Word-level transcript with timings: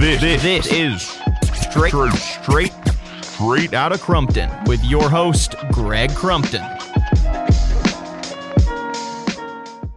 This, 0.00 0.18
this, 0.22 0.42
this 0.42 0.72
is 0.72 1.02
straight, 1.52 1.92
straight, 2.14 2.72
straight 3.20 3.74
out 3.74 3.92
of 3.92 4.00
Crumpton 4.00 4.50
with 4.64 4.82
your 4.82 5.10
host, 5.10 5.56
Greg 5.72 6.14
Crumpton. 6.14 6.62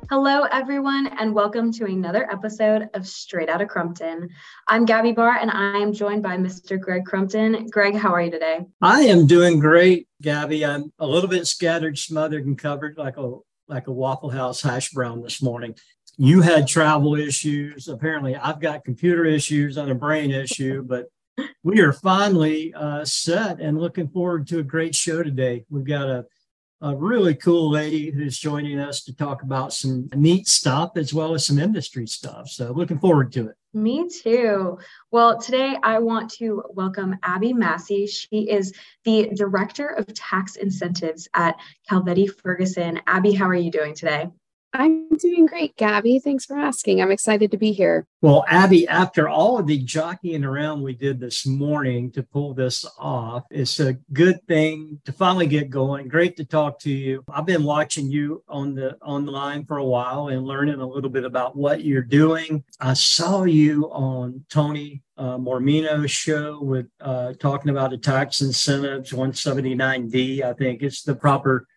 Hello, 0.10 0.42
everyone, 0.52 1.08
and 1.08 1.34
welcome 1.34 1.72
to 1.72 1.86
another 1.86 2.30
episode 2.30 2.90
of 2.94 3.08
Straight 3.08 3.48
Out 3.48 3.62
of 3.62 3.70
Crumpton. 3.70 4.28
I'm 4.68 4.84
Gabby 4.84 5.14
Barr, 5.14 5.38
and 5.38 5.50
I 5.50 5.78
am 5.78 5.94
joined 5.94 6.22
by 6.22 6.36
Mr. 6.36 6.78
Greg 6.78 7.06
Crumpton. 7.06 7.68
Greg, 7.70 7.96
how 7.96 8.12
are 8.14 8.22
you 8.22 8.32
today? 8.32 8.66
I 8.82 9.04
am 9.04 9.26
doing 9.26 9.58
great, 9.58 10.10
Gabby. 10.22 10.66
I'm 10.66 10.92
a 11.00 11.08
little 11.08 11.30
bit 11.30 11.48
scattered, 11.48 11.98
smothered, 11.98 12.46
and 12.46 12.58
covered 12.58 12.98
like 12.98 13.16
a 13.16 13.38
like 13.70 13.88
a 13.88 13.94
Waffle 13.94 14.32
House 14.32 14.62
hash 14.62 14.92
brown 14.92 15.22
this 15.22 15.42
morning. 15.42 15.76
You 16.18 16.42
had 16.42 16.68
travel 16.68 17.16
issues. 17.16 17.88
Apparently, 17.88 18.36
I've 18.36 18.60
got 18.60 18.86
computer 18.86 19.26
issues 19.26 19.78
and 19.78 19.92
a 19.92 19.96
brain 19.96 20.32
issue, 20.32 20.84
but 20.84 21.08
we 21.64 21.82
are 21.82 21.94
finally 21.94 22.74
uh, 22.76 23.04
set 23.04 23.60
and 23.60 23.80
looking 23.80 24.08
forward 24.08 24.48
to 24.48 24.60
a 24.60 24.64
great 24.64 24.94
show 24.94 25.24
today. 25.24 25.66
We've 25.70 25.86
got 25.86 26.08
a 26.08 26.26
a 26.84 26.94
really 26.94 27.34
cool 27.34 27.72
lady 27.72 28.12
who's 28.12 28.38
joining 28.38 28.78
us 28.78 29.06
to 29.06 29.16
talk 29.16 29.42
about 29.42 29.72
some 29.72 30.10
neat 30.14 30.46
stuff 30.48 30.98
as 30.98 31.14
well 31.14 31.34
as 31.34 31.46
some 31.46 31.58
industry 31.58 32.06
stuff. 32.06 32.50
So 32.50 32.74
looking 32.74 33.00
forward 33.00 33.32
to 33.34 33.48
it. 33.48 33.56
Me 33.74 34.10
too. 34.10 34.78
Well, 35.10 35.40
today 35.40 35.78
I 35.82 36.00
want 36.00 36.30
to 36.32 36.62
welcome 36.72 37.16
Abby 37.24 37.54
Massey. 37.54 38.06
She 38.06 38.50
is 38.50 38.74
the 39.06 39.30
Director 39.34 39.88
of 39.88 40.14
Tax 40.14 40.58
Incentives 40.58 41.30
at 41.34 41.56
Calvetti 41.90 42.30
Ferguson. 42.30 43.00
Abby, 43.08 43.32
how 43.32 43.48
are 43.48 43.56
you 43.56 43.72
doing 43.72 43.96
today? 43.96 44.28
I'm 44.76 45.08
doing 45.18 45.46
great, 45.46 45.78
Gabby. 45.78 46.18
Thanks 46.18 46.46
for 46.46 46.58
asking. 46.58 47.00
I'm 47.00 47.12
excited 47.12 47.52
to 47.52 47.58
be 47.58 47.74
here. 47.74 48.08
Well, 48.22 48.44
Abby, 48.48 48.88
after 48.88 49.30
all 49.30 49.60
of 49.60 49.68
the 49.68 49.78
jockeying 49.78 50.44
around 50.44 50.82
we 50.82 50.96
did 50.96 51.20
this 51.20 51.46
morning 51.46 52.12
to 52.14 52.24
pull 52.24 52.56
this 52.56 52.84
off, 52.98 53.44
it's 53.52 53.80
a 53.80 53.94
good 54.14 54.42
thing 54.48 55.00
to 55.06 55.12
finally 55.12 55.46
get 55.46 55.70
going. 55.70 56.08
Great 56.08 56.36
to 56.38 56.46
talk 56.46 56.80
to 56.80 56.92
you. 56.92 57.24
I've 57.32 57.46
been 57.46 57.64
watching 57.64 58.10
you 58.10 58.44
on 58.50 58.74
the 58.74 58.98
online 59.04 59.66
for 59.66 59.78
a 59.78 59.86
while 59.86 60.30
and 60.30 60.44
learning 60.44 60.80
a 60.80 60.88
little 60.88 61.12
bit 61.12 61.24
about 61.24 61.56
what 61.56 61.84
you're 61.84 62.02
doing. 62.02 62.64
I 62.80 62.94
saw 62.94 63.44
you 63.44 63.92
on 63.92 64.44
Tony 64.50 65.04
uh, 65.18 65.38
Mormino's 65.38 66.10
show 66.10 66.60
with 66.60 66.88
uh, 67.00 67.34
talking 67.34 67.70
about 67.70 67.92
the 67.92 67.98
tax 68.00 68.42
incentives 68.42 69.12
179D. 69.12 70.42
I 70.42 70.54
think 70.54 70.82
it's 70.82 71.04
the 71.04 71.14
proper 71.14 71.68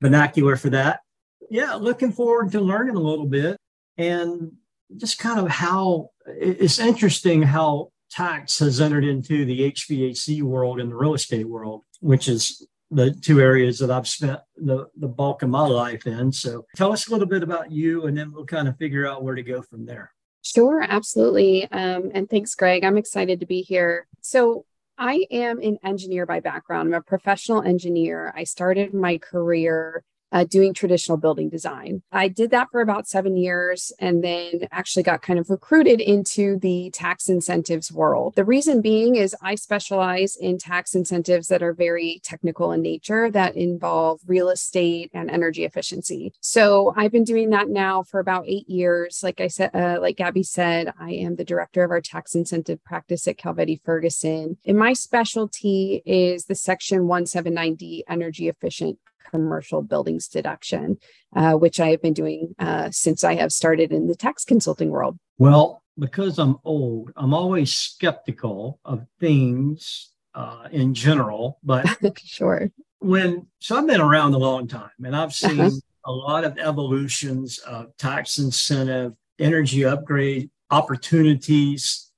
vernacular 0.00 0.56
for 0.56 0.70
that 0.70 1.00
yeah, 1.50 1.74
looking 1.74 2.12
forward 2.12 2.52
to 2.52 2.60
learning 2.60 2.96
a 2.96 3.00
little 3.00 3.26
bit 3.26 3.56
and 3.96 4.52
just 4.96 5.18
kind 5.18 5.40
of 5.40 5.48
how 5.48 6.10
it's 6.26 6.78
interesting 6.78 7.42
how 7.42 7.90
tax 8.10 8.58
has 8.58 8.80
entered 8.80 9.04
into 9.04 9.44
the 9.44 9.72
HVAC 9.72 10.42
world 10.42 10.80
and 10.80 10.90
the 10.90 10.96
real 10.96 11.14
estate 11.14 11.48
world, 11.48 11.82
which 12.00 12.28
is 12.28 12.66
the 12.90 13.10
two 13.10 13.40
areas 13.40 13.78
that 13.80 13.90
I've 13.90 14.06
spent 14.06 14.38
the, 14.56 14.86
the 14.96 15.08
bulk 15.08 15.42
of 15.42 15.50
my 15.50 15.66
life 15.66 16.06
in. 16.06 16.30
So 16.30 16.64
tell 16.76 16.92
us 16.92 17.08
a 17.08 17.10
little 17.10 17.26
bit 17.26 17.42
about 17.42 17.72
you 17.72 18.06
and 18.06 18.16
then 18.16 18.32
we'll 18.32 18.46
kind 18.46 18.68
of 18.68 18.76
figure 18.76 19.08
out 19.08 19.24
where 19.24 19.34
to 19.34 19.42
go 19.42 19.62
from 19.62 19.86
there. 19.86 20.12
Sure, 20.42 20.82
absolutely. 20.88 21.70
Um, 21.72 22.12
and 22.14 22.30
thanks, 22.30 22.54
Greg. 22.54 22.84
I'm 22.84 22.96
excited 22.96 23.40
to 23.40 23.46
be 23.46 23.62
here. 23.62 24.06
So 24.20 24.64
I 24.96 25.26
am 25.32 25.60
an 25.60 25.78
engineer 25.84 26.24
by 26.24 26.38
background. 26.38 26.88
I'm 26.88 27.00
a 27.00 27.02
professional 27.02 27.62
engineer. 27.62 28.32
I 28.36 28.44
started 28.44 28.94
my 28.94 29.18
career 29.18 30.04
uh, 30.36 30.44
doing 30.44 30.74
traditional 30.74 31.16
building 31.16 31.48
design. 31.48 32.02
I 32.12 32.28
did 32.28 32.50
that 32.50 32.68
for 32.70 32.82
about 32.82 33.08
seven 33.08 33.38
years 33.38 33.90
and 33.98 34.22
then 34.22 34.68
actually 34.70 35.02
got 35.02 35.22
kind 35.22 35.38
of 35.38 35.48
recruited 35.48 35.98
into 35.98 36.58
the 36.58 36.90
tax 36.90 37.30
incentives 37.30 37.90
world. 37.90 38.34
The 38.36 38.44
reason 38.44 38.82
being 38.82 39.16
is 39.16 39.34
I 39.40 39.54
specialize 39.54 40.36
in 40.36 40.58
tax 40.58 40.94
incentives 40.94 41.48
that 41.48 41.62
are 41.62 41.72
very 41.72 42.20
technical 42.22 42.70
in 42.72 42.82
nature 42.82 43.30
that 43.30 43.56
involve 43.56 44.20
real 44.26 44.50
estate 44.50 45.10
and 45.14 45.30
energy 45.30 45.64
efficiency. 45.64 46.34
So 46.40 46.92
I've 46.98 47.12
been 47.12 47.24
doing 47.24 47.48
that 47.50 47.70
now 47.70 48.02
for 48.02 48.20
about 48.20 48.44
eight 48.46 48.68
years. 48.68 49.20
Like 49.22 49.40
I 49.40 49.48
said, 49.48 49.70
uh, 49.74 49.98
like 50.02 50.18
Gabby 50.18 50.42
said, 50.42 50.92
I 51.00 51.12
am 51.12 51.36
the 51.36 51.44
director 51.44 51.82
of 51.82 51.90
our 51.90 52.02
tax 52.02 52.34
incentive 52.34 52.84
practice 52.84 53.26
at 53.26 53.38
Calvetti 53.38 53.80
Ferguson. 53.82 54.58
And 54.66 54.76
my 54.76 54.92
specialty 54.92 56.02
is 56.04 56.44
the 56.44 56.54
Section 56.54 57.04
179D 57.04 58.02
energy 58.06 58.48
efficient 58.48 58.98
commercial 59.30 59.82
buildings 59.82 60.28
deduction, 60.28 60.98
uh, 61.34 61.52
which 61.52 61.80
I 61.80 61.88
have 61.88 62.02
been 62.02 62.14
doing 62.14 62.54
uh, 62.58 62.90
since 62.90 63.24
I 63.24 63.34
have 63.34 63.52
started 63.52 63.92
in 63.92 64.06
the 64.06 64.14
tax 64.14 64.44
consulting 64.44 64.90
world. 64.90 65.18
Well, 65.38 65.82
because 65.98 66.38
I'm 66.38 66.56
old, 66.64 67.12
I'm 67.16 67.34
always 67.34 67.72
skeptical 67.72 68.80
of 68.84 69.06
things 69.20 70.12
uh, 70.34 70.68
in 70.70 70.94
general, 70.94 71.58
but 71.62 71.86
sure. 72.24 72.70
When 73.00 73.46
so 73.58 73.76
I've 73.76 73.86
been 73.86 74.00
around 74.00 74.34
a 74.34 74.38
long 74.38 74.68
time, 74.68 74.90
and 75.04 75.16
I've 75.16 75.32
seen 75.32 75.60
uh-huh. 75.60 75.70
a 76.04 76.12
lot 76.12 76.44
of 76.44 76.58
evolutions 76.58 77.58
of 77.58 77.96
tax 77.96 78.38
incentive, 78.38 79.12
energy 79.38 79.84
upgrade 79.84 80.50
opportunities, 80.70 82.10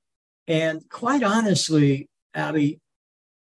and 0.46 0.88
quite 0.88 1.22
honestly, 1.22 2.08
Abby, 2.34 2.80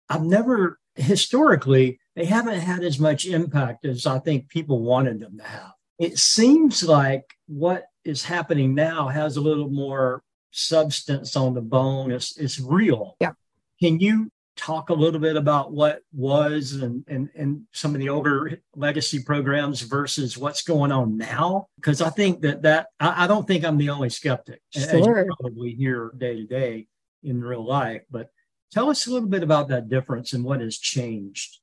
I've 0.09 0.23
never 0.23 0.79
historically 0.97 1.99
they 2.17 2.25
haven't 2.25 2.61
had 2.61 2.85
as 2.85 2.99
much 2.99 3.27
impact 3.27 3.85
as 3.85 4.07
I 4.07 4.19
think 4.19 4.49
people 4.49 4.81
wanted 4.81 5.21
them 5.21 5.39
to 5.39 5.45
have. 5.45 5.73
It 5.99 6.19
seems 6.19 6.83
like 6.83 7.25
what 7.47 7.85
is 8.05 8.25
happening 8.25 8.75
now 8.75 9.09
has 9.09 9.37
a 9.37 9.41
little 9.41 9.69
more 9.69 10.23
substance 10.51 11.37
on 11.37 11.55
the 11.55 11.61
bone. 11.61 12.13
It's, 12.13 12.37
it's 12.37 12.61
real. 12.61 13.17
Yeah. 13.21 13.33
Can 13.81 13.99
you 14.01 14.31
talk 14.57 14.91
a 14.91 14.95
little 14.95 15.21
bit 15.21 15.37
about 15.37 15.73
what 15.73 16.01
was 16.13 16.75
and, 16.75 17.05
and, 17.09 17.29
and 17.35 17.63
some 17.73 17.95
of 17.95 18.01
the 18.01 18.09
older 18.09 18.61
legacy 18.77 19.23
programs 19.23 19.81
versus 19.83 20.39
what's 20.39 20.63
going 20.63 20.93
on 20.93 21.17
now? 21.17 21.67
Because 21.77 22.01
I 22.01 22.11
think 22.11 22.41
that 22.43 22.63
that 22.63 22.89
I, 23.01 23.25
I, 23.25 23.27
don't 23.27 23.47
think 23.47 23.65
I'm 23.65 23.79
the 23.79 23.91
only 23.91 24.11
skeptic, 24.11 24.61
sure. 24.71 24.83
as 24.83 25.07
you 25.07 25.35
probably 25.41 25.75
hear 25.75 26.13
day 26.17 26.37
to 26.37 26.45
day 26.45 26.87
in 27.23 27.43
real 27.43 27.67
life. 27.67 28.03
But 28.11 28.31
tell 28.73 28.91
us 28.91 29.07
a 29.07 29.11
little 29.11 29.29
bit 29.29 29.43
about 29.43 29.69
that 29.69 29.89
difference 29.89 30.33
and 30.33 30.45
what 30.45 30.61
has 30.61 30.79
changed. 30.79 31.59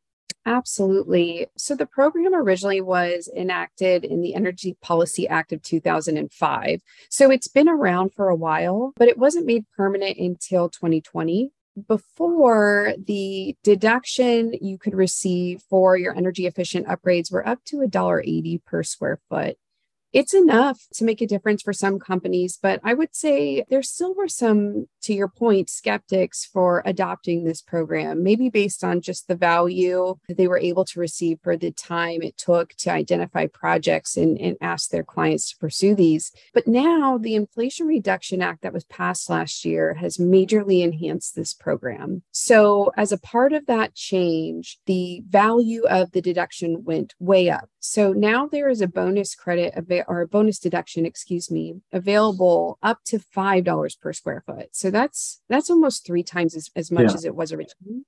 Absolutely. 0.46 1.48
So 1.56 1.76
the 1.76 1.86
program 1.86 2.34
originally 2.34 2.82
was 2.82 3.30
enacted 3.36 4.04
in 4.04 4.22
the 4.22 4.34
Energy 4.34 4.76
Policy 4.82 5.28
Act 5.28 5.54
of 5.54 5.62
2005. 5.62 6.82
So 7.10 7.30
it's 7.30 7.48
been 7.48 7.70
around 7.70 8.14
for 8.14 8.30
a 8.30 8.36
while, 8.36 8.94
but 8.96 9.08
it 9.08 9.18
wasn't 9.18 9.46
made 9.46 9.66
permanent 9.78 10.18
until 10.18 10.70
2020. 10.70 11.52
Before 11.88 12.94
the 13.06 13.56
deduction 13.64 14.54
you 14.60 14.78
could 14.78 14.96
receive 14.96 15.62
for 15.70 15.96
your 15.96 16.16
energy 16.16 16.46
efficient 16.46 16.88
upgrades 16.88 17.32
were 17.32 17.48
up 17.48 17.64
to 17.66 17.78
$1.80 17.78 18.66
per 18.66 18.84
square 18.84 19.20
foot 19.30 19.58
it's 20.14 20.34
enough 20.34 20.88
to 20.94 21.06
make 21.06 21.22
a 21.22 21.28
difference 21.28 21.62
for 21.62 21.74
some 21.74 21.98
companies, 21.98 22.60
but 22.62 22.82
I 22.84 22.94
would 22.94 23.16
say 23.16 23.64
there 23.70 23.82
still 23.82 24.14
were 24.14 24.28
some, 24.28 24.88
to 25.04 25.14
your 25.14 25.28
point, 25.28 25.70
skeptics 25.70 26.46
for 26.46 26.82
adopting 26.86 27.44
this 27.44 27.62
program, 27.62 28.24
maybe 28.24 28.50
based 28.50 28.84
on 28.84 29.02
just 29.02 29.28
the 29.28 29.36
value 29.36 30.16
that 30.28 30.38
they 30.38 30.48
were 30.48 30.60
able 30.60 30.86
to 30.86 31.00
receive 31.00 31.40
for 31.44 31.58
the 31.58 31.72
time 31.72 32.22
it 32.22 32.38
took 32.38 32.74
to 32.76 32.92
identify 32.92 33.48
projects 33.48 34.18
and, 34.18 34.40
and 34.40 34.58
ask 34.62 34.90
their 34.90 35.04
clients 35.04 35.52
to 35.52 35.58
pursue 35.58 35.96
these. 35.96 36.32
But 36.54 36.68
now 36.68 37.18
the 37.18 37.36
Inflation 37.36 37.88
Reduction 37.88 38.42
Act 38.42 38.62
that 38.62 38.74
was 38.74 38.86
passed 38.86 39.30
last 39.30 39.66
year 39.66 39.96
has 39.96 40.18
majorly 40.18 40.84
enhanced 40.84 41.36
this 41.36 41.54
program. 41.54 42.24
So, 42.32 42.92
as 42.98 43.12
a 43.12 43.18
part 43.18 43.54
of 43.54 43.66
that 43.66 43.96
change, 43.96 44.80
the 44.86 45.24
value 45.28 45.84
of 45.86 46.12
the 46.12 46.22
deduction 46.22 46.84
went 46.84 47.14
way 47.20 47.50
up. 47.50 47.70
So 47.80 48.14
now 48.14 48.48
there 48.48 48.70
is 48.70 48.82
a 48.82 48.88
bonus 48.88 49.34
credit 49.34 49.74
or 50.08 50.22
a 50.22 50.28
bonus 50.28 50.60
deduction, 50.60 51.06
excuse 51.06 51.50
me, 51.50 51.76
available 51.92 52.78
up 52.84 53.00
to 53.06 53.20
five 53.20 53.64
dollars 53.64 53.96
per 53.96 54.14
square 54.14 54.44
foot. 54.46 54.70
So 54.72 54.91
that's 54.92 55.42
that's 55.50 55.70
almost 55.70 56.06
three 56.06 56.24
times 56.24 56.56
as, 56.56 56.70
as 56.76 56.92
much 56.92 57.10
yeah. 57.10 57.14
as 57.14 57.26
it 57.26 57.36
was 57.36 57.52
originally. 57.52 58.04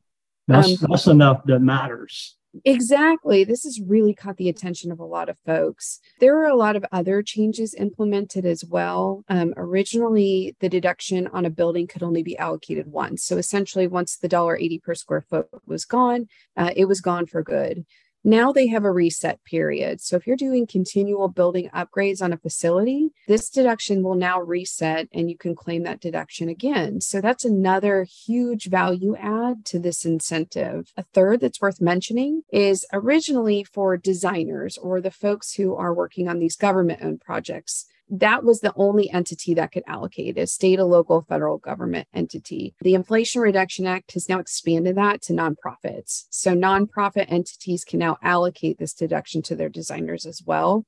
That's 0.48 0.84
um, 0.84 0.90
that's 0.90 1.08
enough 1.08 1.44
that 1.46 1.60
matters. 1.60 2.38
Exactly. 2.66 3.44
This 3.44 3.64
has 3.64 3.82
really 3.82 4.14
caught 4.14 4.38
the 4.38 4.50
attention 4.50 4.92
of 4.92 5.00
a 5.00 5.06
lot 5.06 5.28
of 5.28 5.38
folks. 5.44 6.00
There 6.20 6.38
are 6.38 6.48
a 6.48 6.56
lot 6.56 6.76
of 6.76 6.86
other 6.92 7.24
changes 7.24 7.74
implemented 7.74 8.46
as 8.46 8.64
well. 8.64 9.24
Um, 9.28 9.56
originally, 9.58 10.56
the 10.60 10.70
deduction 10.70 11.26
on 11.34 11.46
a 11.46 11.50
building 11.50 11.88
could 11.88 12.04
only 12.04 12.22
be 12.22 12.38
allocated 12.38 12.92
once. 12.92 13.24
So 13.24 13.38
essentially, 13.38 13.88
once 13.88 14.18
the 14.18 14.28
dollar 14.28 14.56
eighty 14.56 14.78
per 14.78 14.94
square 14.94 15.22
foot 15.22 15.48
was 15.66 15.86
gone, 15.86 16.28
uh, 16.56 16.72
it 16.76 16.86
was 16.86 17.02
gone 17.02 17.26
for 17.26 17.42
good. 17.42 17.86
Now 18.24 18.54
they 18.54 18.68
have 18.68 18.86
a 18.86 18.92
reset 18.92 19.44
period. 19.44 20.00
So 20.02 20.16
if 20.16 20.26
you're 20.26 20.38
doing 20.38 20.66
continual 20.66 21.28
building 21.28 21.70
upgrades 21.74 22.22
on 22.22 22.32
a 22.32 22.38
facility, 22.38 23.10
this 23.28 23.50
deduction 23.50 24.02
will 24.02 24.16
now 24.16 24.40
reset 24.40 25.10
and 25.12 25.30
you 25.30 25.38
can 25.38 25.56
claim 25.56 25.84
that 25.84 26.00
deduction 26.00 26.48
again. 26.48 27.02
So 27.02 27.20
that's 27.20 27.44
another 27.44 28.06
huge 28.06 28.70
value 28.70 29.16
add 29.18 29.66
to 29.66 29.80
this 29.80 30.06
incentive. 30.06 30.94
A 30.96 31.04
third 31.04 31.42
that's 31.42 31.62
worth 31.62 31.82
mentioning 31.82 32.44
is 32.52 32.86
originally 32.94 33.64
for 33.64 33.98
designers 33.98 34.78
or 34.78 35.02
the 35.02 35.12
folks 35.12 35.56
who 35.56 35.76
are 35.76 35.94
working 35.94 36.30
on 36.30 36.40
these 36.40 36.56
government 36.56 37.02
owned 37.04 37.22
projects 37.22 37.88
that 38.14 38.44
was 38.44 38.60
the 38.60 38.74
only 38.76 39.10
entity 39.10 39.56
that 39.56 39.72
could 39.72 39.84
allocate 39.88 40.38
a 40.38 40.46
state, 40.46 40.78
a 40.78 40.86
local, 40.86 41.24
federal 41.24 41.58
government 41.58 42.08
entity. 42.14 42.76
The 42.82 42.94
Inflation 42.94 43.42
Reduction 43.42 43.88
Act 43.88 44.14
has 44.14 44.30
now 44.30 44.38
expanded 44.38 44.96
that 44.98 45.24
to 45.24 45.34
nonprofits. 45.34 46.26
So 46.30 46.54
nonprofit 46.54 47.26
entities 47.28 47.84
can 47.84 48.00
now 48.00 48.18
allocate 48.22 48.78
this 48.78 48.94
deduction 48.94 49.42
to 49.44 49.56
their 49.56 49.70
designers 49.70 50.28
as 50.28 50.44
well, 50.46 50.86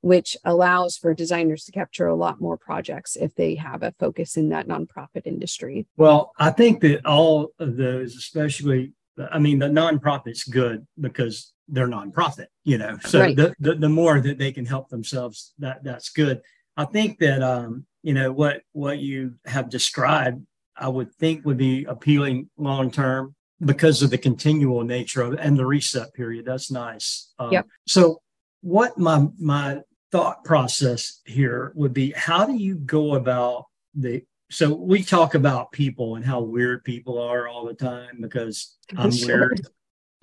which 0.00 0.38
allows 0.42 0.96
for 0.96 1.12
designers 1.12 1.64
to 1.64 1.72
capture 1.72 2.06
a 2.06 2.16
lot 2.16 2.40
more 2.40 2.56
projects 2.56 3.14
if 3.14 3.34
they 3.34 3.56
have 3.56 3.82
a 3.82 3.92
focus 4.00 4.38
in 4.38 4.48
that 4.48 4.66
nonprofit 4.66 5.26
industry. 5.26 5.86
Well, 5.98 6.32
I 6.38 6.50
think 6.50 6.80
that 6.80 7.04
all 7.04 7.50
of 7.58 7.76
those, 7.76 8.16
especially, 8.16 8.92
I 9.30 9.38
mean, 9.38 9.58
the 9.58 9.68
nonprofit's 9.68 10.44
good 10.44 10.86
because 10.98 11.52
they're 11.68 11.88
nonprofit, 11.88 12.46
you 12.64 12.78
know. 12.78 12.98
So 13.04 13.20
right. 13.20 13.36
the, 13.36 13.54
the, 13.60 13.74
the 13.74 13.88
more 13.88 14.20
that 14.20 14.38
they 14.38 14.52
can 14.52 14.64
help 14.64 14.88
themselves, 14.88 15.52
that 15.58 15.84
that's 15.84 16.10
good. 16.10 16.40
I 16.76 16.84
think 16.84 17.18
that 17.18 17.42
um, 17.42 17.86
you 18.02 18.14
know 18.14 18.32
what 18.32 18.62
what 18.72 18.98
you 18.98 19.34
have 19.46 19.70
described, 19.70 20.44
I 20.76 20.88
would 20.88 21.12
think 21.14 21.44
would 21.44 21.56
be 21.56 21.84
appealing 21.84 22.50
long 22.56 22.90
term 22.90 23.34
because 23.64 24.02
of 24.02 24.10
the 24.10 24.18
continual 24.18 24.82
nature 24.82 25.22
of 25.22 25.34
and 25.34 25.56
the 25.56 25.66
reset 25.66 26.12
period. 26.14 26.44
That's 26.44 26.70
nice. 26.70 27.32
Um, 27.38 27.52
yep. 27.52 27.66
So 27.86 28.20
what 28.60 28.98
my 28.98 29.26
my 29.38 29.80
thought 30.10 30.44
process 30.44 31.20
here 31.24 31.72
would 31.74 31.92
be 31.92 32.12
how 32.12 32.46
do 32.46 32.54
you 32.54 32.76
go 32.76 33.14
about 33.14 33.66
the 33.94 34.22
so 34.50 34.72
we 34.72 35.02
talk 35.02 35.34
about 35.34 35.72
people 35.72 36.16
and 36.16 36.24
how 36.24 36.40
weird 36.40 36.84
people 36.84 37.18
are 37.18 37.48
all 37.48 37.66
the 37.66 37.74
time 37.74 38.18
because 38.20 38.76
I'm 38.96 39.10
sure. 39.10 39.38
weird 39.38 39.66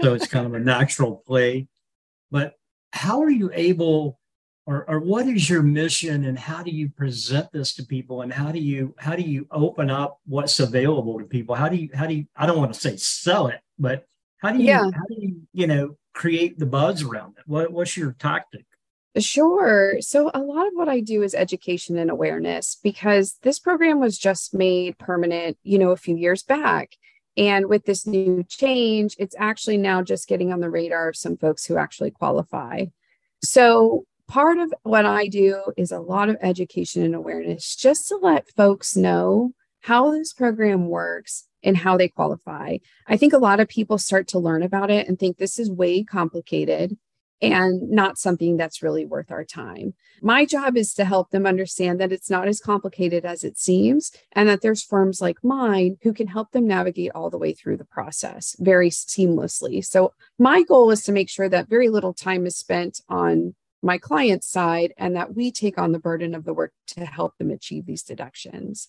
so 0.01 0.13
it's 0.13 0.27
kind 0.27 0.45
of 0.45 0.53
a 0.53 0.59
natural 0.59 1.23
play. 1.27 1.67
But 2.31 2.53
how 2.91 3.21
are 3.21 3.29
you 3.29 3.51
able, 3.53 4.19
or, 4.65 4.89
or 4.89 4.99
what 4.99 5.27
is 5.27 5.49
your 5.49 5.63
mission, 5.63 6.25
and 6.25 6.37
how 6.37 6.61
do 6.61 6.71
you 6.71 6.89
present 6.89 7.51
this 7.51 7.73
to 7.75 7.83
people, 7.83 8.21
and 8.21 8.31
how 8.31 8.51
do 8.51 8.59
you 8.59 8.93
how 8.97 9.15
do 9.15 9.23
you 9.23 9.47
open 9.51 9.89
up 9.89 10.19
what's 10.25 10.59
available 10.59 11.19
to 11.19 11.25
people? 11.25 11.55
How 11.55 11.69
do 11.69 11.77
you 11.77 11.89
how 11.93 12.07
do 12.07 12.13
you 12.13 12.25
I 12.35 12.45
don't 12.45 12.57
want 12.57 12.73
to 12.73 12.79
say 12.79 12.95
sell 12.97 13.47
it, 13.47 13.59
but 13.79 14.05
how 14.37 14.51
do 14.51 14.59
you 14.59 14.65
yeah. 14.65 14.83
how 14.83 15.05
do 15.09 15.15
you 15.17 15.41
you 15.53 15.67
know 15.67 15.97
create 16.13 16.59
the 16.59 16.65
buzz 16.65 17.03
around 17.03 17.35
it? 17.37 17.43
What 17.47 17.71
what's 17.71 17.97
your 17.97 18.13
tactic? 18.13 18.65
Sure. 19.17 19.97
So, 19.99 20.31
a 20.33 20.39
lot 20.39 20.67
of 20.67 20.73
what 20.73 20.87
I 20.87 21.01
do 21.01 21.21
is 21.21 21.35
education 21.35 21.97
and 21.97 22.09
awareness 22.09 22.77
because 22.81 23.37
this 23.41 23.59
program 23.59 23.99
was 23.99 24.17
just 24.17 24.53
made 24.53 24.97
permanent, 24.97 25.57
you 25.63 25.77
know, 25.77 25.91
a 25.91 25.97
few 25.97 26.15
years 26.15 26.43
back. 26.43 26.95
And 27.35 27.67
with 27.67 27.85
this 27.85 28.07
new 28.07 28.43
change, 28.47 29.15
it's 29.19 29.35
actually 29.37 29.77
now 29.77 30.01
just 30.01 30.29
getting 30.29 30.53
on 30.53 30.61
the 30.61 30.69
radar 30.69 31.09
of 31.09 31.17
some 31.17 31.35
folks 31.35 31.65
who 31.65 31.77
actually 31.77 32.11
qualify. 32.11 32.85
So, 33.43 34.05
part 34.31 34.59
of 34.59 34.73
what 34.83 35.05
I 35.05 35.27
do 35.27 35.61
is 35.75 35.91
a 35.91 35.99
lot 35.99 36.29
of 36.29 36.37
education 36.41 37.03
and 37.03 37.13
awareness 37.13 37.75
just 37.75 38.07
to 38.07 38.15
let 38.15 38.47
folks 38.55 38.95
know 38.95 39.51
how 39.81 40.11
this 40.11 40.31
program 40.31 40.87
works 40.87 41.49
and 41.63 41.75
how 41.75 41.97
they 41.97 42.07
qualify. 42.07 42.77
I 43.07 43.17
think 43.17 43.33
a 43.33 43.37
lot 43.37 43.59
of 43.59 43.67
people 43.67 43.97
start 43.97 44.29
to 44.29 44.39
learn 44.39 44.63
about 44.63 44.89
it 44.89 45.09
and 45.09 45.19
think 45.19 45.37
this 45.37 45.59
is 45.59 45.69
way 45.69 46.05
complicated 46.05 46.97
and 47.41 47.89
not 47.89 48.17
something 48.17 48.55
that's 48.55 48.81
really 48.81 49.03
worth 49.03 49.31
our 49.31 49.43
time. 49.43 49.95
My 50.21 50.45
job 50.45 50.77
is 50.77 50.93
to 50.93 51.03
help 51.03 51.31
them 51.31 51.45
understand 51.45 51.99
that 51.99 52.13
it's 52.13 52.29
not 52.29 52.47
as 52.47 52.61
complicated 52.61 53.25
as 53.25 53.43
it 53.43 53.57
seems, 53.57 54.11
and 54.31 54.47
that 54.47 54.61
there's 54.61 54.83
firms 54.83 55.19
like 55.19 55.43
mine 55.43 55.97
who 56.03 56.13
can 56.13 56.27
help 56.27 56.51
them 56.51 56.67
navigate 56.67 57.11
all 57.13 57.29
the 57.29 57.39
way 57.39 57.53
through 57.53 57.77
the 57.77 57.85
process 57.85 58.55
very 58.59 58.91
seamlessly. 58.91 59.83
So, 59.83 60.13
my 60.39 60.63
goal 60.63 60.91
is 60.91 61.03
to 61.03 61.11
make 61.11 61.29
sure 61.29 61.49
that 61.49 61.67
very 61.67 61.89
little 61.89 62.13
time 62.13 62.45
is 62.45 62.55
spent 62.55 63.01
on 63.09 63.55
my 63.81 63.97
client's 63.97 64.47
side 64.47 64.93
and 64.97 65.15
that 65.15 65.35
we 65.35 65.51
take 65.51 65.77
on 65.77 65.91
the 65.91 65.99
burden 65.99 66.35
of 66.35 66.43
the 66.43 66.53
work 66.53 66.73
to 66.87 67.05
help 67.05 67.37
them 67.37 67.51
achieve 67.51 67.85
these 67.85 68.03
deductions. 68.03 68.87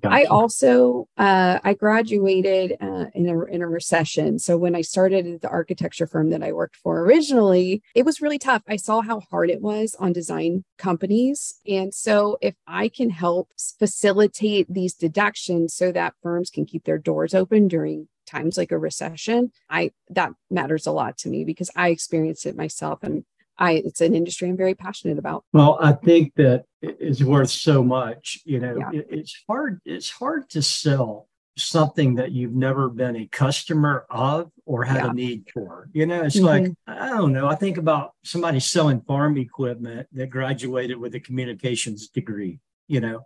Gotcha. 0.00 0.14
I 0.14 0.24
also 0.24 1.08
uh, 1.18 1.58
I 1.62 1.74
graduated 1.74 2.76
uh, 2.80 3.06
in 3.14 3.28
a 3.28 3.44
in 3.44 3.60
a 3.60 3.68
recession. 3.68 4.38
So 4.38 4.56
when 4.56 4.74
I 4.74 4.80
started 4.80 5.26
at 5.26 5.42
the 5.42 5.50
architecture 5.50 6.06
firm 6.06 6.30
that 6.30 6.42
I 6.42 6.52
worked 6.52 6.76
for 6.76 7.00
originally, 7.00 7.82
it 7.94 8.06
was 8.06 8.22
really 8.22 8.38
tough. 8.38 8.62
I 8.66 8.76
saw 8.76 9.02
how 9.02 9.20
hard 9.30 9.50
it 9.50 9.60
was 9.60 9.94
on 9.98 10.14
design 10.14 10.64
companies, 10.78 11.60
and 11.68 11.92
so 11.92 12.38
if 12.40 12.54
I 12.66 12.88
can 12.88 13.10
help 13.10 13.50
facilitate 13.78 14.72
these 14.72 14.94
deductions 14.94 15.74
so 15.74 15.92
that 15.92 16.14
firms 16.22 16.48
can 16.48 16.64
keep 16.64 16.84
their 16.84 16.98
doors 16.98 17.34
open 17.34 17.68
during 17.68 18.08
times 18.26 18.56
like 18.56 18.72
a 18.72 18.78
recession, 18.78 19.52
I 19.68 19.90
that 20.08 20.32
matters 20.50 20.86
a 20.86 20.92
lot 20.92 21.18
to 21.18 21.28
me 21.28 21.44
because 21.44 21.70
I 21.76 21.90
experienced 21.90 22.46
it 22.46 22.56
myself 22.56 23.02
and 23.02 23.26
I 23.58 23.72
it's 23.72 24.00
an 24.00 24.14
industry 24.14 24.48
I'm 24.48 24.56
very 24.56 24.74
passionate 24.74 25.18
about. 25.18 25.44
Well, 25.52 25.78
I 25.80 25.92
think 25.92 26.34
that 26.36 26.64
it's 26.82 27.22
worth 27.22 27.50
so 27.50 27.82
much. 27.82 28.38
You 28.44 28.60
know, 28.60 28.76
yeah. 28.78 29.00
it, 29.00 29.06
it's 29.10 29.42
hard. 29.48 29.80
It's 29.84 30.10
hard 30.10 30.48
to 30.50 30.62
sell 30.62 31.28
something 31.56 32.16
that 32.16 32.32
you've 32.32 32.54
never 32.54 32.88
been 32.88 33.16
a 33.16 33.26
customer 33.28 34.06
of 34.10 34.50
or 34.66 34.84
had 34.84 35.04
yeah. 35.04 35.10
a 35.10 35.14
need 35.14 35.48
for. 35.52 35.88
You 35.92 36.06
know, 36.06 36.22
it's 36.22 36.36
mm-hmm. 36.36 36.44
like 36.44 36.72
I 36.86 37.10
don't 37.10 37.32
know. 37.32 37.46
I 37.46 37.54
think 37.54 37.78
about 37.78 38.12
somebody 38.24 38.60
selling 38.60 39.00
farm 39.02 39.38
equipment 39.38 40.08
that 40.12 40.30
graduated 40.30 40.98
with 40.98 41.14
a 41.14 41.20
communications 41.20 42.08
degree. 42.08 42.60
You 42.88 43.00
know, 43.00 43.20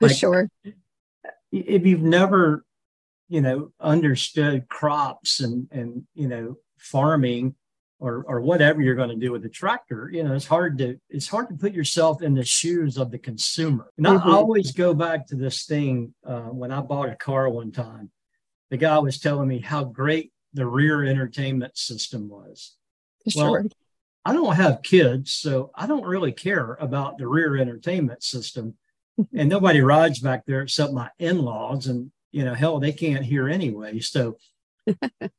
for 0.00 0.08
like, 0.08 0.16
sure. 0.16 0.48
If 1.52 1.86
you've 1.86 2.02
never, 2.02 2.64
you 3.28 3.40
know, 3.40 3.70
understood 3.80 4.68
crops 4.68 5.40
and 5.40 5.68
and 5.70 6.04
you 6.14 6.28
know 6.28 6.56
farming 6.78 7.54
or 7.98 8.24
or 8.26 8.40
whatever 8.40 8.82
you're 8.82 8.94
going 8.94 9.08
to 9.08 9.16
do 9.16 9.32
with 9.32 9.42
the 9.42 9.48
tractor 9.48 10.10
you 10.12 10.22
know 10.22 10.34
it's 10.34 10.46
hard 10.46 10.76
to 10.78 10.98
it's 11.08 11.28
hard 11.28 11.48
to 11.48 11.54
put 11.54 11.72
yourself 11.72 12.22
in 12.22 12.34
the 12.34 12.44
shoes 12.44 12.96
of 12.96 13.10
the 13.10 13.18
consumer 13.18 13.90
and 13.96 14.06
mm-hmm. 14.06 14.28
i 14.28 14.32
always 14.32 14.72
go 14.72 14.94
back 14.94 15.26
to 15.26 15.36
this 15.36 15.64
thing 15.64 16.12
uh, 16.26 16.40
when 16.42 16.72
i 16.72 16.80
bought 16.80 17.08
a 17.08 17.16
car 17.16 17.48
one 17.48 17.70
time 17.70 18.10
the 18.70 18.76
guy 18.76 18.98
was 18.98 19.18
telling 19.18 19.48
me 19.48 19.60
how 19.60 19.84
great 19.84 20.32
the 20.52 20.66
rear 20.66 21.04
entertainment 21.04 21.76
system 21.76 22.28
was 22.28 22.76
sure. 23.28 23.50
well 23.50 23.64
i 24.24 24.32
don't 24.32 24.56
have 24.56 24.82
kids 24.82 25.32
so 25.32 25.70
i 25.74 25.86
don't 25.86 26.06
really 26.06 26.32
care 26.32 26.76
about 26.80 27.18
the 27.18 27.26
rear 27.26 27.56
entertainment 27.56 28.22
system 28.22 28.74
and 29.34 29.48
nobody 29.48 29.80
rides 29.80 30.18
back 30.18 30.44
there 30.46 30.62
except 30.62 30.92
my 30.92 31.08
in-laws 31.18 31.86
and 31.86 32.10
you 32.32 32.44
know 32.44 32.54
hell 32.54 32.80
they 32.80 32.92
can't 32.92 33.24
hear 33.24 33.48
anyway 33.48 34.00
so 34.00 34.36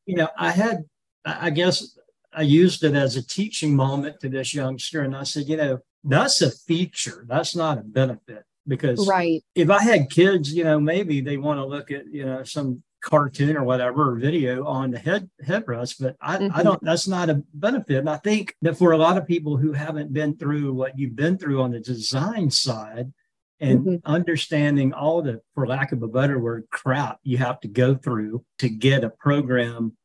you 0.05 0.15
know 0.15 0.29
i 0.37 0.51
had 0.51 0.85
i 1.25 1.49
guess 1.49 1.97
I 2.35 2.41
used 2.41 2.83
it 2.83 2.95
as 2.95 3.15
a 3.15 3.25
teaching 3.25 3.75
moment 3.75 4.19
to 4.21 4.29
this 4.29 4.53
youngster. 4.53 5.01
And 5.01 5.15
I 5.15 5.23
said, 5.23 5.47
you 5.47 5.57
know, 5.57 5.79
that's 6.03 6.41
a 6.41 6.51
feature. 6.51 7.25
That's 7.27 7.55
not 7.55 7.77
a 7.77 7.83
benefit. 7.83 8.43
Because 8.67 9.07
right. 9.07 9.43
if 9.53 9.69
I 9.69 9.81
had 9.83 10.09
kids, 10.09 10.53
you 10.53 10.63
know, 10.63 10.79
maybe 10.79 11.21
they 11.21 11.37
want 11.37 11.59
to 11.59 11.65
look 11.65 11.91
at, 11.91 12.07
you 12.11 12.25
know, 12.25 12.43
some 12.43 12.81
cartoon 13.05 13.55
or 13.55 13.63
whatever 13.63 14.11
or 14.11 14.15
video 14.15 14.65
on 14.65 14.89
the 14.89 14.97
head 14.97 15.29
headrest, 15.45 16.01
but 16.01 16.15
I, 16.19 16.37
mm-hmm. 16.37 16.57
I 16.57 16.63
don't 16.63 16.81
that's 16.81 17.07
not 17.07 17.29
a 17.29 17.43
benefit. 17.53 17.97
And 17.97 18.09
I 18.09 18.17
think 18.17 18.55
that 18.63 18.77
for 18.77 18.93
a 18.93 18.97
lot 18.97 19.17
of 19.17 19.27
people 19.27 19.57
who 19.57 19.73
haven't 19.73 20.11
been 20.11 20.35
through 20.35 20.73
what 20.73 20.97
you've 20.97 21.15
been 21.15 21.37
through 21.37 21.61
on 21.61 21.71
the 21.71 21.79
design 21.79 22.49
side 22.49 23.13
and 23.59 23.79
mm-hmm. 23.79 24.11
understanding 24.11 24.91
all 24.91 25.21
the, 25.21 25.39
for 25.53 25.67
lack 25.67 25.91
of 25.91 26.01
a 26.01 26.07
better 26.07 26.39
word, 26.39 26.65
crap 26.71 27.19
you 27.21 27.37
have 27.37 27.59
to 27.59 27.67
go 27.67 27.93
through 27.93 28.43
to 28.57 28.69
get 28.69 29.03
a 29.03 29.11
program 29.11 29.95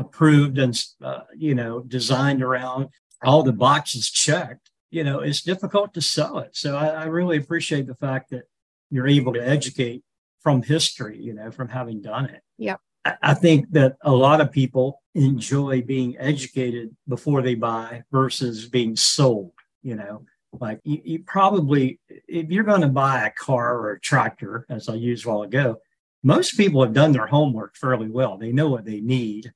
approved 0.00 0.58
and 0.58 0.82
uh, 1.02 1.20
you 1.36 1.54
know 1.54 1.80
designed 1.80 2.42
around 2.42 2.88
all 3.22 3.42
the 3.42 3.52
boxes 3.52 4.10
checked 4.10 4.70
you 4.90 5.04
know 5.04 5.20
it's 5.20 5.42
difficult 5.42 5.94
to 5.94 6.00
sell 6.00 6.38
it. 6.38 6.50
So 6.56 6.76
I, 6.76 6.86
I, 6.88 7.04
really 7.04 7.36
appreciate 7.36 7.86
the 7.86 7.94
fact 7.94 8.30
that 8.30 8.44
you're 8.90 9.06
able 9.06 9.32
to 9.34 9.46
educate 9.46 10.02
from 10.40 10.62
history 10.62 11.18
you 11.20 11.34
know 11.34 11.50
from 11.50 11.68
having 11.68 12.00
done 12.00 12.26
it. 12.26 12.42
Yeah 12.58 12.76
I, 13.04 13.16
I 13.22 13.34
think 13.34 13.70
that 13.72 13.96
a 14.02 14.12
lot 14.12 14.40
of 14.40 14.50
people 14.50 15.02
enjoy 15.14 15.82
being 15.82 16.16
educated 16.18 16.96
before 17.08 17.42
they 17.42 17.54
buy 17.54 18.02
versus 18.10 18.68
being 18.68 18.96
sold 18.96 19.52
you 19.82 19.96
know. 19.96 20.24
Like 20.52 20.80
you, 20.82 21.00
you 21.04 21.18
probably 21.20 22.00
if 22.08 22.50
you're 22.50 22.64
going 22.64 22.80
to 22.80 22.88
buy 22.88 23.26
a 23.26 23.30
car 23.30 23.78
or 23.78 23.92
a 23.92 24.00
tractor 24.00 24.66
as 24.68 24.88
i 24.88 24.94
used 24.94 25.24
a 25.24 25.28
while 25.28 25.42
ago 25.42 25.78
most 26.22 26.56
people 26.56 26.82
have 26.82 26.92
done 26.92 27.12
their 27.12 27.26
homework 27.26 27.76
fairly 27.76 28.08
well. 28.08 28.36
They 28.36 28.52
know 28.52 28.68
what 28.68 28.84
they 28.84 29.00
need 29.00 29.52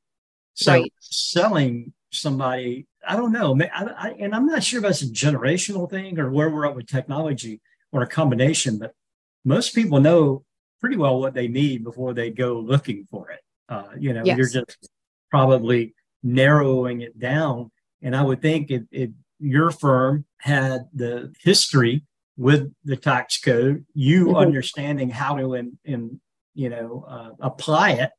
so 0.54 0.72
right. 0.72 0.92
selling 1.00 1.92
somebody, 2.10 2.86
I 3.06 3.16
don't 3.16 3.32
know, 3.32 3.58
I, 3.60 3.84
I, 3.84 4.14
and 4.20 4.34
I'm 4.34 4.46
not 4.46 4.62
sure 4.62 4.78
if 4.78 4.84
that's 4.84 5.02
a 5.02 5.06
generational 5.06 5.90
thing 5.90 6.18
or 6.18 6.30
where 6.30 6.48
we're 6.48 6.66
at 6.66 6.76
with 6.76 6.86
technology 6.86 7.60
or 7.92 8.02
a 8.02 8.06
combination, 8.06 8.78
but 8.78 8.94
most 9.44 9.74
people 9.74 10.00
know 10.00 10.44
pretty 10.80 10.96
well 10.96 11.20
what 11.20 11.34
they 11.34 11.48
need 11.48 11.84
before 11.84 12.14
they 12.14 12.30
go 12.30 12.58
looking 12.58 13.04
for 13.10 13.30
it. 13.30 13.40
Uh, 13.68 13.88
you 13.98 14.12
know, 14.12 14.22
yes. 14.24 14.38
you're 14.38 14.48
just 14.64 14.88
probably 15.30 15.94
narrowing 16.22 17.00
it 17.00 17.18
down. 17.18 17.70
And 18.02 18.14
I 18.14 18.22
would 18.22 18.40
think 18.40 18.70
if, 18.70 18.82
if 18.90 19.10
your 19.40 19.70
firm 19.70 20.24
had 20.38 20.88
the 20.94 21.32
history 21.42 22.04
with 22.36 22.72
the 22.84 22.96
tax 22.96 23.38
code, 23.38 23.84
you 23.94 24.26
mm-hmm. 24.26 24.36
understanding 24.36 25.10
how 25.10 25.36
to, 25.36 25.54
in, 25.54 25.78
in 25.84 26.20
you 26.54 26.68
know, 26.68 27.04
uh, 27.08 27.30
apply 27.40 27.92
it 27.92 28.10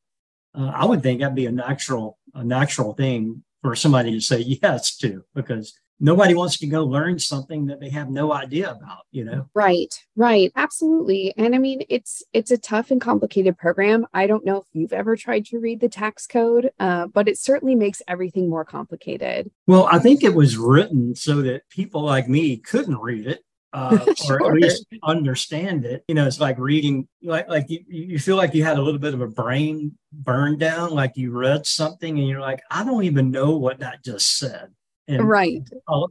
uh, 0.56 0.72
I 0.74 0.84
would 0.86 1.02
think 1.02 1.20
that'd 1.20 1.34
be 1.34 1.46
a 1.46 1.52
natural 1.52 2.18
a 2.36 2.44
natural 2.44 2.94
thing 2.94 3.42
for 3.62 3.74
somebody 3.74 4.12
to 4.12 4.20
say 4.20 4.38
yes 4.62 4.96
to 4.98 5.24
because 5.34 5.78
nobody 5.98 6.34
wants 6.34 6.58
to 6.58 6.66
go 6.66 6.84
learn 6.84 7.18
something 7.18 7.66
that 7.66 7.80
they 7.80 7.88
have 7.88 8.10
no 8.10 8.32
idea 8.32 8.70
about 8.70 9.04
you 9.10 9.24
know? 9.24 9.48
Right 9.54 9.94
right 10.14 10.52
absolutely. 10.54 11.34
And 11.36 11.54
i 11.54 11.58
mean 11.58 11.82
it's 11.88 12.22
it's 12.32 12.50
a 12.50 12.58
tough 12.58 12.90
and 12.90 13.00
complicated 13.00 13.56
program. 13.56 14.06
I 14.12 14.26
don't 14.26 14.44
know 14.44 14.58
if 14.58 14.66
you've 14.72 14.92
ever 14.92 15.16
tried 15.16 15.46
to 15.46 15.58
read 15.58 15.80
the 15.80 15.88
tax 15.88 16.26
code 16.26 16.70
uh, 16.78 17.06
but 17.06 17.28
it 17.28 17.38
certainly 17.38 17.74
makes 17.74 18.02
everything 18.06 18.48
more 18.48 18.64
complicated. 18.64 19.50
Well 19.66 19.88
i 19.90 19.98
think 19.98 20.22
it 20.22 20.34
was 20.34 20.56
written 20.56 21.14
so 21.14 21.42
that 21.42 21.68
people 21.70 22.02
like 22.02 22.28
me 22.28 22.58
couldn't 22.58 22.98
read 22.98 23.26
it 23.26 23.42
uh, 23.76 24.14
sure. 24.14 24.40
or 24.42 24.52
at 24.52 24.62
least 24.62 24.86
understand 25.02 25.84
it. 25.84 26.02
You 26.08 26.14
know, 26.14 26.26
it's 26.26 26.40
like 26.40 26.58
reading, 26.58 27.06
like 27.22 27.46
like 27.48 27.66
you, 27.68 27.84
you 27.88 28.18
feel 28.18 28.36
like 28.36 28.54
you 28.54 28.64
had 28.64 28.78
a 28.78 28.82
little 28.82 28.98
bit 28.98 29.12
of 29.12 29.20
a 29.20 29.26
brain 29.26 29.98
burn 30.12 30.56
down, 30.56 30.90
like 30.90 31.12
you 31.16 31.30
read 31.30 31.66
something 31.66 32.18
and 32.18 32.26
you're 32.26 32.40
like, 32.40 32.62
I 32.70 32.84
don't 32.84 33.04
even 33.04 33.30
know 33.30 33.56
what 33.56 33.80
that 33.80 34.02
just 34.02 34.38
said. 34.38 34.70
And, 35.06 35.28
right. 35.28 35.62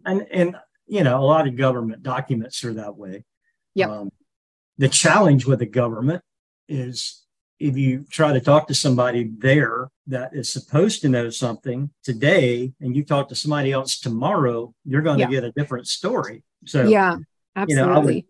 And, 0.06 0.28
and, 0.32 0.56
you 0.86 1.04
know, 1.04 1.20
a 1.20 1.26
lot 1.26 1.48
of 1.48 1.58
government 1.58 2.04
documents 2.04 2.64
are 2.64 2.76
that 2.76 2.96
way. 2.96 3.26
Yeah. 3.74 3.90
Um, 3.90 4.12
the 4.78 4.88
challenge 4.88 5.46
with 5.46 5.60
the 5.60 5.66
government 5.66 6.22
is 6.70 7.24
if 7.60 7.76
you 7.76 8.06
try 8.12 8.32
to 8.32 8.40
talk 8.40 8.68
to 8.68 8.76
somebody 8.76 9.32
there 9.38 9.90
that 10.08 10.36
is 10.36 10.54
supposed 10.54 11.02
to 11.02 11.10
know 11.10 11.30
something 11.30 11.90
today 12.04 12.74
and 12.80 12.96
you 12.96 13.04
talk 13.04 13.30
to 13.30 13.36
somebody 13.36 13.72
else 13.72 14.00
tomorrow, 14.00 14.74
you're 14.86 15.02
going 15.02 15.20
yeah. 15.20 15.26
to 15.26 15.32
get 15.32 15.44
a 15.44 15.52
different 15.54 15.88
story. 15.88 16.44
So, 16.66 16.88
yeah, 16.88 17.18
absolutely. 17.56 17.88
You 17.88 17.94
know, 17.94 18.02
would, 18.02 18.24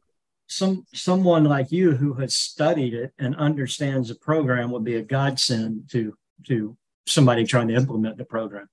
some 0.48 0.86
someone 0.94 1.44
like 1.44 1.72
you 1.72 1.92
who 1.92 2.14
has 2.14 2.36
studied 2.36 2.94
it 2.94 3.14
and 3.18 3.36
understands 3.36 4.10
the 4.10 4.16
program 4.16 4.72
would 4.72 4.84
be 4.84 4.96
a 4.96 5.02
godsend 5.02 5.90
to 5.92 6.16
to 6.48 6.78
somebody 7.08 7.46
trying 7.46 7.68
to 7.70 7.76
implement 7.76 8.18
the 8.18 8.26
program. 8.26 8.68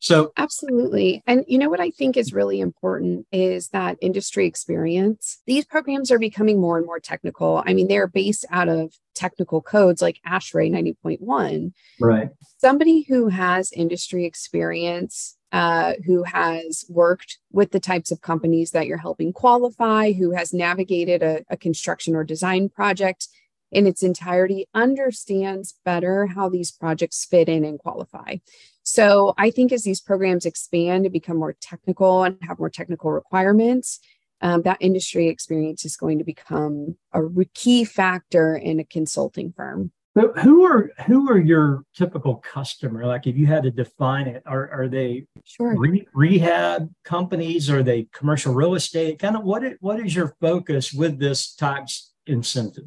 So, 0.00 0.32
absolutely. 0.36 1.22
And 1.26 1.46
you 1.48 1.56
know 1.56 1.70
what 1.70 1.80
I 1.80 1.90
think 1.90 2.18
is 2.18 2.34
really 2.34 2.60
important 2.60 3.26
is 3.32 3.68
that 3.68 3.96
industry 4.02 4.46
experience. 4.46 5.40
These 5.46 5.64
programs 5.64 6.10
are 6.10 6.18
becoming 6.18 6.60
more 6.60 6.76
and 6.76 6.84
more 6.84 7.00
technical. 7.00 7.62
I 7.64 7.72
mean, 7.72 7.88
they're 7.88 8.06
based 8.06 8.44
out 8.50 8.68
of 8.68 8.92
technical 9.14 9.62
codes 9.62 10.02
like 10.02 10.20
ASHRAE 10.26 10.70
90.1. 10.70 11.72
Right. 11.98 12.28
Somebody 12.58 13.06
who 13.08 13.28
has 13.28 13.72
industry 13.72 14.26
experience, 14.26 15.38
uh, 15.54 15.92
who 16.04 16.24
has 16.24 16.84
worked 16.88 17.38
with 17.52 17.70
the 17.70 17.78
types 17.78 18.10
of 18.10 18.20
companies 18.20 18.72
that 18.72 18.88
you're 18.88 18.98
helping 18.98 19.32
qualify, 19.32 20.10
who 20.10 20.32
has 20.32 20.52
navigated 20.52 21.22
a, 21.22 21.44
a 21.48 21.56
construction 21.56 22.16
or 22.16 22.24
design 22.24 22.68
project 22.68 23.28
in 23.70 23.86
its 23.86 24.02
entirety 24.02 24.66
understands 24.74 25.74
better 25.84 26.26
how 26.26 26.48
these 26.48 26.72
projects 26.72 27.24
fit 27.24 27.48
in 27.48 27.64
and 27.64 27.78
qualify. 27.78 28.34
So 28.82 29.32
I 29.38 29.52
think 29.52 29.70
as 29.70 29.84
these 29.84 30.00
programs 30.00 30.44
expand 30.44 31.06
and 31.06 31.12
become 31.12 31.36
more 31.36 31.56
technical 31.60 32.24
and 32.24 32.36
have 32.42 32.58
more 32.58 32.68
technical 32.68 33.12
requirements, 33.12 34.00
um, 34.40 34.62
that 34.62 34.78
industry 34.80 35.28
experience 35.28 35.84
is 35.84 35.96
going 35.96 36.18
to 36.18 36.24
become 36.24 36.96
a 37.12 37.22
key 37.54 37.84
factor 37.84 38.56
in 38.56 38.80
a 38.80 38.84
consulting 38.84 39.52
firm. 39.52 39.92
But 40.14 40.38
who 40.38 40.64
are 40.64 40.92
who 41.06 41.28
are 41.28 41.38
your 41.38 41.84
typical 41.92 42.36
customer? 42.36 43.04
Like, 43.04 43.26
if 43.26 43.36
you 43.36 43.46
had 43.46 43.64
to 43.64 43.70
define 43.72 44.28
it, 44.28 44.44
are 44.46 44.70
are 44.70 44.88
they 44.88 45.26
sure. 45.44 45.76
re- 45.76 46.06
rehab 46.14 46.88
companies? 47.02 47.68
Are 47.68 47.82
they 47.82 48.06
commercial 48.12 48.54
real 48.54 48.76
estate? 48.76 49.18
Kind 49.18 49.36
of 49.36 49.42
what 49.42 49.64
it, 49.64 49.76
what 49.80 49.98
is 49.98 50.14
your 50.14 50.36
focus 50.40 50.92
with 50.92 51.18
this 51.18 51.54
tax 51.54 52.12
incentive? 52.26 52.84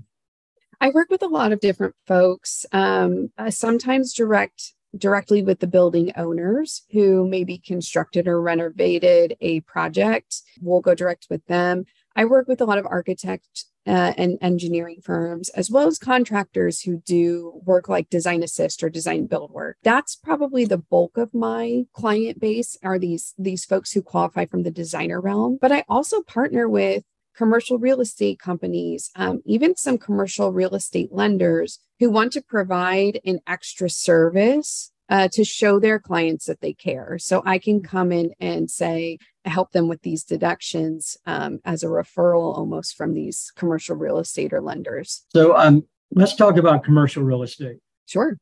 I 0.79 0.89
work 0.89 1.09
with 1.09 1.21
a 1.21 1.27
lot 1.27 1.51
of 1.51 1.59
different 1.59 1.95
folks. 2.05 2.65
Um, 2.71 3.31
sometimes 3.49 4.13
direct 4.13 4.73
directly 4.97 5.43
with 5.43 5.59
the 5.59 5.67
building 5.67 6.11
owners 6.15 6.83
who 6.91 7.27
maybe 7.27 7.57
constructed 7.57 8.27
or 8.27 8.41
renovated 8.41 9.35
a 9.41 9.59
project. 9.61 10.41
We'll 10.61 10.81
go 10.81 10.95
direct 10.95 11.27
with 11.29 11.45
them. 11.47 11.85
I 12.17 12.25
work 12.25 12.47
with 12.47 12.59
a 12.61 12.65
lot 12.65 12.79
of 12.79 12.85
architect 12.87 13.65
uh, 13.85 14.11
and 14.17 14.39
engineering 14.41 15.01
firms, 15.03 15.49
as 15.49 15.69
well 15.69 15.87
as 15.87 15.99
contractors 15.99 16.81
who 16.81 16.97
do 17.05 17.61
work 17.63 17.87
like 17.87 18.09
design 18.09 18.41
assist 18.41 18.81
or 18.83 18.89
design 18.89 19.27
build 19.27 19.51
work. 19.51 19.77
That's 19.83 20.15
probably 20.15 20.65
the 20.65 20.79
bulk 20.79 21.15
of 21.15 21.33
my 21.33 21.83
client 21.93 22.39
base 22.41 22.75
are 22.83 22.97
these 22.97 23.35
these 23.37 23.65
folks 23.65 23.91
who 23.91 24.01
qualify 24.01 24.47
from 24.47 24.63
the 24.63 24.71
designer 24.71 25.21
realm. 25.21 25.59
But 25.61 25.71
I 25.71 25.85
also 25.87 26.23
partner 26.23 26.67
with 26.67 27.03
commercial 27.35 27.77
real 27.77 28.01
estate 28.01 28.39
companies, 28.39 29.11
um, 29.15 29.41
even 29.45 29.75
some 29.75 29.99
commercial 29.99 30.51
real 30.51 30.73
estate 30.73 31.13
lenders 31.13 31.79
who 31.99 32.09
want 32.09 32.33
to 32.33 32.41
provide 32.41 33.19
an 33.25 33.39
extra 33.45 33.91
service 33.91 34.91
uh, 35.09 35.27
to 35.29 35.43
show 35.43 35.79
their 35.79 35.99
clients 35.99 36.45
that 36.45 36.61
they 36.61 36.73
care. 36.73 37.17
So 37.19 37.41
I 37.45 37.59
can 37.59 37.81
come 37.81 38.11
in 38.11 38.33
and 38.39 38.69
say, 38.69 39.19
help 39.45 39.71
them 39.71 39.87
with 39.87 40.01
these 40.01 40.23
deductions 40.23 41.17
um, 41.25 41.59
as 41.63 41.83
a 41.83 41.87
referral 41.87 42.57
almost 42.57 42.95
from 42.95 43.13
these 43.13 43.51
commercial 43.55 43.95
real 43.95 44.19
estate 44.19 44.53
or 44.53 44.61
lenders. 44.61 45.25
So 45.33 45.55
um, 45.55 45.85
let's 46.11 46.35
talk 46.35 46.57
about 46.57 46.83
commercial 46.83 47.23
real 47.23 47.43
estate. 47.43 47.77
Sure. 48.05 48.37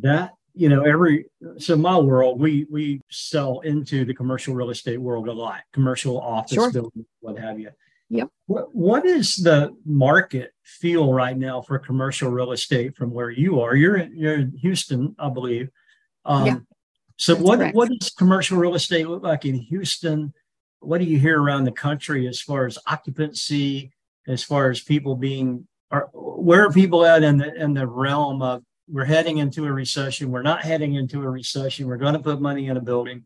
That 0.00 0.32
you 0.54 0.68
know 0.68 0.82
every 0.82 1.26
so 1.58 1.76
my 1.76 1.98
world 1.98 2.40
we 2.40 2.66
we 2.70 3.00
sell 3.10 3.60
into 3.60 4.04
the 4.04 4.14
commercial 4.14 4.54
real 4.54 4.70
estate 4.70 4.98
world 4.98 5.26
a 5.26 5.32
lot 5.32 5.62
commercial 5.72 6.20
office 6.20 6.54
sure. 6.54 6.70
buildings 6.70 7.06
what 7.20 7.36
have 7.36 7.58
you 7.58 7.70
Yep. 8.10 8.28
What, 8.46 8.74
what 8.74 9.06
is 9.06 9.34
the 9.34 9.74
market 9.84 10.52
feel 10.62 11.12
right 11.12 11.36
now 11.36 11.62
for 11.62 11.78
commercial 11.78 12.30
real 12.30 12.52
estate 12.52 12.96
from 12.96 13.10
where 13.10 13.30
you 13.30 13.60
are? 13.60 13.74
You're 13.74 13.96
in, 13.96 14.16
you're 14.16 14.34
in 14.34 14.52
Houston, 14.58 15.16
I 15.18 15.30
believe. 15.30 15.68
Um, 16.24 16.46
yeah, 16.46 16.58
so 17.16 17.36
what 17.36 17.58
correct. 17.58 17.76
what 17.76 17.90
does 17.90 18.10
commercial 18.10 18.58
real 18.58 18.74
estate 18.74 19.08
look 19.08 19.22
like 19.22 19.44
in 19.44 19.54
Houston? 19.54 20.32
What 20.80 20.98
do 20.98 21.04
you 21.04 21.18
hear 21.18 21.40
around 21.40 21.64
the 21.64 21.72
country 21.72 22.26
as 22.28 22.40
far 22.40 22.66
as 22.66 22.78
occupancy, 22.86 23.92
as 24.26 24.42
far 24.42 24.70
as 24.70 24.80
people 24.80 25.16
being, 25.16 25.66
are, 25.90 26.08
where 26.12 26.66
are 26.66 26.72
people 26.72 27.06
at 27.06 27.22
in 27.22 27.38
the 27.38 27.54
in 27.54 27.74
the 27.74 27.86
realm 27.86 28.42
of 28.42 28.62
we're 28.88 29.04
heading 29.04 29.38
into 29.38 29.64
a 29.64 29.72
recession, 29.72 30.30
we're 30.30 30.42
not 30.42 30.62
heading 30.62 30.94
into 30.94 31.22
a 31.22 31.28
recession, 31.28 31.86
we're 31.86 31.96
going 31.96 32.12
to 32.12 32.18
put 32.18 32.40
money 32.40 32.66
in 32.66 32.76
a 32.76 32.80
building 32.82 33.24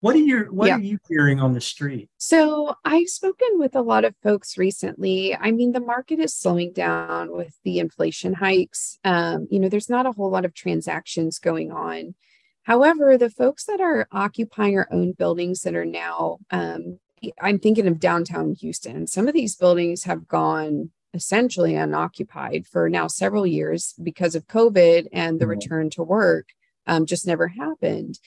what 0.00 0.16
are 0.16 0.20
you 0.20 0.44
what 0.50 0.68
yeah. 0.68 0.76
are 0.76 0.80
you 0.80 0.98
hearing 1.08 1.40
on 1.40 1.52
the 1.52 1.60
street? 1.60 2.08
So 2.16 2.74
I've 2.84 3.08
spoken 3.08 3.48
with 3.54 3.76
a 3.76 3.82
lot 3.82 4.04
of 4.04 4.14
folks 4.22 4.56
recently. 4.56 5.36
I 5.36 5.50
mean, 5.50 5.72
the 5.72 5.80
market 5.80 6.18
is 6.18 6.34
slowing 6.34 6.72
down 6.72 7.32
with 7.32 7.58
the 7.64 7.78
inflation 7.78 8.32
hikes. 8.32 8.98
Um, 9.04 9.46
you 9.50 9.60
know, 9.60 9.68
there's 9.68 9.90
not 9.90 10.06
a 10.06 10.12
whole 10.12 10.30
lot 10.30 10.46
of 10.46 10.54
transactions 10.54 11.38
going 11.38 11.70
on. 11.70 12.14
However, 12.70 13.18
the 13.18 13.30
folks 13.30 13.64
that 13.64 13.80
are 13.80 14.06
occupying 14.12 14.78
our 14.78 14.86
own 14.92 15.10
buildings 15.10 15.62
that 15.62 15.74
are 15.74 15.84
now, 15.84 16.38
um, 16.52 17.00
I'm 17.40 17.58
thinking 17.58 17.88
of 17.88 17.98
downtown 17.98 18.54
Houston. 18.60 19.08
Some 19.08 19.26
of 19.26 19.34
these 19.34 19.56
buildings 19.56 20.04
have 20.04 20.28
gone 20.28 20.90
essentially 21.12 21.74
unoccupied 21.74 22.68
for 22.68 22.88
now 22.88 23.08
several 23.08 23.44
years 23.44 23.96
because 24.00 24.36
of 24.36 24.46
COVID 24.46 25.08
and 25.12 25.40
the 25.40 25.46
mm-hmm. 25.46 25.50
return 25.50 25.90
to 25.90 26.04
work 26.04 26.50
um, 26.86 27.06
just 27.06 27.26
never 27.26 27.48
happened. 27.48 28.20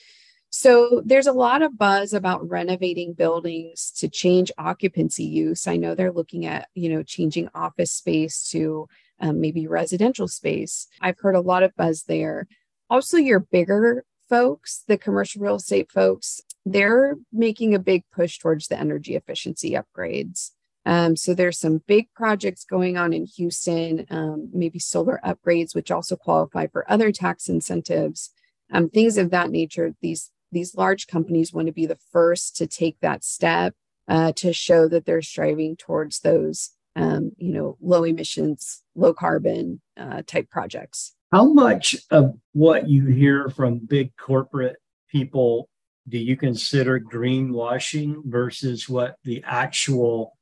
So 0.50 1.00
there's 1.06 1.26
a 1.26 1.32
lot 1.32 1.62
of 1.62 1.78
buzz 1.78 2.12
about 2.12 2.46
renovating 2.46 3.14
buildings 3.14 3.92
to 3.92 4.10
change 4.10 4.52
occupancy 4.58 5.24
use. 5.24 5.66
I 5.66 5.76
know 5.76 5.94
they're 5.94 6.12
looking 6.12 6.44
at, 6.44 6.68
you 6.74 6.90
know, 6.90 7.02
changing 7.02 7.48
office 7.54 7.92
space 7.92 8.46
to 8.50 8.88
um, 9.20 9.40
maybe 9.40 9.66
residential 9.66 10.28
space. 10.28 10.86
I've 11.00 11.18
heard 11.18 11.34
a 11.34 11.40
lot 11.40 11.62
of 11.62 11.74
buzz 11.76 12.02
there. 12.02 12.46
Also, 12.90 13.16
your 13.16 13.40
bigger 13.40 14.04
folks, 14.28 14.84
the 14.86 14.98
commercial 14.98 15.42
real 15.42 15.56
estate 15.56 15.90
folks, 15.90 16.40
they're 16.66 17.16
making 17.32 17.74
a 17.74 17.78
big 17.78 18.04
push 18.12 18.38
towards 18.38 18.68
the 18.68 18.78
energy 18.78 19.16
efficiency 19.16 19.72
upgrades. 19.72 20.50
Um, 20.86 21.16
so 21.16 21.34
there's 21.34 21.58
some 21.58 21.82
big 21.86 22.08
projects 22.14 22.64
going 22.64 22.96
on 22.96 23.12
in 23.12 23.26
Houston, 23.36 24.06
um, 24.10 24.50
maybe 24.52 24.78
solar 24.78 25.20
upgrades, 25.24 25.74
which 25.74 25.90
also 25.90 26.16
qualify 26.16 26.66
for 26.66 26.90
other 26.90 27.10
tax 27.10 27.48
incentives, 27.48 28.30
um, 28.72 28.90
things 28.90 29.16
of 29.16 29.30
that 29.30 29.50
nature. 29.50 29.94
These 30.02 30.30
these 30.52 30.76
large 30.76 31.08
companies 31.08 31.52
want 31.52 31.66
to 31.66 31.72
be 31.72 31.86
the 31.86 31.98
first 32.12 32.56
to 32.56 32.66
take 32.66 33.00
that 33.00 33.24
step 33.24 33.74
uh, 34.06 34.32
to 34.36 34.52
show 34.52 34.86
that 34.88 35.04
they're 35.04 35.22
striving 35.22 35.76
towards 35.76 36.20
those 36.20 36.70
um, 36.96 37.32
you 37.38 37.52
know 37.52 37.76
low 37.80 38.04
emissions 38.04 38.82
low 38.94 39.12
carbon 39.12 39.80
uh, 39.96 40.22
type 40.26 40.50
projects 40.50 41.14
how 41.34 41.52
much 41.52 41.96
of 42.12 42.32
what 42.52 42.88
you 42.88 43.06
hear 43.06 43.48
from 43.48 43.80
big 43.80 44.16
corporate 44.16 44.76
people 45.08 45.68
do 46.08 46.16
you 46.16 46.36
consider 46.36 47.00
greenwashing 47.00 48.22
versus 48.24 48.88
what 48.88 49.16
the 49.24 49.42
actual 49.44 50.38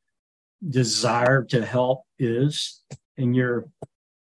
desire 0.69 1.45
to 1.45 1.65
help 1.65 2.03
is 2.19 2.83
in 3.17 3.33
your 3.33 3.65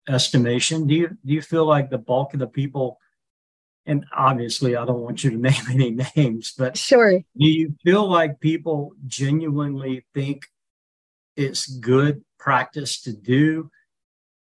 estimation 0.07 0.87
do 0.87 0.95
you 0.95 1.07
do 1.25 1.33
you 1.33 1.41
feel 1.41 1.65
like 1.65 1.89
the 1.89 1.97
bulk 1.97 2.33
of 2.33 2.39
the 2.39 2.47
people 2.47 2.97
and 3.85 4.05
obviously 4.15 4.77
I 4.77 4.85
don't 4.85 5.01
want 5.01 5.25
you 5.25 5.31
to 5.31 5.37
name 5.49 5.63
any 5.71 5.97
names, 6.15 6.53
but 6.57 6.77
sure. 6.77 7.19
Do 7.19 7.47
you 7.47 7.75
feel 7.83 8.07
like 8.07 8.39
people 8.39 8.93
genuinely 9.07 10.05
think 10.13 10.45
it's 11.35 11.65
good 11.65 12.23
practice 12.37 13.01
to 13.01 13.11
do? 13.11 13.71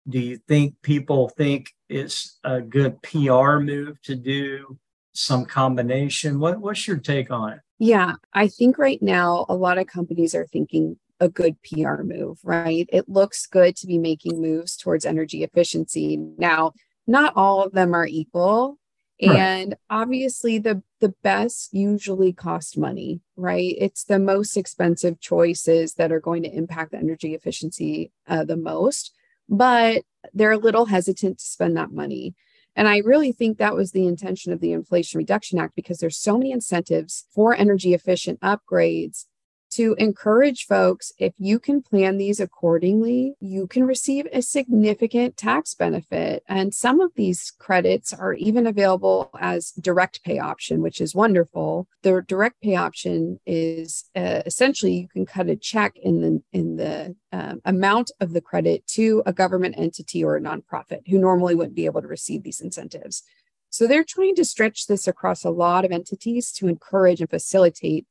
Do 0.08 0.18
you 0.18 0.40
think 0.48 0.74
people 0.82 1.28
think 1.28 1.70
it's 1.90 2.38
a 2.44 2.61
good 2.61 3.02
PR 3.02 3.59
move 3.59 4.00
to 4.02 4.14
do? 4.14 4.78
Some 5.12 5.44
combination. 5.44 6.38
What, 6.38 6.61
what's 6.61 6.87
your 6.87 6.99
take 6.99 7.30
on 7.30 7.54
it? 7.54 7.61
Yeah, 7.78 8.14
I 8.32 8.49
think 8.49 8.78
right 8.78 9.02
now 9.02 9.47
a 9.49 9.54
lot 9.54 9.78
of 9.78 9.87
companies 9.87 10.35
are 10.35 10.47
thinking 10.47 10.99
a 11.18 11.28
good 11.28 11.56
PR 11.62 12.02
move, 12.02 12.38
right? 12.44 12.88
It 12.92 13.09
looks 13.09 13.47
good 13.47 13.76
to 13.76 13.87
be 13.87 13.99
making 13.99 14.40
moves 14.40 14.76
towards 14.76 15.04
energy 15.04 15.42
efficiency. 15.42 16.16
Now, 16.16 16.73
not 17.06 17.32
all 17.37 17.62
of 17.62 17.73
them 17.73 17.94
are 17.94 18.06
equal. 18.06 18.78
Right. 19.23 19.37
And 19.37 19.76
obviously 19.90 20.59
the 20.59 20.82
the 21.00 21.14
best 21.23 21.75
usually 21.75 22.32
cost 22.32 22.78
money, 22.78 23.20
right? 23.37 23.75
It's 23.78 24.04
the 24.04 24.18
most 24.18 24.56
expensive 24.56 25.20
choices 25.20 25.94
that 25.94 26.12
are 26.12 26.20
going 26.20 26.42
to 26.44 26.54
impact 26.54 26.92
the 26.92 26.99
energy 26.99 27.35
efficiency 27.35 28.12
uh, 28.26 28.44
the 28.44 28.56
most, 28.56 29.14
but 29.49 30.04
they're 30.32 30.52
a 30.52 30.58
little 30.58 30.86
hesitant 30.86 31.38
to 31.38 31.44
spend 31.44 31.76
that 31.76 31.92
money. 31.92 32.34
And 32.76 32.88
I 32.88 32.98
really 32.98 33.32
think 33.32 33.58
that 33.58 33.74
was 33.74 33.92
the 33.92 34.06
intention 34.06 34.52
of 34.52 34.60
the 34.60 34.72
Inflation 34.72 35.18
Reduction 35.18 35.58
Act 35.58 35.74
because 35.74 35.98
there's 35.98 36.18
so 36.18 36.38
many 36.38 36.52
incentives 36.52 37.26
for 37.34 37.54
energy 37.54 37.94
efficient 37.94 38.40
upgrades 38.40 39.26
to 39.70 39.94
encourage 39.98 40.66
folks 40.66 41.12
if 41.18 41.32
you 41.38 41.58
can 41.58 41.82
plan 41.82 42.16
these 42.16 42.40
accordingly, 42.40 43.34
you 43.40 43.66
can 43.66 43.84
receive 43.84 44.26
a 44.32 44.42
significant 44.42 45.36
tax 45.36 45.74
benefit. 45.74 46.42
And 46.48 46.74
some 46.74 47.00
of 47.00 47.12
these 47.14 47.52
credits 47.58 48.12
are 48.12 48.34
even 48.34 48.66
available 48.66 49.30
as 49.40 49.72
direct 49.72 50.22
pay 50.24 50.38
option, 50.38 50.82
which 50.82 51.00
is 51.00 51.14
wonderful. 51.14 51.88
The 52.02 52.22
direct 52.26 52.60
pay 52.62 52.76
option 52.76 53.40
is 53.46 54.08
uh, 54.16 54.42
essentially 54.46 54.94
you 54.94 55.08
can 55.08 55.26
cut 55.26 55.48
a 55.48 55.56
check 55.56 55.96
in 55.96 56.20
the 56.20 56.42
in 56.52 56.76
the 56.76 57.16
um, 57.32 57.60
amount 57.64 58.10
of 58.20 58.32
the 58.32 58.40
credit 58.40 58.86
to 58.88 59.22
a 59.26 59.32
government 59.32 59.76
entity 59.78 60.24
or 60.24 60.36
a 60.36 60.40
nonprofit 60.40 61.06
who 61.08 61.18
normally 61.18 61.54
wouldn't 61.54 61.76
be 61.76 61.86
able 61.86 62.02
to 62.02 62.08
receive 62.08 62.42
these 62.42 62.60
incentives. 62.60 63.22
So 63.70 63.86
they're 63.86 64.04
trying 64.04 64.34
to 64.34 64.44
stretch 64.44 64.88
this 64.88 65.06
across 65.06 65.44
a 65.44 65.50
lot 65.50 65.84
of 65.84 65.92
entities 65.92 66.50
to 66.52 66.66
encourage 66.66 67.20
and 67.20 67.30
facilitate 67.30 68.04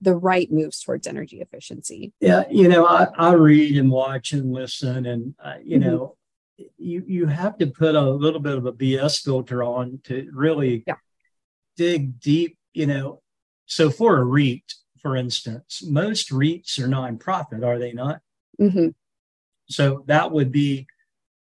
the 0.00 0.14
right 0.14 0.50
moves 0.50 0.80
towards 0.80 1.06
energy 1.06 1.40
efficiency. 1.40 2.12
Yeah, 2.20 2.44
you 2.50 2.68
know, 2.68 2.86
I, 2.86 3.08
I 3.16 3.32
read 3.32 3.76
and 3.76 3.90
watch 3.90 4.32
and 4.32 4.52
listen, 4.52 5.06
and 5.06 5.34
uh, 5.42 5.54
you 5.62 5.78
mm-hmm. 5.78 5.88
know, 5.88 6.16
you 6.76 7.04
you 7.06 7.26
have 7.26 7.58
to 7.58 7.66
put 7.66 7.94
a 7.94 8.10
little 8.10 8.40
bit 8.40 8.58
of 8.58 8.66
a 8.66 8.72
BS 8.72 9.22
filter 9.22 9.62
on 9.62 10.00
to 10.04 10.28
really 10.32 10.84
yeah. 10.86 10.94
dig 11.76 12.20
deep. 12.20 12.56
You 12.72 12.86
know, 12.86 13.22
so 13.66 13.90
for 13.90 14.18
a 14.18 14.24
REIT, 14.24 14.74
for 15.00 15.16
instance, 15.16 15.82
most 15.84 16.30
REITs 16.30 16.78
are 16.78 16.88
nonprofit, 16.88 17.64
are 17.64 17.78
they 17.78 17.92
not? 17.92 18.20
Mm-hmm. 18.60 18.88
So 19.68 20.04
that 20.06 20.30
would 20.30 20.52
be 20.52 20.86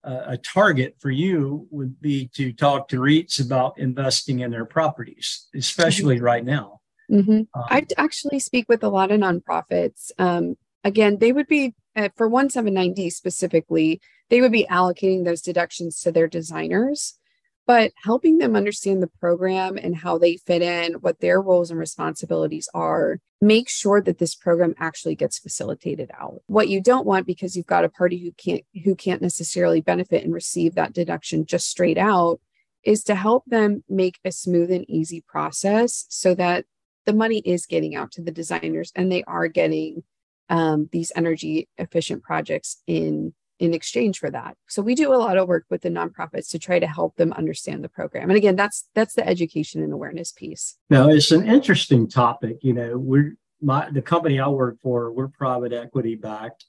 a 0.05 0.37
target 0.37 0.97
for 0.99 1.11
you 1.11 1.67
would 1.71 2.01
be 2.01 2.29
to 2.35 2.53
talk 2.53 2.89
to 2.89 2.99
REITs 2.99 3.45
about 3.45 3.79
investing 3.79 4.41
in 4.41 4.51
their 4.51 4.67
properties, 4.67 5.49
especially 5.55 6.17
mm-hmm. 6.17 6.25
right 6.25 6.45
now. 6.45 6.81
Mm-hmm. 7.11 7.33
Um, 7.33 7.47
I 7.55 7.87
actually 7.97 8.39
speak 8.39 8.67
with 8.69 8.83
a 8.83 8.89
lot 8.89 9.11
of 9.11 9.21
nonprofits. 9.21 10.11
Um, 10.19 10.57
again, 10.83 11.19
they 11.19 11.33
would 11.33 11.47
be 11.47 11.75
uh, 11.97 12.09
for 12.17 12.29
179D 12.29 13.13
specifically, 13.13 14.01
they 14.31 14.41
would 14.41 14.53
be 14.53 14.67
allocating 14.71 15.25
those 15.25 15.41
deductions 15.41 16.01
to 16.01 16.11
their 16.11 16.27
designers, 16.27 17.19
but 17.67 17.93
helping 18.03 18.39
them 18.39 18.57
understand 18.57 19.03
the 19.03 19.11
program 19.21 19.77
and 19.77 19.97
how 19.97 20.19
they 20.19 20.37
fit 20.37 20.63
in, 20.63 20.95
what 20.95 21.21
their 21.21 21.41
roles 21.41 21.71
and 21.71 21.79
responsibilities 21.79 22.69
are, 22.75 23.21
make 23.41 23.69
sure 23.69 24.01
that 24.01 24.19
this 24.19 24.35
program 24.35 24.75
actually 24.79 25.15
gets 25.15 25.39
facilitated 25.39 26.11
out. 26.19 26.41
What 26.47 26.69
you 26.69 26.81
don't 26.81 27.07
want 27.07 27.27
because 27.27 27.57
you've 27.57 27.67
got 27.67 27.85
a 27.85 27.89
party 27.89 28.19
who 28.19 28.33
can't 28.33 28.63
who 28.85 28.95
can't 28.95 29.23
necessarily 29.23 29.81
benefit 29.81 30.25
and 30.25 30.35
receive 30.35 30.75
that 30.75 30.93
deduction 30.93 31.47
just 31.47 31.69
straight 31.69 31.99
out 31.99 32.41
is 32.83 33.03
to 33.05 33.15
help 33.15 33.45
them 33.47 33.83
make 33.89 34.19
a 34.25 34.33
smooth 34.33 34.71
and 34.71 34.89
easy 34.89 35.23
process 35.27 36.07
so 36.09 36.35
that 36.35 36.65
the 37.07 37.13
money 37.13 37.43
is 37.45 37.67
getting 37.67 37.95
out 37.95 38.13
to 38.13 38.23
the 38.23 38.31
designers 38.31 38.93
and 38.95 39.11
they 39.11 39.25
are 39.25 39.49
getting 39.49 40.03
um, 40.49 40.89
these 40.93 41.13
energy 41.17 41.69
efficient 41.79 42.23
projects 42.23 42.83
in 42.87 43.35
in 43.61 43.73
exchange 43.73 44.19
for 44.19 44.31
that. 44.31 44.57
So 44.67 44.83
we 44.83 44.97
do 44.97 45.15
a 45.15 45.17
lot 45.17 45.39
of 45.39 45.47
work 45.47 45.65
with 45.71 45.83
the 45.83 45.89
nonprofits 45.89 46.51
to 46.51 46.59
try 46.59 46.81
to 46.81 46.89
help 46.89 47.15
them 47.17 47.33
understand 47.33 47.85
the 47.85 47.89
program. 47.89 48.29
And 48.29 48.37
again 48.37 48.57
that's 48.57 48.89
that's 48.95 49.15
the 49.15 49.27
education 49.27 49.83
and 49.83 49.93
awareness 49.93 50.33
piece. 50.33 50.77
Now 50.91 51.09
it's 51.09 51.31
an 51.31 51.47
interesting 51.47 52.09
topic 52.09 52.59
you 52.63 52.73
know 52.73 52.99
we're 52.99 53.37
my 53.61 53.89
the 53.91 54.03
company 54.03 54.41
i 54.41 54.49
work 54.49 54.77
for 54.83 55.13
we're 55.13 55.29
private 55.29 55.73
equity 55.73 56.15
backed. 56.15 56.65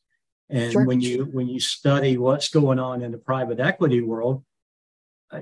And 0.50 0.72
sure. 0.72 0.86
when 0.86 1.02
you 1.02 1.26
when 1.26 1.48
you 1.48 1.60
study 1.60 2.18
what's 2.18 2.50
going 2.50 2.80
on 2.80 3.02
in 3.02 3.12
the 3.12 3.18
private 3.18 3.60
equity 3.60 4.02
world 4.02 4.44
uh, 5.32 5.42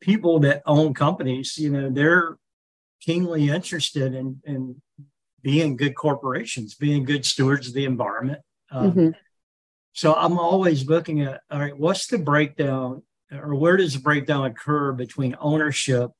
people 0.00 0.38
that 0.40 0.62
own 0.64 0.94
companies 0.94 1.58
you 1.58 1.70
know 1.70 1.90
they're 1.90 2.38
keenly 3.04 3.48
interested 3.48 4.14
in, 4.14 4.40
in 4.44 4.80
being 5.42 5.76
good 5.76 5.94
corporations, 5.94 6.74
being 6.74 7.04
good 7.04 7.24
stewards 7.24 7.68
of 7.68 7.74
the 7.74 7.84
environment. 7.84 8.40
Um, 8.70 8.90
mm-hmm. 8.90 9.08
So 9.92 10.14
I'm 10.14 10.38
always 10.38 10.88
looking 10.88 11.20
at, 11.22 11.40
all 11.50 11.60
right, 11.60 11.76
what's 11.76 12.06
the 12.06 12.18
breakdown 12.18 13.02
or 13.32 13.54
where 13.54 13.76
does 13.76 13.94
the 13.94 14.00
breakdown 14.00 14.44
occur 14.44 14.92
between 14.92 15.36
ownership 15.40 16.10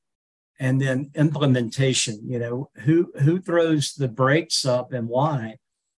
and 0.59 0.81
then 0.81 1.11
implementation? 1.15 2.19
You 2.25 2.39
know, 2.39 2.69
who 2.83 3.11
who 3.19 3.39
throws 3.39 3.93
the 3.93 4.07
brakes 4.07 4.65
up 4.65 4.93
and 4.93 5.07
why, 5.07 5.57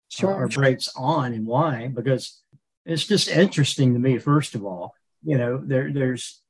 sure. 0.09 0.33
or 0.33 0.47
brakes 0.47 0.89
on 0.95 1.33
and 1.33 1.45
why? 1.45 1.87
Because 1.93 2.41
it's 2.85 3.05
just 3.05 3.27
interesting 3.27 3.93
to 3.93 3.99
me. 3.99 4.17
First 4.17 4.55
of 4.55 4.65
all, 4.65 4.93
you 5.23 5.37
know, 5.37 5.61
there 5.63 5.91
there's 5.91 6.41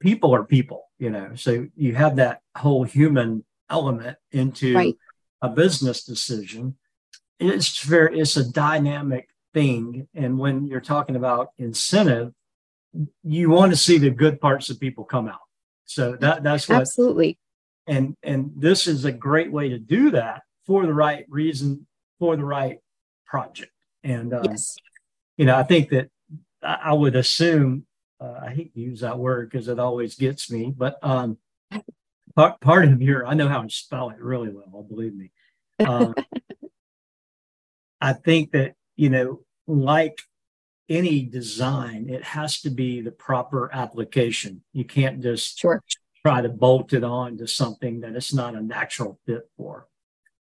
people 0.00 0.34
are 0.34 0.44
people. 0.44 0.84
You 0.98 1.10
know, 1.10 1.34
so 1.34 1.66
you 1.74 1.94
have 1.94 2.16
that 2.16 2.40
whole 2.56 2.84
human 2.84 3.44
element 3.72 4.18
into 4.30 4.74
right. 4.74 4.96
a 5.40 5.48
business 5.48 6.04
decision. 6.04 6.76
It's 7.40 7.82
very 7.82 8.20
it's 8.20 8.36
a 8.36 8.48
dynamic 8.48 9.28
thing, 9.52 10.06
and 10.14 10.38
when 10.38 10.66
you're 10.68 10.80
talking 10.80 11.16
about 11.16 11.50
incentive, 11.58 12.32
you 13.24 13.50
want 13.50 13.72
to 13.72 13.76
see 13.76 13.98
the 13.98 14.10
good 14.10 14.40
parts 14.40 14.70
of 14.70 14.78
people 14.78 15.04
come 15.04 15.26
out. 15.26 15.40
So 15.86 16.16
that 16.20 16.44
that's 16.44 16.68
what 16.68 16.80
absolutely. 16.80 17.38
And 17.86 18.16
and 18.22 18.52
this 18.56 18.86
is 18.86 19.04
a 19.04 19.12
great 19.12 19.50
way 19.50 19.70
to 19.70 19.78
do 19.78 20.12
that 20.12 20.42
for 20.66 20.86
the 20.86 20.94
right 20.94 21.24
reason 21.28 21.86
for 22.20 22.36
the 22.36 22.44
right 22.44 22.78
project. 23.26 23.72
And 24.04 24.32
um, 24.32 24.44
yes. 24.44 24.76
you 25.36 25.46
know, 25.46 25.56
I 25.56 25.64
think 25.64 25.90
that 25.90 26.10
I 26.62 26.92
would 26.92 27.16
assume 27.16 27.86
uh, 28.20 28.40
I 28.46 28.54
hate 28.54 28.72
to 28.74 28.80
use 28.80 29.00
that 29.00 29.18
word 29.18 29.50
because 29.50 29.66
it 29.66 29.80
always 29.80 30.14
gets 30.14 30.50
me, 30.50 30.72
but 30.76 30.96
um, 31.02 31.38
part, 32.34 32.60
part 32.60 32.84
of 32.84 33.00
your, 33.02 33.26
I 33.26 33.34
know 33.34 33.48
how 33.48 33.62
to 33.62 33.70
spell 33.70 34.10
it 34.10 34.18
really 34.18 34.50
well, 34.50 34.82
believe 34.82 35.14
me. 35.14 35.30
Um, 35.84 36.14
I 38.00 38.12
think 38.12 38.52
that, 38.52 38.74
you 38.96 39.10
know, 39.10 39.40
like 39.66 40.18
any 40.88 41.22
design, 41.22 42.08
it 42.10 42.24
has 42.24 42.60
to 42.62 42.70
be 42.70 43.00
the 43.00 43.12
proper 43.12 43.70
application. 43.72 44.62
You 44.72 44.84
can't 44.84 45.22
just 45.22 45.58
sure. 45.58 45.82
try 46.24 46.42
to 46.42 46.48
bolt 46.48 46.92
it 46.92 47.04
on 47.04 47.38
to 47.38 47.46
something 47.46 48.00
that 48.00 48.16
it's 48.16 48.34
not 48.34 48.54
a 48.54 48.60
natural 48.60 49.18
fit 49.26 49.48
for. 49.56 49.86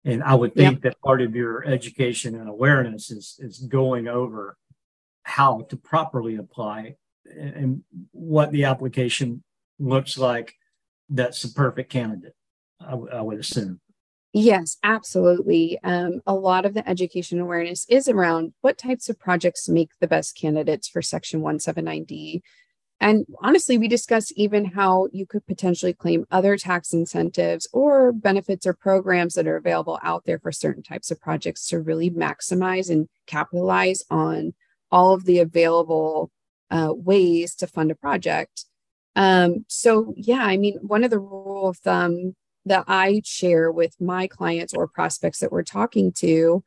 And 0.06 0.24
I 0.24 0.34
would 0.34 0.56
think 0.56 0.82
that 0.84 1.00
part 1.02 1.22
of 1.22 1.36
your 1.36 1.66
education 1.66 2.36
and 2.36 2.50
awareness 2.50 3.12
is, 3.12 3.36
is 3.40 3.60
going 3.60 4.08
over 4.08 4.58
how 5.24 5.62
to 5.70 5.76
properly 5.78 6.38
apply 6.38 6.96
and 7.26 7.84
what 8.12 8.52
the 8.52 8.64
application 8.64 9.44
looks 9.78 10.18
like 10.18 10.56
that's 11.10 11.42
the 11.42 11.50
perfect 11.50 11.92
candidate, 11.92 12.36
I, 12.80 12.92
w- 12.92 13.12
I 13.12 13.22
would 13.22 13.40
assume. 13.40 13.80
Yes, 14.32 14.78
absolutely. 14.84 15.80
Um, 15.84 16.22
a 16.28 16.36
lot 16.36 16.66
of 16.66 16.76
the 16.76 16.88
education 16.88 17.40
awareness 17.40 17.86
is 17.90 18.08
around 18.08 18.54
what 18.62 18.78
types 18.78 19.10
of 19.10 19.20
projects 19.20 19.68
make 19.68 19.90
the 20.00 20.08
best 20.08 20.38
candidates 20.38 20.88
for 20.88 21.02
Section 21.02 21.42
179D. 21.42 22.42
And 23.02 23.26
honestly, 23.42 23.78
we 23.78 23.88
discuss 23.88 24.32
even 24.36 24.66
how 24.66 25.08
you 25.12 25.26
could 25.26 25.48
potentially 25.48 25.94
claim 25.94 26.26
other 26.30 26.58
tax 26.58 26.94
incentives 26.94 27.68
or 27.72 28.12
benefits 28.12 28.68
or 28.68 28.74
programs 28.74 29.36
that 29.36 29.48
are 29.48 29.56
available 29.56 30.00
out 30.04 30.26
there 30.26 30.38
for 30.38 30.52
certain 30.52 30.84
types 30.84 31.10
of 31.10 31.22
projects 31.22 31.68
to 31.70 31.80
really 31.80 32.12
maximize 32.12 32.90
and 32.90 33.08
capitalize 33.26 34.04
on 34.12 34.54
all 34.92 35.14
of 35.14 35.26
the 35.26 35.40
available 35.40 36.30
uh, 36.72 36.94
ways 36.94 37.56
to 37.56 37.68
fund 37.68 37.90
a 37.90 37.96
project. 37.96 38.66
Um, 39.20 39.66
so 39.68 40.14
yeah, 40.16 40.46
I 40.46 40.56
mean, 40.56 40.80
one 40.82 41.04
of 41.04 41.12
the 41.12 41.20
rule 41.20 41.68
of 41.68 41.78
thumb 41.78 42.38
that 42.66 42.86
I 42.88 43.22
share 43.26 43.70
with 43.70 44.00
my 44.00 44.28
clients 44.28 44.74
or 44.74 44.88
prospects 44.88 45.40
that 45.40 45.52
we're 45.52 45.64
talking 45.64 46.14
to 46.14 46.64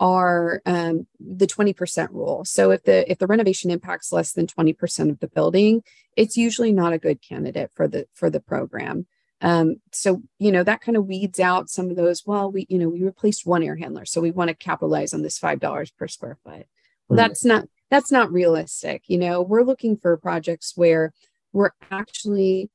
are 0.00 0.60
um, 0.66 1.06
the 1.20 1.46
20% 1.46 2.08
rule. 2.10 2.44
So 2.44 2.72
if 2.72 2.82
the 2.82 3.08
if 3.10 3.18
the 3.18 3.28
renovation 3.28 3.70
impacts 3.70 4.10
less 4.10 4.32
than 4.32 4.48
20% 4.48 5.10
of 5.10 5.20
the 5.20 5.28
building, 5.28 5.84
it's 6.16 6.36
usually 6.36 6.72
not 6.72 6.92
a 6.92 6.98
good 6.98 7.22
candidate 7.22 7.70
for 7.72 7.86
the 7.86 8.06
for 8.14 8.28
the 8.30 8.40
program. 8.40 9.06
Um, 9.40 9.76
so 9.92 10.22
you 10.40 10.50
know 10.50 10.64
that 10.64 10.80
kind 10.80 10.96
of 10.96 11.06
weeds 11.06 11.38
out 11.38 11.70
some 11.70 11.88
of 11.88 11.94
those. 11.94 12.26
Well, 12.26 12.50
we 12.50 12.66
you 12.68 12.80
know 12.80 12.88
we 12.88 13.04
replaced 13.04 13.46
one 13.46 13.62
air 13.62 13.76
handler, 13.76 14.06
so 14.06 14.20
we 14.20 14.32
want 14.32 14.48
to 14.48 14.54
capitalize 14.54 15.14
on 15.14 15.22
this 15.22 15.38
five 15.38 15.60
dollars 15.60 15.92
per 15.92 16.08
square 16.08 16.36
foot. 16.42 16.66
Well, 17.08 17.16
that's 17.16 17.44
not 17.44 17.68
that's 17.92 18.10
not 18.10 18.32
realistic. 18.32 19.04
You 19.06 19.18
know, 19.18 19.40
we're 19.40 19.62
looking 19.62 19.96
for 19.96 20.16
projects 20.16 20.72
where 20.74 21.12
we're 21.52 21.70
actually 21.90 22.70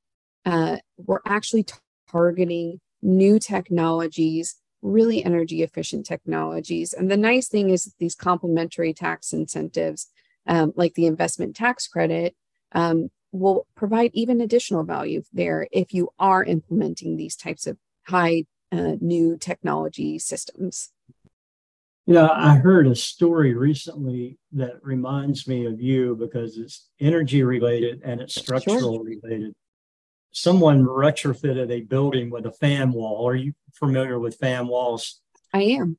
uh, 0.45 0.77
we're 0.97 1.21
actually 1.25 1.65
targeting 2.09 2.79
new 3.01 3.39
technologies 3.39 4.55
really 4.81 5.23
energy 5.23 5.63
efficient 5.63 6.05
technologies. 6.05 6.93
And 6.93 7.09
the 7.09 7.17
nice 7.17 7.47
thing 7.47 7.69
is 7.69 7.93
these 7.99 8.15
complementary 8.15 8.93
tax 8.93 9.33
incentives, 9.33 10.07
um, 10.45 10.73
like 10.75 10.93
the 10.93 11.05
investment 11.05 11.55
tax 11.55 11.87
credit, 11.87 12.35
um, 12.73 13.09
will 13.31 13.67
provide 13.75 14.11
even 14.13 14.41
additional 14.41 14.83
value 14.83 15.21
there 15.33 15.67
if 15.71 15.93
you 15.93 16.09
are 16.19 16.43
implementing 16.43 17.17
these 17.17 17.35
types 17.35 17.67
of 17.67 17.77
high 18.07 18.45
uh, 18.71 18.95
new 19.01 19.37
technology 19.37 20.19
systems. 20.19 20.89
You 22.07 22.13
know, 22.13 22.29
I 22.33 22.55
heard 22.55 22.87
a 22.87 22.95
story 22.95 23.53
recently 23.53 24.37
that 24.53 24.81
reminds 24.81 25.45
me 25.45 25.65
of 25.65 25.81
you 25.81 26.15
because 26.15 26.57
it's 26.57 26.87
energy 27.01 27.43
related 27.43 28.01
and 28.01 28.21
it's 28.21 28.33
structural 28.33 28.79
sure. 28.79 29.03
related. 29.03 29.53
Someone 30.31 30.85
retrofitted 30.85 31.69
a 31.69 31.81
building 31.81 32.29
with 32.29 32.45
a 32.45 32.51
fan 32.53 32.93
wall. 32.93 33.27
Are 33.27 33.35
you 33.35 33.51
familiar 33.73 34.19
with 34.19 34.35
fan 34.35 34.67
walls? 34.67 35.19
I 35.53 35.63
am. 35.63 35.97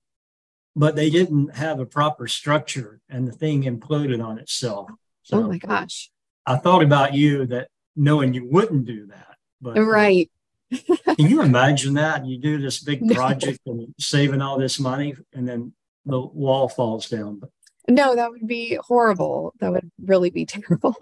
But 0.74 0.96
they 0.96 1.10
didn't 1.10 1.54
have 1.56 1.78
a 1.78 1.84
proper 1.84 2.26
structure 2.26 3.02
and 3.10 3.28
the 3.28 3.32
thing 3.32 3.64
imploded 3.64 4.24
on 4.24 4.38
itself. 4.38 4.88
So 5.24 5.40
oh 5.44 5.48
my 5.48 5.58
gosh. 5.58 6.10
I 6.46 6.56
thought 6.56 6.82
about 6.82 7.12
you 7.12 7.44
that 7.48 7.68
knowing 7.96 8.32
you 8.32 8.48
wouldn't 8.50 8.86
do 8.86 9.08
that. 9.08 9.36
But 9.60 9.76
uh, 9.76 9.82
right. 9.82 10.30
can 10.70 11.28
you 11.28 11.42
imagine 11.42 11.92
that? 11.94 12.24
You 12.24 12.38
do 12.38 12.58
this 12.58 12.82
big 12.82 13.06
project 13.14 13.60
and 13.66 13.94
saving 13.98 14.40
all 14.40 14.58
this 14.58 14.80
money 14.80 15.14
and 15.34 15.46
then 15.46 15.74
the 16.08 16.20
wall 16.20 16.68
falls 16.68 17.08
down. 17.08 17.42
No, 17.88 18.14
that 18.14 18.30
would 18.30 18.46
be 18.46 18.78
horrible. 18.82 19.54
That 19.60 19.72
would 19.72 19.90
really 20.02 20.30
be 20.30 20.46
terrible. 20.46 20.96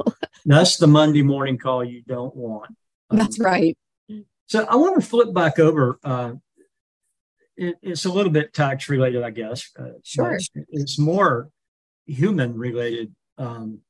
that's 0.45 0.77
the 0.77 0.87
Monday 0.87 1.23
morning 1.23 1.59
call 1.59 1.85
you 1.85 2.03
don't 2.03 2.35
want. 2.35 2.75
Um, 3.11 3.19
that's 3.19 3.39
right. 3.39 3.77
So 4.47 4.65
I 4.65 4.77
want 4.77 5.01
to 5.01 5.07
flip 5.07 5.33
back 5.35 5.59
over. 5.59 5.99
Uh, 6.05 6.35
it, 7.57 7.77
it's 7.83 8.05
a 8.05 8.13
little 8.13 8.31
bit 8.31 8.53
tax 8.53 8.89
related, 8.89 9.23
I 9.23 9.31
guess. 9.31 9.71
Uh, 9.79 9.99
sure. 10.05 10.35
It's, 10.35 10.51
it's, 10.71 10.99
more 10.99 11.51
human 12.05 12.57
related. 12.57 13.15
Um, 13.39 13.81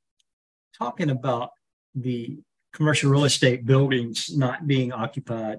talking 0.78 1.10
about 1.10 1.50
the 1.94 2.38
commercial 2.72 3.10
real 3.10 3.24
estate 3.24 3.66
buildings 3.66 4.30
not 4.34 4.66
being 4.66 4.92
occupied 4.92 5.58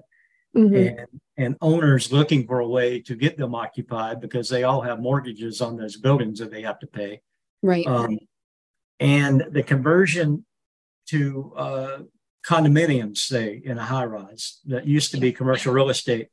mm-hmm. 0.58 0.98
and, 0.98 1.06
and 1.36 1.56
owners 1.60 2.12
looking 2.12 2.46
for 2.46 2.60
a 2.60 2.68
way 2.68 3.00
to 3.00 3.14
get 3.14 3.36
them 3.36 3.54
occupied 3.54 4.20
because 4.20 4.48
they 4.48 4.64
all 4.64 4.80
have 4.80 5.00
mortgages 5.00 5.60
on 5.60 5.76
those 5.76 5.96
buildings 5.96 6.38
that 6.38 6.50
they 6.50 6.62
have 6.62 6.78
to 6.80 6.86
pay. 6.86 7.20
Right. 7.62 7.86
Um, 7.86 8.18
and 9.00 9.46
the 9.50 9.62
conversion 9.62 10.44
to 11.08 11.52
uh, 11.56 11.98
condominiums, 12.44 13.18
say, 13.18 13.60
in 13.64 13.78
a 13.78 13.84
high 13.84 14.04
rise 14.04 14.60
that 14.66 14.86
used 14.86 15.12
to 15.12 15.16
be 15.18 15.32
commercial 15.32 15.72
real 15.72 15.90
estate. 15.90 16.28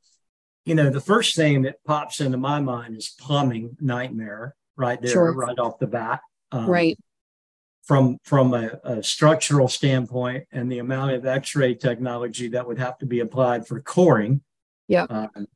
You 0.64 0.74
know, 0.74 0.90
the 0.90 1.00
first 1.00 1.36
thing 1.36 1.62
that 1.62 1.76
pops 1.86 2.20
into 2.20 2.38
my 2.38 2.60
mind 2.60 2.96
is 2.96 3.08
plumbing 3.08 3.76
nightmare 3.80 4.56
right 4.76 5.00
there, 5.00 5.12
sure. 5.12 5.32
right 5.32 5.58
off 5.58 5.78
the 5.78 5.86
bat. 5.86 6.20
Um, 6.52 6.66
right 6.66 6.98
from 7.86 8.18
from 8.24 8.52
a, 8.52 8.78
a, 8.84 9.02
structural 9.02 9.68
standpoint 9.68 10.44
and 10.52 10.70
the 10.70 10.80
amount 10.80 11.12
of 11.12 11.24
x-ray 11.24 11.74
technology 11.74 12.48
that 12.48 12.66
would 12.66 12.78
have 12.78 12.98
to 12.98 13.06
be 13.06 13.20
applied 13.20 13.66
for 13.66 13.80
coring 13.80 14.42
yeah 14.88 15.06
um, 15.08 15.46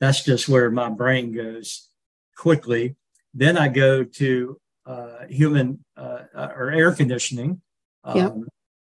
that's 0.00 0.24
just 0.24 0.48
where 0.48 0.70
my 0.70 0.88
brain 0.88 1.32
goes 1.32 1.88
quickly 2.36 2.96
then 3.32 3.56
i 3.56 3.68
go 3.68 4.04
to 4.04 4.58
uh, 4.84 5.24
human 5.28 5.78
uh, 5.96 6.22
or 6.34 6.72
air 6.72 6.92
conditioning 6.92 7.60
um, 8.02 8.16
yep. 8.16 8.34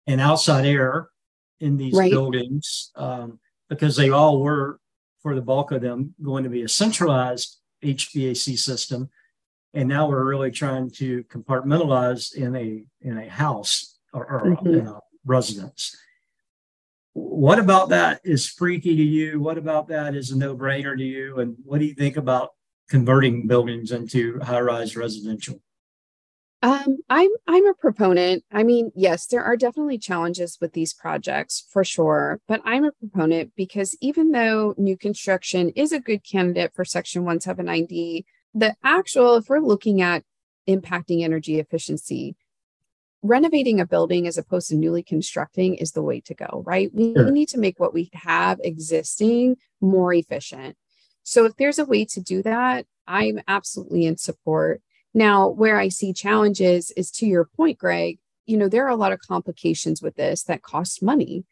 and 0.06 0.20
outside 0.20 0.64
air 0.64 1.10
in 1.60 1.76
these 1.76 1.94
right. 1.94 2.10
buildings 2.10 2.90
um, 2.96 3.38
because 3.68 3.94
they 3.96 4.08
all 4.08 4.40
were 4.40 4.80
for 5.22 5.34
the 5.34 5.42
bulk 5.42 5.72
of 5.72 5.82
them 5.82 6.14
going 6.22 6.42
to 6.42 6.48
be 6.48 6.62
a 6.62 6.68
centralized 6.68 7.58
hvac 7.84 8.58
system 8.58 9.10
and 9.74 9.88
now 9.88 10.08
we're 10.08 10.24
really 10.24 10.50
trying 10.50 10.90
to 10.90 11.24
compartmentalize 11.24 12.34
in 12.34 12.56
a 12.56 12.84
in 13.00 13.18
a 13.18 13.28
house 13.28 13.98
or, 14.12 14.26
or 14.26 14.42
mm-hmm. 14.56 14.74
in 14.74 14.86
a 14.86 14.98
residence 15.24 15.96
what 17.12 17.58
about 17.58 17.88
that 17.88 18.20
is 18.24 18.48
freaky 18.48 18.96
to 18.96 19.02
you 19.02 19.40
what 19.40 19.58
about 19.58 19.88
that 19.88 20.14
is 20.14 20.30
a 20.30 20.38
no-brainer 20.38 20.96
to 20.96 21.04
you 21.04 21.38
and 21.40 21.56
what 21.64 21.78
do 21.78 21.84
you 21.84 21.94
think 21.94 22.16
about 22.16 22.50
converting 22.88 23.46
buildings 23.46 23.92
into 23.92 24.38
high-rise 24.40 24.96
residential 24.96 25.60
um, 26.62 26.98
I'm 27.08 27.30
I'm 27.46 27.66
a 27.66 27.72
proponent. 27.72 28.44
I 28.52 28.64
mean, 28.64 28.92
yes, 28.94 29.26
there 29.26 29.42
are 29.42 29.56
definitely 29.56 29.96
challenges 29.96 30.58
with 30.60 30.74
these 30.74 30.92
projects 30.92 31.66
for 31.70 31.84
sure, 31.84 32.38
but 32.46 32.60
I'm 32.66 32.84
a 32.84 32.92
proponent 32.92 33.52
because 33.56 33.96
even 34.02 34.32
though 34.32 34.74
new 34.76 34.98
construction 34.98 35.70
is 35.70 35.92
a 35.92 36.00
good 36.00 36.22
candidate 36.22 36.74
for 36.74 36.84
Section 36.84 37.24
179D, 37.24 38.24
the 38.54 38.74
actual, 38.82 39.36
if 39.36 39.48
we're 39.48 39.60
looking 39.60 40.02
at 40.02 40.24
impacting 40.68 41.22
energy 41.22 41.58
efficiency, 41.58 42.36
renovating 43.22 43.80
a 43.80 43.86
building 43.86 44.26
as 44.26 44.38
opposed 44.38 44.68
to 44.68 44.76
newly 44.76 45.02
constructing 45.02 45.74
is 45.74 45.92
the 45.92 46.02
way 46.02 46.20
to 46.20 46.34
go, 46.34 46.62
right? 46.66 46.90
We 46.94 47.12
sure. 47.12 47.30
need 47.30 47.48
to 47.50 47.58
make 47.58 47.78
what 47.78 47.92
we 47.92 48.10
have 48.14 48.58
existing 48.62 49.56
more 49.80 50.12
efficient. 50.14 50.76
So 51.22 51.44
if 51.44 51.56
there's 51.56 51.78
a 51.78 51.84
way 51.84 52.04
to 52.06 52.20
do 52.20 52.42
that, 52.42 52.86
I'm 53.06 53.40
absolutely 53.46 54.06
in 54.06 54.16
support. 54.16 54.80
Now, 55.12 55.48
where 55.48 55.78
I 55.78 55.88
see 55.88 56.12
challenges 56.12 56.92
is 56.92 57.10
to 57.12 57.26
your 57.26 57.44
point, 57.44 57.78
Greg, 57.78 58.18
you 58.46 58.56
know, 58.56 58.68
there 58.68 58.86
are 58.86 58.90
a 58.90 58.96
lot 58.96 59.12
of 59.12 59.20
complications 59.20 60.00
with 60.00 60.16
this 60.16 60.44
that 60.44 60.62
cost 60.62 61.02
money. 61.02 61.44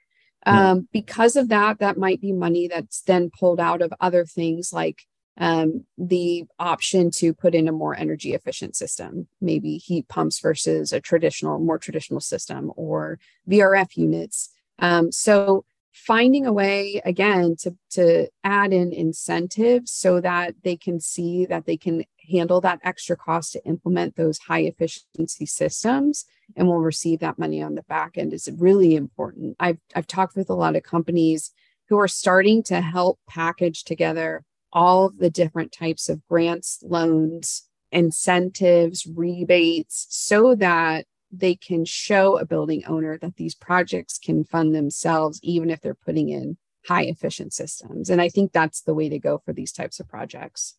Um, 0.46 0.88
because 0.92 1.36
of 1.36 1.48
that, 1.48 1.78
that 1.80 1.98
might 1.98 2.22
be 2.22 2.32
money 2.32 2.68
that's 2.68 3.02
then 3.02 3.28
pulled 3.38 3.60
out 3.60 3.82
of 3.82 3.92
other 4.00 4.24
things 4.24 4.72
like 4.72 5.02
um, 5.38 5.84
the 5.96 6.44
option 6.58 7.10
to 7.12 7.32
put 7.32 7.54
in 7.54 7.68
a 7.68 7.72
more 7.72 7.96
energy 7.96 8.34
efficient 8.34 8.76
system, 8.76 9.28
maybe 9.40 9.76
heat 9.78 10.08
pumps 10.08 10.40
versus 10.40 10.92
a 10.92 11.00
traditional, 11.00 11.58
more 11.58 11.78
traditional 11.78 12.20
system, 12.20 12.72
or 12.76 13.18
VRF 13.48 13.96
units. 13.96 14.50
Um, 14.80 15.12
so 15.12 15.64
finding 15.92 16.46
a 16.46 16.52
way 16.52 17.00
again 17.04 17.56
to 17.58 17.74
to 17.90 18.28
add 18.44 18.72
in 18.72 18.92
incentives 18.92 19.90
so 19.90 20.20
that 20.20 20.54
they 20.62 20.76
can 20.76 21.00
see 21.00 21.44
that 21.46 21.66
they 21.66 21.76
can 21.76 22.04
handle 22.30 22.60
that 22.60 22.80
extra 22.84 23.16
cost 23.16 23.52
to 23.52 23.64
implement 23.64 24.14
those 24.16 24.38
high 24.38 24.60
efficiency 24.60 25.46
systems 25.46 26.24
and 26.56 26.66
will 26.66 26.80
receive 26.80 27.20
that 27.20 27.38
money 27.38 27.62
on 27.62 27.74
the 27.74 27.82
back 27.84 28.16
end 28.16 28.32
is 28.32 28.48
really 28.56 28.96
important. 28.96 29.56
I've 29.60 29.78
I've 29.94 30.06
talked 30.06 30.36
with 30.36 30.50
a 30.50 30.54
lot 30.54 30.76
of 30.76 30.82
companies 30.82 31.52
who 31.88 31.98
are 31.98 32.08
starting 32.08 32.62
to 32.64 32.80
help 32.80 33.18
package 33.28 33.84
together 33.84 34.44
all 34.72 35.06
of 35.06 35.18
the 35.18 35.30
different 35.30 35.72
types 35.72 36.08
of 36.08 36.26
grants, 36.28 36.82
loans, 36.82 37.68
incentives, 37.90 39.06
rebates, 39.06 40.06
so 40.10 40.54
that 40.54 41.06
they 41.30 41.54
can 41.54 41.84
show 41.84 42.38
a 42.38 42.46
building 42.46 42.84
owner 42.86 43.18
that 43.18 43.36
these 43.36 43.54
projects 43.54 44.18
can 44.18 44.44
fund 44.44 44.74
themselves, 44.74 45.40
even 45.42 45.70
if 45.70 45.80
they're 45.80 45.94
putting 45.94 46.28
in 46.28 46.56
high 46.86 47.04
efficient 47.04 47.52
systems. 47.52 48.08
And 48.08 48.20
I 48.20 48.28
think 48.28 48.52
that's 48.52 48.80
the 48.82 48.94
way 48.94 49.08
to 49.08 49.18
go 49.18 49.42
for 49.44 49.52
these 49.52 49.72
types 49.72 50.00
of 50.00 50.08
projects. 50.08 50.74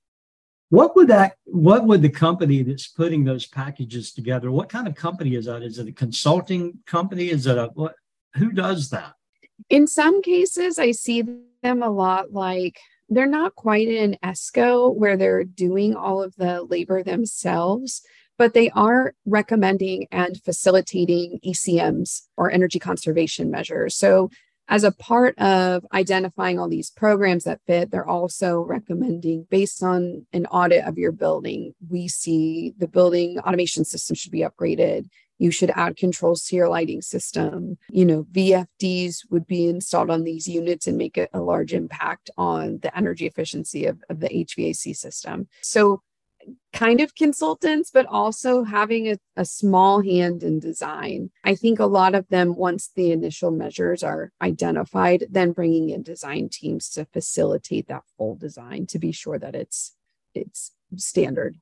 What 0.70 0.96
would 0.96 1.08
that, 1.08 1.36
what 1.46 1.86
would 1.86 2.02
the 2.02 2.10
company 2.10 2.62
that's 2.62 2.88
putting 2.88 3.24
those 3.24 3.48
packages 3.48 4.12
together, 4.14 4.52
what 4.52 4.70
kind 4.70 4.88
of 4.88 4.96
company 4.96 5.36
is 5.36 5.46
that? 5.46 5.64
Is 5.64 5.80
it 5.80 5.88
a 5.88 5.92
consulting 5.92 6.78
company? 6.86 7.30
Is 7.30 7.48
it 7.48 7.58
a, 7.58 7.72
what, 7.74 7.96
who 8.36 8.52
does 8.52 8.90
that? 8.92 9.14
In 9.70 9.88
some 9.88 10.22
cases, 10.22 10.78
I 10.78 10.92
see 10.92 11.24
them 11.64 11.84
a 11.84 11.90
lot 11.90 12.32
like 12.32 12.80
they're 13.10 13.28
not 13.28 13.56
quite 13.56 13.88
in 13.88 14.18
ESCO 14.24 14.96
where 14.96 15.18
they're 15.18 15.44
doing 15.44 15.96
all 15.96 16.22
of 16.22 16.36
the 16.36 16.64
labor 16.64 17.04
themselves, 17.04 18.02
but 18.38 18.54
they 18.54 18.70
are 18.72 19.14
recommending 19.26 20.08
and 20.12 20.42
facilitating 20.44 21.40
ECMs 21.46 22.22
or 22.38 22.52
energy 22.52 22.80
conservation 22.80 23.52
measures. 23.52 23.96
So, 23.96 24.30
as 24.72 24.84
a 24.84 24.92
part 24.92 25.36
of 25.40 25.84
identifying 25.94 26.60
all 26.60 26.70
these 26.70 26.92
programs 26.92 27.46
that 27.46 27.60
fit, 27.66 27.90
they're 27.90 28.08
also 28.08 28.60
recommending, 28.60 29.48
based 29.50 29.82
on 29.82 30.28
an 30.32 30.46
audit 30.46 30.86
of 30.86 30.96
your 31.00 31.12
building, 31.12 31.74
we 31.90 32.08
see 32.08 32.76
the 32.78 32.88
building 32.88 33.40
automation 33.40 33.84
system 33.84 34.16
should 34.16 34.32
be 34.32 34.42
upgraded 34.42 35.10
you 35.40 35.50
should 35.50 35.72
add 35.72 35.98
controls 35.98 36.44
to 36.44 36.56
your 36.56 36.70
lighting 36.70 37.02
system. 37.02 37.78
You 37.90 38.06
know, 38.06 38.24
VFDs 38.32 39.22
would 39.32 39.48
be 39.48 39.68
installed 39.68 40.12
on 40.12 40.24
these 40.24 40.48
units 40.48 40.86
and 40.86 40.98
make 40.98 41.18
a, 41.18 41.28
a 41.34 41.40
large 41.40 41.74
impact 41.74 42.30
on 42.38 42.80
the 42.84 42.96
energy 42.96 43.26
efficiency 43.26 43.86
of, 43.86 44.04
of 44.10 44.20
the 44.20 44.30
HVAC 44.30 44.96
system. 44.96 45.48
So, 45.62 46.04
kind 46.74 47.02
of 47.02 47.16
consultants, 47.16 47.92
but 47.92 48.06
also 48.06 48.64
having 48.64 49.10
a, 49.10 49.18
a, 49.36 49.46
small 49.46 50.02
hand 50.02 50.42
in 50.42 50.60
design. 50.60 51.30
I 51.44 51.54
think 51.54 51.80
a 51.80 51.86
lot 51.86 52.16
of 52.16 52.28
them, 52.30 52.56
once 52.56 52.90
the 52.96 53.12
initial 53.12 53.52
measures 53.52 54.04
are 54.04 54.32
identified, 54.42 55.26
then 55.30 55.52
bringing 55.52 55.90
in 55.90 56.02
design 56.02 56.50
teams 56.50 56.90
to 56.92 57.06
facilitate 57.06 57.88
that 57.88 58.04
full 58.18 58.36
design 58.36 58.88
to 58.88 59.00
be 59.00 59.12
sure 59.12 59.38
that 59.38 59.54
it's 59.54 59.96
it's 60.34 60.72
standard. 60.96 61.58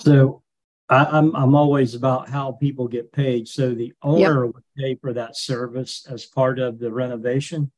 So 0.00 0.42
I, 0.88 1.02
am 1.02 1.34
I'm, 1.34 1.36
I'm 1.36 1.54
always 1.54 1.94
about 1.94 2.28
how 2.28 2.52
people 2.52 2.88
get 2.88 3.12
paid. 3.12 3.48
So 3.48 3.74
the 3.74 3.92
owner 4.02 4.44
yep. 4.44 4.54
would 4.54 4.64
pay 4.76 4.94
for 4.96 5.12
that 5.12 5.36
service 5.36 6.06
as 6.10 6.26
part 6.26 6.58
of 6.58 6.78
the 6.78 6.92
renovation. 6.92 7.70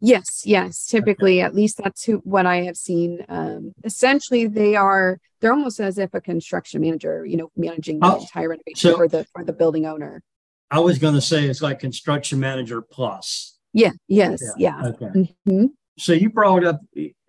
Yes, 0.00 0.42
yes. 0.44 0.86
Typically, 0.86 1.40
okay. 1.40 1.46
at 1.46 1.54
least 1.54 1.78
that's 1.82 2.04
who, 2.04 2.18
what 2.18 2.46
I 2.46 2.62
have 2.62 2.76
seen. 2.76 3.24
Um, 3.28 3.72
essentially, 3.84 4.46
they 4.46 4.76
are 4.76 5.18
they're 5.40 5.52
almost 5.52 5.80
as 5.80 5.98
if 5.98 6.14
a 6.14 6.20
construction 6.20 6.80
manager, 6.80 7.26
you 7.26 7.36
know, 7.36 7.50
managing 7.56 7.98
the 7.98 8.06
oh, 8.06 8.20
entire 8.20 8.48
renovation 8.48 8.90
so 8.90 8.96
for 8.96 9.08
the 9.08 9.26
for 9.32 9.44
the 9.44 9.52
building 9.52 9.86
owner. 9.86 10.22
I 10.70 10.78
was 10.78 10.98
going 10.98 11.14
to 11.14 11.20
say 11.20 11.44
it's 11.44 11.60
like 11.60 11.80
construction 11.80 12.40
manager 12.40 12.80
plus. 12.80 13.58
Yeah. 13.72 13.90
Yes. 14.08 14.42
Yeah. 14.56 14.80
yeah. 14.80 14.88
Okay. 14.88 15.06
Mm-hmm. 15.06 15.66
So 15.98 16.12
you 16.12 16.30
brought 16.30 16.64
up 16.64 16.80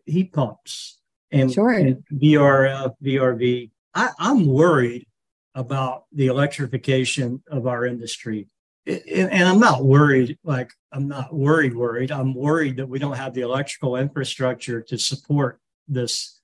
heat 0.06 0.32
pumps 0.32 1.00
and, 1.32 1.52
sure. 1.52 1.72
and 1.72 2.04
VRF, 2.14 2.94
VRV. 3.04 3.72
I, 3.94 4.10
I'm 4.18 4.46
worried 4.46 5.08
about 5.56 6.06
the 6.12 6.28
electrification 6.28 7.42
of 7.50 7.68
our 7.68 7.86
industry 7.86 8.48
and 8.86 9.44
I'm 9.44 9.60
not 9.60 9.84
worried, 9.84 10.38
like 10.44 10.72
I'm 10.92 11.08
not 11.08 11.34
worried, 11.34 11.76
worried. 11.76 12.12
I'm 12.12 12.34
worried 12.34 12.78
that 12.78 12.88
we 12.88 13.00
don't 13.00 13.16
have 13.16 13.34
the 13.34 13.42
electrical 13.42 13.96
infrastructure 13.96 14.82
to 14.82 14.98
support 14.98 15.60
this 15.88 16.40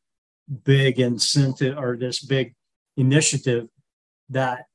big 0.64 1.00
incentive 1.00 1.78
or 1.78 1.98
this 1.98 2.22
big 2.22 2.56
initiative 2.96 3.68
that 4.30 4.66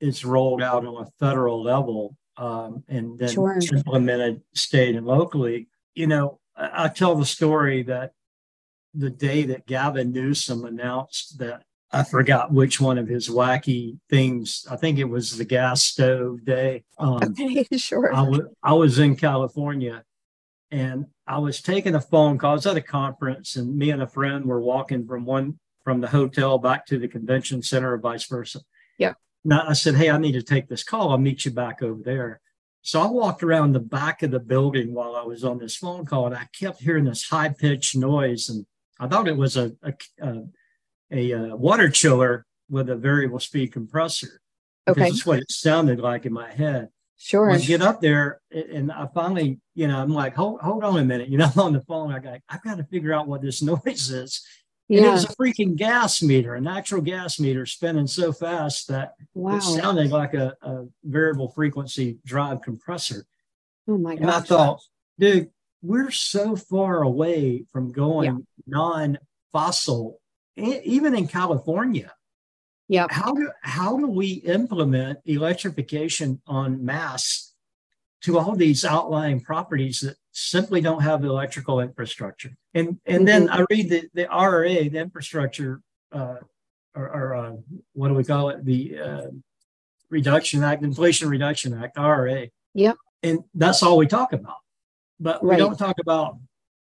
is 0.00 0.24
rolled 0.24 0.62
out 0.62 0.86
on 0.86 1.04
a 1.04 1.10
federal 1.18 1.62
level 1.62 2.16
um, 2.36 2.82
and 2.88 3.18
then 3.18 3.30
sure. 3.30 3.58
implemented 3.72 4.42
state 4.54 4.94
and 4.94 5.06
locally. 5.06 5.68
You 5.94 6.06
know, 6.06 6.38
I, 6.56 6.84
I 6.84 6.88
tell 6.88 7.16
the 7.16 7.26
story 7.26 7.82
that 7.84 8.12
the 8.94 9.10
day 9.10 9.42
that 9.44 9.66
Gavin 9.66 10.12
Newsom 10.12 10.64
announced 10.64 11.38
that 11.38 11.64
I 11.92 12.04
forgot 12.04 12.52
which 12.52 12.80
one 12.80 12.96
of 12.96 13.06
his 13.06 13.28
wacky 13.28 13.98
things. 14.08 14.66
I 14.70 14.76
think 14.76 14.98
it 14.98 15.04
was 15.04 15.36
the 15.36 15.44
gas 15.44 15.82
stove 15.82 16.44
day. 16.44 16.84
Um, 16.98 17.22
okay, 17.22 17.66
sure. 17.76 18.14
I, 18.14 18.24
w- 18.24 18.48
I 18.62 18.72
was 18.72 18.98
in 18.98 19.14
California 19.16 20.02
and 20.70 21.06
I 21.26 21.38
was 21.38 21.60
taking 21.60 21.94
a 21.94 22.00
phone 22.00 22.38
call. 22.38 22.52
I 22.52 22.54
was 22.54 22.66
at 22.66 22.76
a 22.76 22.82
conference 22.82 23.56
and 23.56 23.76
me 23.76 23.90
and 23.90 24.02
a 24.02 24.06
friend 24.06 24.46
were 24.46 24.60
walking 24.60 25.06
from 25.06 25.26
one 25.26 25.58
from 25.84 26.00
the 26.00 26.08
hotel 26.08 26.58
back 26.58 26.86
to 26.86 26.98
the 26.98 27.08
convention 27.08 27.62
center 27.62 27.92
or 27.92 27.98
vice 27.98 28.24
versa. 28.26 28.60
Yeah. 28.98 29.14
Now 29.44 29.64
I 29.68 29.74
said, 29.74 29.96
Hey, 29.96 30.10
I 30.10 30.16
need 30.16 30.32
to 30.32 30.42
take 30.42 30.68
this 30.68 30.84
call. 30.84 31.10
I'll 31.10 31.18
meet 31.18 31.44
you 31.44 31.50
back 31.50 31.82
over 31.82 32.00
there. 32.02 32.40
So 32.80 33.00
I 33.00 33.06
walked 33.06 33.42
around 33.42 33.72
the 33.72 33.80
back 33.80 34.22
of 34.22 34.30
the 34.30 34.40
building 34.40 34.94
while 34.94 35.14
I 35.14 35.22
was 35.22 35.44
on 35.44 35.58
this 35.58 35.76
phone 35.76 36.06
call 36.06 36.26
and 36.26 36.34
I 36.34 36.48
kept 36.58 36.80
hearing 36.80 37.04
this 37.04 37.28
high 37.28 37.50
pitched 37.50 37.96
noise. 37.96 38.48
And 38.48 38.66
I 38.98 39.08
thought 39.08 39.28
it 39.28 39.36
was 39.36 39.56
a, 39.56 39.72
a, 39.82 39.92
a 40.20 40.42
a 41.12 41.32
uh, 41.32 41.56
water 41.56 41.88
chiller 41.88 42.44
with 42.68 42.88
a 42.88 42.96
variable 42.96 43.40
speed 43.40 43.72
compressor. 43.72 44.40
Okay. 44.88 45.02
That's 45.02 45.24
what 45.24 45.38
it 45.38 45.50
sounded 45.50 46.00
like 46.00 46.26
in 46.26 46.32
my 46.32 46.50
head. 46.50 46.88
Sure. 47.16 47.52
I 47.52 47.58
get 47.58 47.82
up 47.82 48.00
there 48.00 48.40
and 48.50 48.90
I 48.90 49.06
finally, 49.14 49.60
you 49.76 49.86
know, 49.86 50.00
I'm 50.00 50.12
like, 50.12 50.34
hold, 50.34 50.60
hold 50.60 50.82
on 50.82 50.98
a 50.98 51.04
minute. 51.04 51.28
You 51.28 51.38
know, 51.38 51.50
I'm 51.54 51.60
on 51.60 51.72
the 51.72 51.82
phone. 51.82 52.12
I 52.12 52.18
got, 52.18 52.40
I've 52.48 52.62
got 52.62 52.78
to 52.78 52.84
figure 52.84 53.12
out 53.12 53.28
what 53.28 53.42
this 53.42 53.62
noise 53.62 54.10
is. 54.10 54.44
And 54.88 54.98
yeah. 54.98 55.08
it 55.08 55.12
was 55.12 55.24
a 55.24 55.28
freaking 55.28 55.76
gas 55.76 56.20
meter, 56.20 56.56
a 56.56 56.60
natural 56.60 57.00
gas 57.00 57.38
meter 57.38 57.64
spinning 57.64 58.08
so 58.08 58.32
fast 58.32 58.88
that 58.88 59.14
wow. 59.34 59.56
it 59.56 59.62
sounded 59.62 60.10
like 60.10 60.34
a, 60.34 60.54
a 60.62 60.86
variable 61.04 61.48
frequency 61.48 62.18
drive 62.26 62.60
compressor. 62.62 63.24
Oh 63.88 63.96
my 63.96 64.16
god! 64.16 64.22
And 64.22 64.30
I 64.30 64.40
thought, 64.40 64.80
dude, 65.18 65.50
we're 65.82 66.10
so 66.10 66.56
far 66.56 67.02
away 67.02 67.64
from 67.72 67.92
going 67.92 68.34
yeah. 68.34 68.38
non-fossil 68.66 70.20
even 70.56 71.14
in 71.14 71.28
California. 71.28 72.12
Yeah. 72.88 73.06
How 73.08 73.32
do 73.32 73.50
how 73.62 73.96
do 73.96 74.06
we 74.06 74.32
implement 74.44 75.20
electrification 75.24 76.40
on 76.46 76.84
mass 76.84 77.54
to 78.22 78.38
all 78.38 78.54
these 78.54 78.84
outlying 78.84 79.40
properties 79.40 80.00
that 80.00 80.16
simply 80.32 80.80
don't 80.80 81.02
have 81.02 81.24
electrical 81.24 81.80
infrastructure? 81.80 82.50
And 82.74 83.00
and 83.06 83.18
mm-hmm. 83.18 83.24
then 83.24 83.48
I 83.48 83.64
read 83.70 83.88
the 83.88 84.08
the 84.14 84.24
RRA, 84.26 84.90
the 84.90 84.98
infrastructure, 84.98 85.80
uh, 86.12 86.36
or, 86.94 87.08
or 87.08 87.34
uh, 87.34 87.52
what 87.94 88.08
do 88.08 88.14
we 88.14 88.24
call 88.24 88.50
it? 88.50 88.64
The 88.64 88.98
uh, 88.98 89.26
Reduction 90.10 90.62
Act, 90.62 90.82
Inflation 90.82 91.28
Reduction 91.28 91.72
Act, 91.82 91.96
RRA. 91.96 92.50
Yep. 92.74 92.96
And 93.22 93.44
that's 93.54 93.82
all 93.82 93.96
we 93.96 94.06
talk 94.06 94.32
about, 94.32 94.56
but 95.20 95.42
right. 95.42 95.54
we 95.54 95.56
don't 95.56 95.78
talk 95.78 95.96
about 96.00 96.36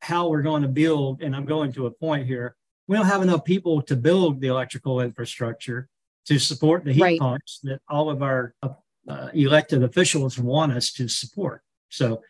how 0.01 0.29
we're 0.29 0.42
going 0.42 0.62
to 0.62 0.68
build. 0.68 1.23
And 1.23 1.35
I'm 1.35 1.47
going 1.47 1.73
to 1.73 1.87
a 1.87 1.90
point 1.90 2.27
here 2.27 2.55
we 2.88 2.96
don't 2.96 3.07
have 3.07 3.22
enough 3.22 3.44
people 3.44 3.83
to 3.83 3.94
build 3.94 4.40
the 4.40 4.48
electrical 4.48 5.01
infrastructure 5.01 5.88
to 6.27 6.38
support 6.38 6.85
the 6.85 6.92
heat 6.92 7.03
right. 7.03 7.20
pumps 7.20 7.61
that 7.62 7.81
all 7.88 8.11
of 8.11 8.22
our 8.22 8.55
uh, 8.62 9.29
elected 9.35 9.83
officials 9.83 10.38
want 10.38 10.72
us 10.72 10.92
to 10.92 11.07
support. 11.07 11.62
So, 11.90 12.22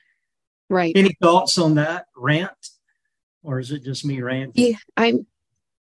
right. 0.69 0.93
Any 0.95 1.17
thoughts 1.23 1.59
on 1.59 1.77
that 1.77 2.07
rant, 2.17 2.53
or 3.43 3.59
is 3.61 3.71
it 3.71 3.85
just 3.85 4.05
me 4.05 4.21
ranting? 4.21 4.73
Yeah, 4.73 4.79
I'm 4.97 5.27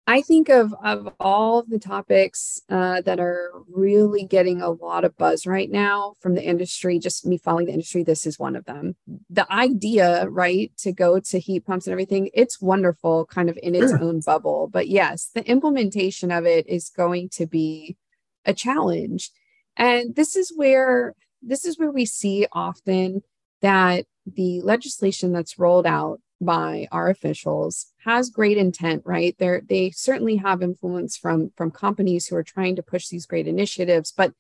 I 0.08 0.22
think 0.22 0.50
of 0.50 0.74
of 0.84 1.14
all 1.20 1.64
the 1.64 1.80
topics 1.80 2.62
uh, 2.70 3.02
that 3.02 3.20
are 3.20 3.52
really 3.70 4.26
getting 4.26 4.62
a 4.62 4.70
lot 4.70 5.06
of 5.06 5.16
buzz 5.16 5.46
right 5.46 5.70
now 5.70 6.16
from 6.20 6.36
the 6.36 6.44
industry. 6.44 7.00
Just 7.00 7.26
me 7.26 7.38
following 7.38 7.68
the 7.68 7.74
industry, 7.74 8.04
this 8.04 8.26
is 8.26 8.40
one 8.40 8.56
of 8.56 8.66
them. 8.66 8.96
The 9.30 9.52
idea, 9.52 10.28
right, 10.28 10.72
to 10.80 10.92
go 10.92 11.20
to 11.20 11.40
heat 11.40 11.66
pumps 11.66 11.86
and 11.86 11.92
everything, 11.92 12.30
it's 12.34 12.62
wonderful, 12.62 13.26
kind 13.28 13.50
of 13.50 13.58
in 13.62 13.76
its 13.76 13.92
sure. 13.92 14.04
own 14.04 14.22
bubble. 14.26 14.70
But 14.72 14.88
yes, 14.88 15.30
the 15.34 15.48
implementation 15.48 16.32
of 16.32 16.46
it 16.46 16.68
is 16.68 16.90
going 16.90 17.30
to 17.34 17.46
be 17.46 17.96
a 18.44 18.54
challenge, 18.54 19.30
and 19.78 20.16
this 20.16 20.36
is 20.36 20.52
where 20.56 21.14
this 21.44 21.64
is 21.64 21.78
where 21.78 21.92
we 21.92 22.06
see 22.06 22.48
often 22.52 23.22
that 23.62 24.06
the 24.26 24.62
legislation 24.62 25.32
that's 25.32 25.60
rolled 25.60 25.86
out 25.86 26.20
by 26.42 26.88
our 26.92 27.10
officials 27.10 27.94
has 28.04 28.30
great 28.30 28.58
intent 28.58 29.04
right? 29.06 29.36
They 29.38 29.62
they 29.68 29.92
certainly 29.92 30.38
have 30.38 30.62
influence 30.62 31.16
from 31.16 31.52
from 31.56 31.72
companies 31.72 32.28
who 32.28 32.36
are 32.36 32.44
trying 32.44 32.76
to 32.76 32.84
push 32.84 33.08
these 33.08 33.26
great 33.26 33.48
initiatives 33.48 34.12
but 34.12 34.34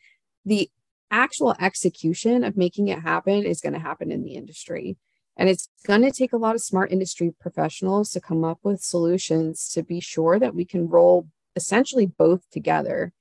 the 0.45 0.69
actual 1.11 1.55
execution 1.59 2.43
of 2.43 2.57
making 2.57 2.87
it 2.87 2.99
happen 2.99 3.43
is 3.43 3.61
going 3.61 3.73
to 3.73 3.79
happen 3.79 4.11
in 4.11 4.23
the 4.23 4.35
industry. 4.35 4.97
And 5.37 5.49
it's 5.49 5.69
going 5.85 6.01
to 6.01 6.11
take 6.11 6.33
a 6.33 6.37
lot 6.37 6.55
of 6.55 6.61
smart 6.61 6.91
industry 6.91 7.33
professionals 7.39 8.11
to 8.11 8.21
come 8.21 8.43
up 8.43 8.59
with 8.63 8.81
solutions 8.81 9.69
to 9.73 9.83
be 9.83 9.99
sure 9.99 10.39
that 10.39 10.55
we 10.55 10.65
can 10.65 10.87
roll 10.87 11.27
essentially 11.55 12.05
both 12.05 12.49
together 12.49 13.11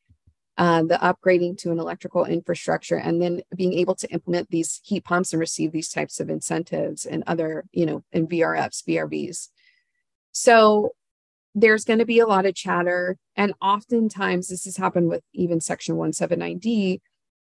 uh, 0.61 0.83
the 0.83 0.97
upgrading 0.97 1.57
to 1.57 1.73
an 1.73 1.79
electrical 1.79 2.27
infrastructure 2.27 2.99
and 2.99 3.23
then 3.23 3.41
being 3.57 3.73
able 3.73 3.95
to 3.95 4.07
implement 4.11 4.51
these 4.51 4.79
heat 4.85 5.03
pumps 5.03 5.33
and 5.33 5.41
receive 5.41 5.73
these 5.73 5.89
types 5.89 6.21
of 6.21 6.29
incentives 6.29 7.07
and 7.07 7.25
other, 7.27 7.65
you 7.73 7.87
know, 7.87 8.05
and 8.13 8.29
VRFs, 8.29 8.85
VRVs. 8.87 9.49
So 10.33 10.91
there's 11.55 11.87
going 11.87 12.01
to 12.01 12.05
be 12.05 12.19
a 12.19 12.27
lot 12.27 12.45
of 12.45 12.55
chatter. 12.55 13.17
And 13.37 13.55
oftentimes, 13.63 14.49
this 14.49 14.67
has 14.67 14.77
happened 14.77 15.09
with 15.09 15.25
even 15.33 15.63
Section 15.63 15.97
179D. 15.97 17.01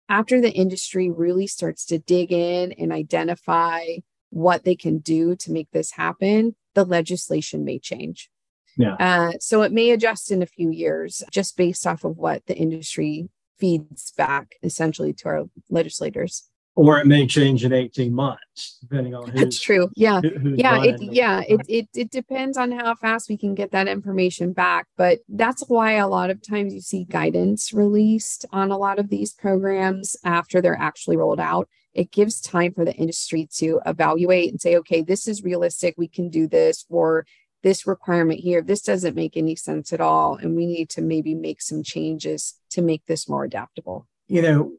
After 0.08 0.40
the 0.40 0.50
industry 0.50 1.10
really 1.10 1.46
starts 1.46 1.84
to 1.86 1.98
dig 1.98 2.32
in 2.32 2.72
and 2.72 2.94
identify 2.94 3.98
what 4.30 4.64
they 4.64 4.74
can 4.74 5.00
do 5.00 5.36
to 5.36 5.52
make 5.52 5.68
this 5.70 5.92
happen, 5.92 6.56
the 6.74 6.86
legislation 6.86 7.62
may 7.62 7.78
change. 7.78 8.30
Yeah. 8.76 8.94
Uh, 8.98 9.32
so 9.40 9.62
it 9.62 9.72
may 9.72 9.90
adjust 9.90 10.30
in 10.30 10.42
a 10.42 10.46
few 10.46 10.70
years 10.70 11.22
just 11.30 11.56
based 11.56 11.86
off 11.86 12.04
of 12.04 12.16
what 12.16 12.46
the 12.46 12.56
industry 12.56 13.28
feeds 13.58 14.12
back 14.16 14.56
essentially 14.62 15.12
to 15.12 15.28
our 15.28 15.44
legislators. 15.70 16.48
Or 16.74 16.98
it 16.98 17.06
may 17.06 17.26
change 17.26 17.66
in 17.66 17.72
18 17.74 18.14
months, 18.14 18.78
depending 18.80 19.14
on 19.14 19.30
That's 19.34 19.60
true. 19.60 19.90
Yeah. 19.94 20.22
Who, 20.22 20.54
yeah. 20.56 20.82
It, 20.82 21.02
yeah. 21.02 21.42
It, 21.46 21.60
it, 21.68 21.88
it 21.94 22.10
depends 22.10 22.56
on 22.56 22.72
how 22.72 22.94
fast 22.94 23.28
we 23.28 23.36
can 23.36 23.54
get 23.54 23.72
that 23.72 23.88
information 23.88 24.54
back. 24.54 24.86
But 24.96 25.18
that's 25.28 25.62
why 25.68 25.92
a 25.92 26.08
lot 26.08 26.30
of 26.30 26.40
times 26.40 26.72
you 26.72 26.80
see 26.80 27.04
guidance 27.04 27.74
released 27.74 28.46
on 28.52 28.70
a 28.70 28.78
lot 28.78 28.98
of 28.98 29.10
these 29.10 29.34
programs 29.34 30.16
after 30.24 30.62
they're 30.62 30.80
actually 30.80 31.18
rolled 31.18 31.40
out. 31.40 31.68
It 31.92 32.10
gives 32.10 32.40
time 32.40 32.72
for 32.72 32.86
the 32.86 32.94
industry 32.94 33.46
to 33.56 33.78
evaluate 33.84 34.50
and 34.50 34.58
say, 34.58 34.76
okay, 34.76 35.02
this 35.02 35.28
is 35.28 35.44
realistic. 35.44 35.94
We 35.98 36.08
can 36.08 36.30
do 36.30 36.48
this. 36.48 36.86
Or 36.88 37.26
this 37.62 37.86
requirement 37.86 38.40
here, 38.40 38.60
this 38.62 38.82
doesn't 38.82 39.14
make 39.14 39.36
any 39.36 39.56
sense 39.56 39.92
at 39.92 40.00
all. 40.00 40.36
And 40.36 40.56
we 40.56 40.66
need 40.66 40.88
to 40.90 41.02
maybe 41.02 41.34
make 41.34 41.62
some 41.62 41.82
changes 41.82 42.54
to 42.70 42.82
make 42.82 43.06
this 43.06 43.28
more 43.28 43.44
adaptable. 43.44 44.06
You 44.26 44.42
know, 44.42 44.72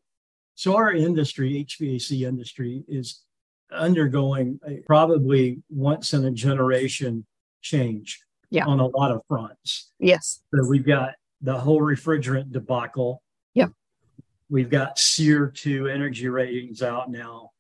so 0.56 0.76
our 0.76 0.91
industry, 0.91 1.65
HVAC 1.65 2.28
industry, 2.28 2.84
is 2.88 3.22
undergoing 3.72 4.60
a 4.67 4.78
probably 4.86 5.62
once 5.69 6.13
in 6.13 6.26
a 6.26 6.32
generation 6.32 7.26
change 7.62 8.22
yeah. 8.50 8.65
on 8.65 8.80
a 8.80 8.86
lot 8.86 9.12
of 9.12 9.22
fronts. 9.28 9.91
Yes. 10.00 10.41
So 10.54 10.67
we've 10.67 10.86
got 10.86 11.12
the 11.41 11.58
whole 11.58 11.82
refrigerant 11.82 12.52
debacle. 12.52 13.22
Yeah. 13.54 13.67
We've 14.50 14.69
got 14.69 15.00
SEER 15.00 15.48
2 15.48 15.88
energy 15.88 16.28
ratings 16.30 16.82
out 16.82 17.10
now. 17.10 17.52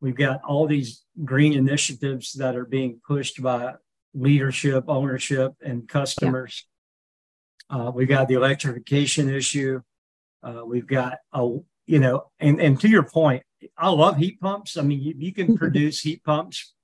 We've 0.00 0.16
got 0.16 0.40
all 0.44 0.66
these 0.66 1.04
green 1.24 1.54
initiatives 1.54 2.32
that 2.34 2.54
are 2.54 2.66
being 2.66 3.00
pushed 3.06 3.42
by 3.42 3.74
leadership, 4.18 4.84
ownership, 4.88 5.52
and 5.62 5.88
customers. 5.88 6.66
Yeah. 7.70 7.76
Uh, 7.76 7.90
we've 7.90 8.08
got 8.08 8.28
the 8.28 8.34
electrification 8.34 9.28
issue. 9.28 9.80
Uh, 10.42 10.62
we've 10.64 10.86
got 10.86 11.18
a 11.32 11.58
you 11.86 11.98
know, 11.98 12.24
and 12.38 12.60
and 12.60 12.78
to 12.80 12.88
your 12.88 13.02
point, 13.02 13.42
I 13.76 13.88
love 13.88 14.18
heat 14.18 14.40
pumps. 14.40 14.76
I 14.76 14.82
mean, 14.82 15.00
you, 15.00 15.14
you 15.16 15.32
can 15.32 15.56
produce 15.58 16.00
heat 16.00 16.22
pumps 16.22 16.74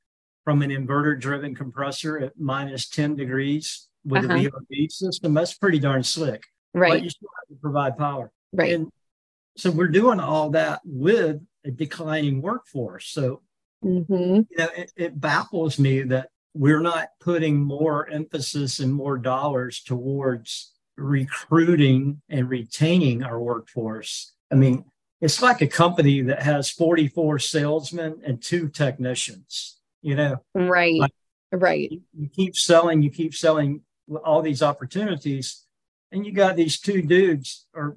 from 0.45 0.63
an 0.63 0.71
inverter 0.71 1.19
driven 1.19 1.55
compressor 1.55 2.19
at 2.19 2.39
minus 2.39 2.89
10 2.89 3.17
degrees 3.17 3.89
with 4.05 4.25
uh-huh. 4.25 4.35
a 4.35 4.51
VRV 4.51 4.93
system. 4.93 5.35
That's 5.35 5.55
pretty 5.55 5.79
darn 5.79 6.03
slick. 6.03 6.45
Right. 6.75 6.93
But 6.93 7.03
you 7.03 7.11
still 7.11 7.29
have 7.41 7.57
to 7.57 7.61
provide 7.61 7.97
power. 7.97 8.31
Right. 8.53 8.75
And 8.75 8.91
so 9.57 9.71
we're 9.71 9.89
doing 9.89 10.21
all 10.21 10.51
that 10.51 10.81
with 10.85 11.41
a 11.65 11.71
declining 11.71 12.43
workforce. 12.43 13.09
So, 13.09 13.43
mm-hmm. 13.83 14.13
you 14.51 14.57
know, 14.57 14.69
it, 14.77 14.93
it 14.97 15.21
baffles 15.21 15.79
me 15.79 16.03
that 16.03 16.29
we're 16.55 16.81
not 16.81 17.09
putting 17.21 17.61
more 17.61 18.09
emphasis 18.09 18.79
and 18.79 18.93
more 18.93 19.19
dollars 19.19 19.83
towards 19.83 20.73
recruiting 20.97 22.23
and 22.29 22.49
retaining 22.49 23.25
our 23.25 23.41
workforce. 23.41 24.33
I 24.53 24.55
mean, 24.55 24.85
it's 25.21 25.43
like 25.43 25.61
a 25.63 25.67
company 25.67 26.21
that 26.23 26.43
has 26.43 26.71
44 26.71 27.41
salesmen 27.41 28.21
and 28.25 28.41
two 28.41 28.69
technicians, 28.69 29.81
you 30.01 30.15
know? 30.15 30.37
Right. 30.55 31.01
Like 31.01 31.13
right. 31.53 31.91
You, 31.91 32.29
keep 32.29 32.57
selling, 32.57 33.03
you 33.03 33.11
keep 33.11 33.35
selling 33.35 33.81
all 34.25 34.41
these 34.41 34.63
opportunities, 34.63 35.65
and 36.13 36.25
you 36.25 36.33
got 36.33 36.57
these 36.57 36.79
two 36.79 37.03
dudes, 37.03 37.67
or 37.75 37.97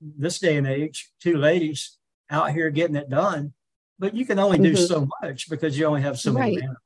this 0.00 0.38
day 0.38 0.56
and 0.56 0.66
age, 0.66 1.10
two 1.20 1.38
ladies 1.38 1.96
out 2.30 2.52
here 2.52 2.68
getting 2.68 2.96
it 2.96 3.08
done, 3.08 3.54
but 3.98 4.14
you 4.14 4.26
can 4.26 4.38
only 4.38 4.58
do 4.58 4.72
mm-hmm. 4.72 4.84
so 4.84 5.08
much 5.22 5.48
because 5.48 5.78
you 5.78 5.86
only 5.86 6.02
have 6.02 6.18
so 6.18 6.32
right. 6.32 6.54
many 6.54 6.66
man 6.66 6.76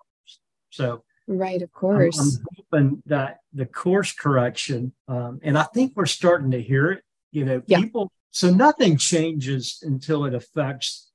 So, 0.79 1.03
right, 1.27 1.61
of 1.61 1.73
course. 1.73 2.21
I'm, 2.21 2.45
hoping 2.57 3.03
that 3.07 3.41
the 3.53 3.67
course 3.67 4.13
correction, 4.13 4.93
um, 5.09 5.41
and 5.43 5.59
I 5.59 5.65
think 5.65 5.95
we're 5.97 6.07
starting 6.07 6.53
to 6.53 6.63
hear 6.63 6.93
it. 6.93 7.03
You 7.33 7.45
know, 7.45 7.63
yeah. 7.67 7.81
people. 7.81 8.13
So 8.31 8.51
nothing 8.51 8.97
changes 8.97 9.81
until 9.83 10.25
it 10.25 10.35
affects 10.35 11.11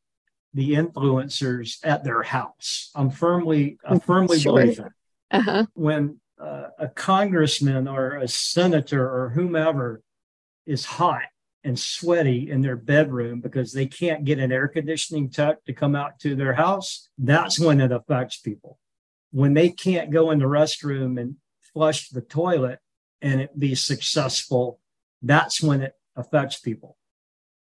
the 0.53 0.71
influencers 0.71 1.77
at 1.83 2.03
their 2.03 2.23
house. 2.23 2.91
I'm 2.93 3.09
firmly, 3.09 3.77
I 3.87 3.99
firmly 3.99 4.39
sure. 4.39 4.59
believe 4.59 4.77
that. 4.77 4.91
Uh-huh. 5.31 5.65
When 5.75 6.19
uh, 6.37 6.67
a 6.77 6.89
congressman 6.89 7.87
or 7.87 8.17
a 8.17 8.27
senator 8.27 9.07
or 9.09 9.29
whomever 9.29 10.01
is 10.65 10.83
hot 10.83 11.23
and 11.63 11.79
sweaty 11.79 12.51
in 12.51 12.61
their 12.61 12.75
bedroom 12.75 13.39
because 13.39 13.71
they 13.71 13.85
can't 13.85 14.25
get 14.25 14.39
an 14.39 14.51
air 14.51 14.67
conditioning 14.67 15.29
tech 15.29 15.63
to 15.63 15.73
come 15.73 15.95
out 15.95 16.19
to 16.19 16.35
their 16.35 16.53
house, 16.53 17.07
that's 17.17 17.57
when 17.57 17.79
it 17.79 17.93
affects 17.93 18.37
people. 18.37 18.77
When 19.33 19.53
they 19.53 19.69
can't 19.69 20.11
go 20.11 20.31
in 20.31 20.39
the 20.39 20.45
restroom 20.45 21.19
and 21.19 21.35
flush 21.73 22.09
the 22.09 22.21
toilet 22.21 22.79
and 23.21 23.41
it 23.41 23.57
be 23.59 23.73
successful, 23.73 24.79
that's 25.23 25.61
when 25.61 25.81
it 25.81 25.93
affects 26.15 26.59
people. 26.59 26.97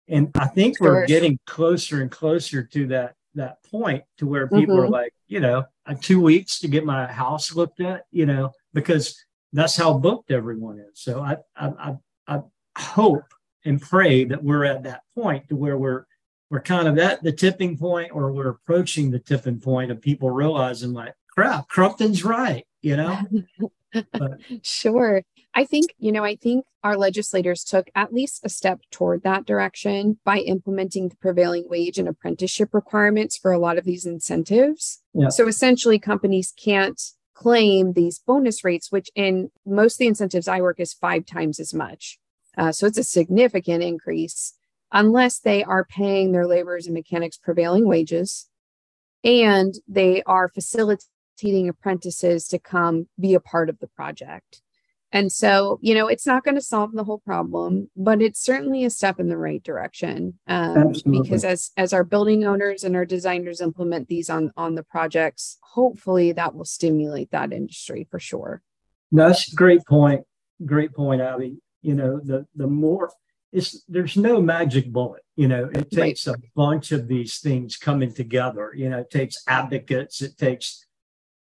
And 0.06 0.30
I 0.34 0.46
think 0.46 0.78
we're 0.78 1.06
getting 1.06 1.38
closer 1.46 2.02
and 2.02 2.10
closer 2.10 2.62
to 2.62 2.86
that 2.88 3.14
that 3.34 3.64
point 3.64 4.04
to 4.18 4.26
where 4.26 4.46
people 4.46 4.76
mm-hmm. 4.76 4.84
are 4.84 4.88
like, 4.88 5.12
you 5.26 5.40
know, 5.40 5.64
two 6.00 6.20
weeks 6.20 6.60
to 6.60 6.68
get 6.68 6.84
my 6.84 7.10
house 7.10 7.54
looked 7.54 7.80
at, 7.80 8.04
you 8.12 8.26
know, 8.26 8.52
because 8.74 9.18
that's 9.52 9.76
how 9.76 9.94
booked 9.94 10.30
everyone 10.30 10.78
is. 10.78 11.00
So 11.00 11.20
I 11.20 11.36
I 11.56 11.96
I, 12.28 12.36
I 12.36 12.40
hope 12.78 13.24
and 13.64 13.80
pray 13.80 14.24
that 14.24 14.44
we're 14.44 14.64
at 14.64 14.82
that 14.82 15.02
point 15.14 15.48
to 15.48 15.56
where 15.56 15.78
we're 15.78 16.04
we're 16.50 16.60
kind 16.60 16.86
of 16.86 16.98
at 16.98 17.22
the 17.22 17.32
tipping 17.32 17.76
point 17.76 18.12
or 18.12 18.30
we're 18.30 18.50
approaching 18.50 19.10
the 19.10 19.18
tipping 19.18 19.58
point 19.58 19.90
of 19.90 20.00
people 20.00 20.30
realizing 20.30 20.92
like 20.92 21.14
crap 21.34 21.68
crumpton's 21.68 22.24
right 22.24 22.64
you 22.84 22.96
know? 22.96 23.18
But, 24.12 24.40
sure. 24.62 25.22
I 25.56 25.64
think 25.64 25.94
you 25.98 26.10
know 26.10 26.24
i 26.24 26.34
think 26.34 26.64
our 26.82 26.96
legislators 26.96 27.62
took 27.62 27.88
at 27.94 28.12
least 28.12 28.44
a 28.44 28.48
step 28.48 28.80
toward 28.90 29.22
that 29.22 29.46
direction 29.46 30.18
by 30.24 30.38
implementing 30.38 31.08
the 31.08 31.16
prevailing 31.16 31.68
wage 31.68 31.96
and 31.96 32.08
apprenticeship 32.08 32.70
requirements 32.72 33.38
for 33.38 33.52
a 33.52 33.58
lot 33.58 33.78
of 33.78 33.84
these 33.84 34.04
incentives. 34.04 35.00
Yeah. 35.14 35.28
so 35.28 35.46
essentially 35.46 36.00
companies 36.00 36.52
can't 36.56 37.00
claim 37.34 37.92
these 37.92 38.18
bonus 38.18 38.64
rates 38.64 38.90
which 38.90 39.10
in 39.14 39.50
most 39.64 39.94
of 39.94 39.98
the 39.98 40.08
incentives 40.08 40.48
i 40.48 40.60
work 40.60 40.80
is 40.80 40.92
five 40.92 41.24
times 41.24 41.60
as 41.60 41.72
much. 41.72 42.18
Uh, 42.58 42.72
so 42.72 42.86
it's 42.86 42.98
a 42.98 43.04
significant 43.04 43.82
increase 43.84 44.54
unless 44.90 45.38
they 45.38 45.62
are 45.62 45.84
paying 45.84 46.32
their 46.32 46.48
laborers 46.48 46.86
and 46.86 46.94
mechanics 46.94 47.36
prevailing 47.36 47.86
wages 47.86 48.48
and 49.22 49.74
they 49.86 50.20
are 50.24 50.48
facilitating 50.48 51.13
apprentices 51.68 52.48
to 52.48 52.58
come 52.58 53.08
be 53.18 53.34
a 53.34 53.40
part 53.40 53.68
of 53.68 53.78
the 53.78 53.88
project. 53.88 54.60
And 55.12 55.30
so, 55.30 55.78
you 55.80 55.94
know, 55.94 56.08
it's 56.08 56.26
not 56.26 56.42
going 56.42 56.56
to 56.56 56.60
solve 56.60 56.90
the 56.92 57.04
whole 57.04 57.20
problem, 57.20 57.88
but 57.96 58.20
it's 58.20 58.40
certainly 58.40 58.84
a 58.84 58.90
step 58.90 59.20
in 59.20 59.28
the 59.28 59.36
right 59.36 59.62
direction. 59.62 60.40
Um, 60.48 60.92
because 61.08 61.44
as 61.44 61.70
as 61.76 61.92
our 61.92 62.02
building 62.02 62.44
owners 62.44 62.82
and 62.82 62.96
our 62.96 63.04
designers 63.04 63.60
implement 63.60 64.08
these 64.08 64.28
on 64.28 64.50
on 64.56 64.74
the 64.74 64.82
projects, 64.82 65.58
hopefully 65.62 66.32
that 66.32 66.56
will 66.56 66.64
stimulate 66.64 67.30
that 67.30 67.52
industry 67.52 68.08
for 68.10 68.18
sure. 68.18 68.62
That's 69.12 69.52
a 69.52 69.54
great 69.54 69.86
point. 69.86 70.22
Great 70.66 70.92
point, 70.92 71.20
Abby 71.20 71.58
you 71.84 71.94
know 71.94 72.18
the 72.24 72.46
the 72.56 72.66
more 72.66 73.12
it's 73.52 73.84
there's 73.86 74.16
no 74.16 74.40
magic 74.40 74.90
bullet 74.90 75.22
you 75.36 75.46
know 75.46 75.70
it 75.72 75.90
takes 75.90 76.26
right. 76.26 76.36
a 76.36 76.42
bunch 76.56 76.90
of 76.90 77.06
these 77.06 77.38
things 77.38 77.76
coming 77.76 78.12
together 78.12 78.72
you 78.74 78.88
know 78.88 78.98
it 78.98 79.10
takes 79.10 79.36
advocates 79.46 80.22
it 80.22 80.36
takes 80.36 80.86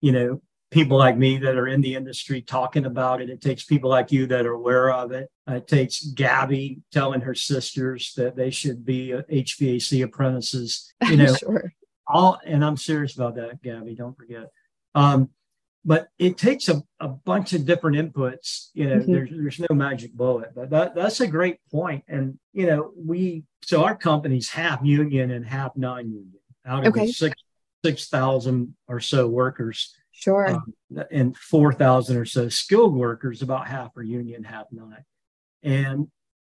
you 0.01 0.11
know 0.11 0.41
people 0.71 0.97
like 0.97 1.17
me 1.17 1.37
that 1.37 1.57
are 1.57 1.67
in 1.67 1.81
the 1.81 1.95
industry 1.95 2.41
talking 2.41 2.85
about 2.85 3.21
it 3.21 3.29
it 3.29 3.41
takes 3.41 3.63
people 3.63 3.89
like 3.89 4.11
you 4.11 4.25
that 4.25 4.45
are 4.45 4.53
aware 4.53 4.91
of 4.91 5.11
it 5.11 5.29
it 5.47 5.67
takes 5.67 6.05
gabby 6.07 6.79
telling 6.91 7.21
her 7.21 7.35
sisters 7.35 8.13
that 8.15 8.35
they 8.35 8.49
should 8.49 8.85
be 8.85 9.13
hvac 9.31 10.03
apprentices 10.03 10.93
you 11.07 11.17
know 11.17 11.33
sure. 11.35 11.73
all 12.07 12.39
and 12.45 12.65
i'm 12.65 12.77
serious 12.77 13.15
about 13.15 13.35
that 13.35 13.61
gabby 13.61 13.95
don't 13.95 14.17
forget 14.17 14.49
um, 14.93 15.29
but 15.85 16.09
it 16.19 16.37
takes 16.37 16.67
a, 16.67 16.83
a 16.99 17.07
bunch 17.07 17.53
of 17.53 17.65
different 17.65 17.97
inputs 17.97 18.69
you 18.73 18.87
know 18.87 18.97
mm-hmm. 18.97 19.11
there's, 19.11 19.29
there's 19.29 19.59
no 19.59 19.75
magic 19.75 20.13
bullet 20.13 20.51
but 20.55 20.69
that, 20.69 20.95
that's 20.95 21.19
a 21.21 21.27
great 21.27 21.57
point 21.71 22.03
and 22.07 22.37
you 22.53 22.65
know 22.65 22.91
we 22.97 23.43
so 23.63 23.83
our 23.83 23.95
company's 23.95 24.49
half 24.49 24.79
union 24.83 25.31
and 25.31 25.45
half 25.45 25.75
non-union 25.75 26.33
out 26.65 26.85
of 26.85 26.93
okay. 26.93 27.07
the 27.07 27.11
six 27.11 27.35
six 27.83 28.07
thousand 28.09 28.75
or 28.87 28.99
so 28.99 29.27
workers 29.27 29.95
sure 30.11 30.47
um, 30.49 30.73
and 31.11 31.35
four 31.37 31.73
thousand 31.73 32.17
or 32.17 32.25
so 32.25 32.49
skilled 32.49 32.95
workers 32.95 33.41
about 33.41 33.67
half 33.67 33.95
are 33.97 34.03
union 34.03 34.43
half 34.43 34.65
not. 34.71 35.03
and 35.63 36.07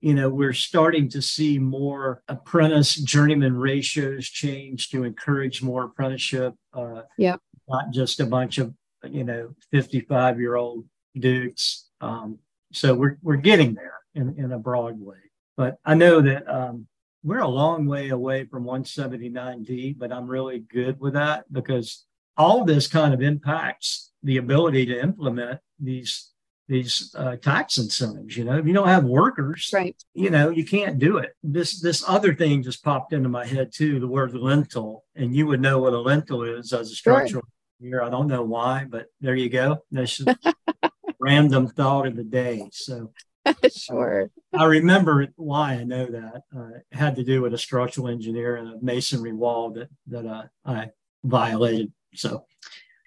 you 0.00 0.14
know 0.14 0.28
we're 0.28 0.52
starting 0.52 1.08
to 1.08 1.22
see 1.22 1.58
more 1.58 2.22
apprentice 2.28 2.94
journeyman 2.94 3.56
ratios 3.56 4.28
change 4.28 4.90
to 4.90 5.04
encourage 5.04 5.62
more 5.62 5.84
apprenticeship 5.84 6.54
uh, 6.74 7.02
yeah 7.16 7.36
not 7.68 7.90
just 7.92 8.20
a 8.20 8.26
bunch 8.26 8.58
of 8.58 8.74
you 9.10 9.24
know, 9.24 9.54
55 9.70 10.40
year 10.40 10.56
old 10.56 10.84
dudes. 11.16 11.88
Um, 12.00 12.38
so 12.72 12.94
we're, 12.94 13.18
we're 13.22 13.36
getting 13.36 13.74
there 13.74 14.00
in, 14.14 14.34
in 14.38 14.52
a 14.52 14.58
broad 14.58 15.00
way. 15.00 15.16
But 15.56 15.78
I 15.84 15.94
know 15.94 16.20
that 16.20 16.48
um, 16.48 16.86
we're 17.24 17.40
a 17.40 17.48
long 17.48 17.86
way 17.86 18.10
away 18.10 18.44
from 18.44 18.64
179D, 18.64 19.98
but 19.98 20.12
I'm 20.12 20.28
really 20.28 20.58
good 20.60 21.00
with 21.00 21.14
that 21.14 21.50
because 21.50 22.04
all 22.36 22.64
this 22.64 22.86
kind 22.86 23.14
of 23.14 23.22
impacts 23.22 24.12
the 24.22 24.36
ability 24.36 24.86
to 24.86 25.00
implement 25.00 25.60
these 25.80 26.30
these 26.66 27.14
uh, 27.18 27.36
tax 27.36 27.76
incentives. 27.76 28.36
You 28.36 28.44
know, 28.44 28.56
if 28.56 28.66
you 28.66 28.72
don't 28.72 28.88
have 28.88 29.04
workers, 29.04 29.70
right? 29.72 29.96
You 30.14 30.30
know, 30.30 30.50
you 30.50 30.64
can't 30.64 30.98
do 30.98 31.18
it. 31.18 31.34
This 31.42 31.80
this 31.80 32.04
other 32.06 32.34
thing 32.34 32.62
just 32.62 32.84
popped 32.84 33.12
into 33.12 33.28
my 33.28 33.46
head 33.46 33.70
too. 33.72 34.00
The 34.00 34.08
word 34.08 34.34
lentil, 34.34 35.04
and 35.14 35.34
you 35.34 35.46
would 35.46 35.60
know 35.60 35.78
what 35.78 35.92
a 35.92 36.00
lentil 36.00 36.42
is 36.42 36.72
as 36.72 36.90
a 36.90 36.94
structural 36.94 37.44
here. 37.80 38.02
I 38.02 38.10
don't 38.10 38.28
know 38.28 38.42
why, 38.42 38.86
but 38.88 39.06
there 39.20 39.34
you 39.34 39.48
go. 39.48 39.84
That's 39.90 40.16
just 40.16 40.38
random 41.20 41.68
thought 41.68 42.06
of 42.06 42.16
the 42.16 42.24
day. 42.24 42.68
So 42.72 43.12
sure. 43.76 44.30
I 44.52 44.64
remember 44.64 45.26
why 45.36 45.74
I 45.74 45.84
know 45.84 46.06
that. 46.06 46.42
Uh, 46.54 46.78
it 46.90 46.96
had 46.96 47.16
to 47.16 47.24
do 47.24 47.42
with 47.42 47.54
a 47.54 47.58
structural 47.58 48.08
engineer 48.08 48.56
and 48.56 48.68
a 48.68 48.78
masonry 48.80 49.32
wall 49.32 49.70
that 49.72 49.88
that 50.08 50.26
uh, 50.26 50.44
I 50.64 50.90
violated. 51.22 51.92
So 52.14 52.46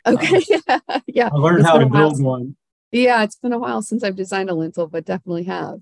okay, 0.06 0.42
uh, 0.68 0.80
yeah, 1.08 1.30
I 1.32 1.36
learned 1.36 1.60
it's 1.60 1.68
how 1.68 1.78
to 1.78 1.86
build 1.86 2.22
one. 2.22 2.56
Yeah, 2.92 3.24
it's 3.24 3.36
been 3.36 3.54
a 3.54 3.60
while 3.60 3.82
since 3.82 4.04
I've 4.04 4.16
designed 4.16 4.50
a 4.50 4.54
lintel, 4.54 4.88
but 4.88 5.06
definitely 5.06 5.44
have. 5.44 5.80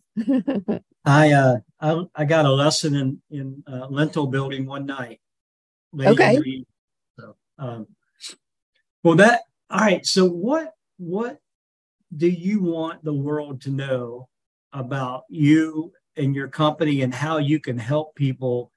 I, 1.06 1.32
uh, 1.34 1.58
I 1.80 2.03
I 2.16 2.26
got 2.26 2.45
a 2.45 2.51
lesson 2.51 2.95
in 2.95 3.22
in 3.30 3.64
uh, 3.68 3.88
lintel 3.89 4.28
building 4.28 4.66
one 4.66 4.86
night. 4.86 5.20
Okay. 5.99 6.64
So, 7.18 7.36
um, 7.58 7.88
well, 9.03 9.16
that 9.16 9.41
all 9.70 9.80
right. 9.80 10.06
So 10.06 10.28
what 10.28 10.74
what 10.97 11.39
do 12.16 12.28
you 12.28 12.62
want 12.62 13.03
the 13.03 13.14
world 13.14 13.62
to 13.62 13.70
know 13.70 14.30
about 14.76 15.24
you 15.30 15.92
and 16.16 16.36
your 16.36 16.48
company 16.48 17.02
and 17.02 17.14
how 17.14 17.38
you 17.38 17.60
can 17.60 17.78
help 17.78 18.16
people 18.16 18.72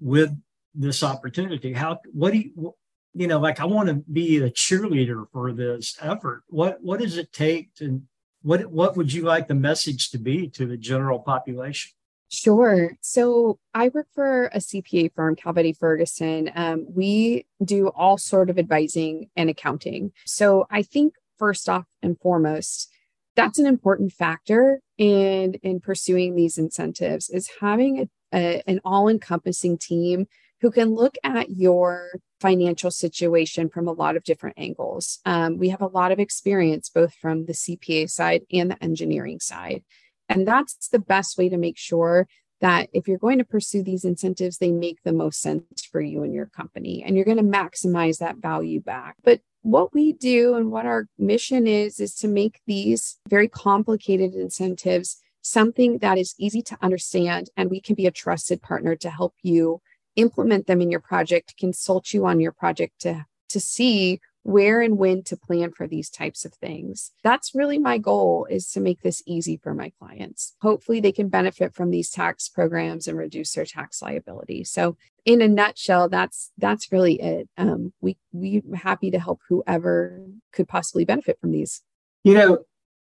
with 0.00 0.36
this 0.74 1.02
opportunity? 1.02 1.72
How 1.72 1.98
what 2.12 2.32
do 2.32 2.38
you 2.38 2.74
you 3.14 3.26
know 3.26 3.38
like 3.38 3.60
I 3.60 3.64
want 3.64 3.88
to 3.88 3.94
be 3.94 4.36
a 4.38 4.50
cheerleader 4.50 5.24
for 5.32 5.52
this 5.52 5.96
effort. 6.02 6.42
What 6.48 6.82
what 6.82 7.00
does 7.00 7.16
it 7.16 7.32
take 7.32 7.74
to 7.76 8.02
what 8.42 8.66
what 8.66 8.96
would 8.96 9.12
you 9.12 9.22
like 9.22 9.48
the 9.48 9.54
message 9.54 10.10
to 10.10 10.18
be 10.18 10.48
to 10.50 10.66
the 10.66 10.76
general 10.76 11.18
population? 11.20 11.92
Sure. 12.28 12.96
So 13.00 13.58
I 13.72 13.88
work 13.88 14.08
for 14.12 14.46
a 14.46 14.58
CPA 14.58 15.12
firm, 15.14 15.36
Calvetti 15.36 15.76
Ferguson. 15.76 16.50
Um, 16.54 16.86
we 16.88 17.46
do 17.64 17.88
all 17.88 18.18
sort 18.18 18.50
of 18.50 18.58
advising 18.58 19.30
and 19.36 19.48
accounting. 19.48 20.12
So 20.26 20.66
I 20.70 20.82
think 20.82 21.14
first 21.38 21.68
off 21.68 21.86
and 22.02 22.18
foremost, 22.18 22.90
that's 23.36 23.58
an 23.58 23.66
important 23.66 24.12
factor 24.12 24.80
in 24.98 25.54
in 25.62 25.80
pursuing 25.80 26.34
these 26.34 26.58
incentives 26.58 27.28
is 27.28 27.50
having 27.60 28.00
a, 28.00 28.08
a, 28.34 28.62
an 28.66 28.80
all-encompassing 28.84 29.78
team 29.78 30.26
who 30.60 30.70
can 30.70 30.94
look 30.94 31.16
at 31.22 31.50
your 31.50 32.08
financial 32.40 32.90
situation 32.90 33.68
from 33.68 33.86
a 33.86 33.92
lot 33.92 34.16
of 34.16 34.24
different 34.24 34.58
angles. 34.58 35.20
Um, 35.24 35.58
we 35.58 35.68
have 35.68 35.82
a 35.82 35.86
lot 35.86 36.12
of 36.12 36.18
experience 36.18 36.88
both 36.88 37.14
from 37.14 37.46
the 37.46 37.52
CPA 37.52 38.10
side 38.10 38.42
and 38.52 38.70
the 38.70 38.82
engineering 38.82 39.40
side. 39.40 39.84
And 40.28 40.46
that's 40.46 40.88
the 40.88 40.98
best 40.98 41.38
way 41.38 41.48
to 41.48 41.56
make 41.56 41.78
sure 41.78 42.26
that 42.60 42.88
if 42.92 43.06
you're 43.06 43.18
going 43.18 43.38
to 43.38 43.44
pursue 43.44 43.82
these 43.82 44.04
incentives, 44.04 44.58
they 44.58 44.70
make 44.70 45.02
the 45.02 45.12
most 45.12 45.40
sense 45.40 45.84
for 45.90 46.00
you 46.00 46.22
and 46.22 46.32
your 46.32 46.46
company, 46.46 47.02
and 47.02 47.14
you're 47.14 47.24
going 47.24 47.36
to 47.36 47.42
maximize 47.42 48.18
that 48.18 48.38
value 48.38 48.80
back. 48.80 49.16
But 49.22 49.40
what 49.66 49.92
we 49.92 50.12
do 50.12 50.54
and 50.54 50.70
what 50.70 50.86
our 50.86 51.08
mission 51.18 51.66
is, 51.66 51.98
is 51.98 52.14
to 52.14 52.28
make 52.28 52.60
these 52.68 53.18
very 53.28 53.48
complicated 53.48 54.32
incentives 54.32 55.20
something 55.42 55.98
that 55.98 56.18
is 56.18 56.36
easy 56.38 56.62
to 56.62 56.78
understand, 56.82 57.50
and 57.56 57.68
we 57.68 57.80
can 57.80 57.96
be 57.96 58.06
a 58.06 58.12
trusted 58.12 58.62
partner 58.62 58.94
to 58.94 59.10
help 59.10 59.34
you 59.42 59.80
implement 60.14 60.68
them 60.68 60.80
in 60.80 60.88
your 60.90 61.00
project, 61.00 61.56
consult 61.58 62.12
you 62.12 62.26
on 62.26 62.38
your 62.38 62.52
project 62.52 63.00
to, 63.00 63.26
to 63.48 63.58
see 63.58 64.20
where 64.46 64.80
and 64.80 64.96
when 64.96 65.24
to 65.24 65.36
plan 65.36 65.72
for 65.72 65.88
these 65.88 66.08
types 66.08 66.44
of 66.44 66.54
things. 66.54 67.10
That's 67.24 67.52
really 67.52 67.78
my 67.78 67.98
goal 67.98 68.46
is 68.48 68.70
to 68.70 68.80
make 68.80 69.02
this 69.02 69.20
easy 69.26 69.56
for 69.56 69.74
my 69.74 69.90
clients. 69.98 70.54
Hopefully 70.62 71.00
they 71.00 71.10
can 71.10 71.28
benefit 71.28 71.74
from 71.74 71.90
these 71.90 72.10
tax 72.10 72.48
programs 72.48 73.08
and 73.08 73.18
reduce 73.18 73.52
their 73.54 73.64
tax 73.64 74.00
liability. 74.00 74.62
So 74.62 74.96
in 75.24 75.42
a 75.42 75.48
nutshell, 75.48 76.08
that's 76.08 76.52
that's 76.58 76.92
really 76.92 77.20
it. 77.20 77.48
Um, 77.58 77.92
we 78.00 78.18
we 78.30 78.62
happy 78.72 79.10
to 79.10 79.18
help 79.18 79.40
whoever 79.48 80.24
could 80.52 80.68
possibly 80.68 81.04
benefit 81.04 81.40
from 81.40 81.50
these. 81.50 81.82
You 82.22 82.34
know, 82.34 82.58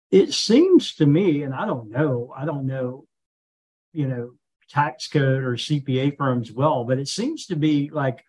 it 0.09 0.33
seems 0.33 0.95
to 0.95 1.05
me, 1.05 1.43
and 1.43 1.53
I 1.53 1.67
don't 1.67 1.91
know, 1.91 2.33
I 2.35 2.45
don't 2.45 2.65
know, 2.65 3.05
you 3.93 4.07
know, 4.07 4.31
tax 4.71 5.07
code 5.07 5.43
or 5.43 5.53
CPA 5.53 6.17
firms 6.17 6.51
well, 6.51 6.83
but 6.83 6.97
it 6.97 7.07
seems 7.07 7.45
to 7.45 7.55
be 7.55 7.91
like 7.93 8.23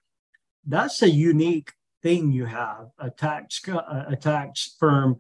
that's 0.67 1.01
a 1.01 1.09
unique 1.09 1.73
thing 2.03 2.33
you 2.33 2.45
have 2.45 2.89
a 2.99 3.11
tax 3.11 3.61
a 3.67 4.17
tax 4.17 4.77
firm 4.79 5.17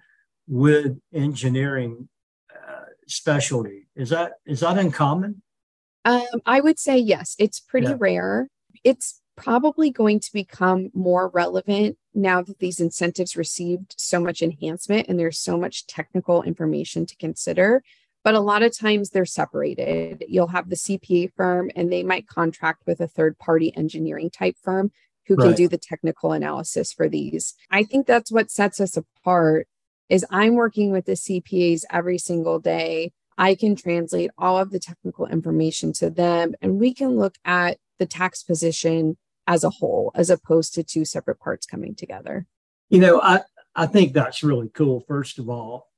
with 0.47 0.99
engineering 1.13 2.09
uh, 2.53 2.85
specialty. 3.07 3.89
Is 3.95 4.11
that 4.11 4.35
is 4.47 4.61
that 4.61 4.79
uncommon? 4.79 5.43
Um, 6.05 6.41
I 6.47 6.61
would 6.61 6.79
say 6.79 6.97
yes. 6.97 7.37
It's 7.39 7.61
pretty 7.61 7.89
yeah. 7.89 7.97
rare. 7.99 8.49
It's 8.85 9.21
probably 9.37 9.91
going 9.91 10.19
to 10.19 10.33
become 10.33 10.91
more 10.95 11.29
relevant 11.29 11.97
now 12.15 12.43
that 12.43 12.59
these 12.59 12.81
incentives 12.81 13.37
received 13.37 13.95
so 13.97 14.21
much 14.21 14.43
enhancement 14.43 15.07
and 15.09 15.19
there's 15.19 15.39
so 15.39 15.57
much 15.57 15.87
technical 15.87 16.43
information 16.43 17.07
to 17.07 17.17
consider. 17.17 17.83
But 18.25 18.35
a 18.35 18.41
lot 18.41 18.63
of 18.63 18.77
times 18.77 19.11
they're 19.11 19.25
separated. 19.25 20.25
You'll 20.29 20.49
have 20.49 20.69
the 20.69 20.77
CPA 20.77 21.33
firm 21.37 21.71
and 21.77 21.93
they 21.93 22.03
might 22.03 22.27
contract 22.27 22.83
with 22.87 23.01
a 23.01 23.07
third 23.07 23.39
party 23.39 23.75
engineering 23.77 24.31
type 24.31 24.57
firm 24.61 24.91
who 25.29 25.37
right. 25.37 25.49
can 25.49 25.55
do 25.55 25.69
the 25.69 25.79
technical 25.79 26.33
analysis 26.33 26.93
for 26.93 27.09
these. 27.09 27.55
I 27.71 27.85
think 27.85 28.07
that's 28.07 28.33
what 28.33 28.51
sets 28.51 28.81
us 28.81 28.97
apart 28.97 29.69
is 30.09 30.25
I'm 30.31 30.55
working 30.55 30.91
with 30.91 31.05
the 31.05 31.13
CPAs 31.13 31.85
every 31.91 32.19
single 32.19 32.59
day. 32.59 33.13
I 33.37 33.55
can 33.55 33.77
translate 33.77 34.31
all 34.39 34.59
of 34.59 34.71
the 34.71 34.81
technical 34.81 35.27
information 35.27 35.93
to 35.95 36.11
them 36.11 36.55
and 36.63 36.81
we 36.81 36.93
can 36.95 37.11
look 37.11 37.37
at 37.45 37.77
the 37.99 38.07
tax 38.07 38.43
position 38.43 39.17
as 39.47 39.65
a 39.65 39.71
whole 39.71 40.11
as 40.15 40.31
opposed 40.31 40.75
to 40.75 40.83
two 40.83 41.05
separate 41.05 41.39
parts 41.39 41.67
coming 41.67 41.95
together. 41.95 42.47
You 42.89 43.01
know, 43.01 43.21
I 43.21 43.43
I 43.77 43.87
think 43.87 44.13
that's 44.13 44.43
really 44.43 44.71
cool 44.71 45.05
first 45.07 45.39
of 45.39 45.49
all 45.49 45.89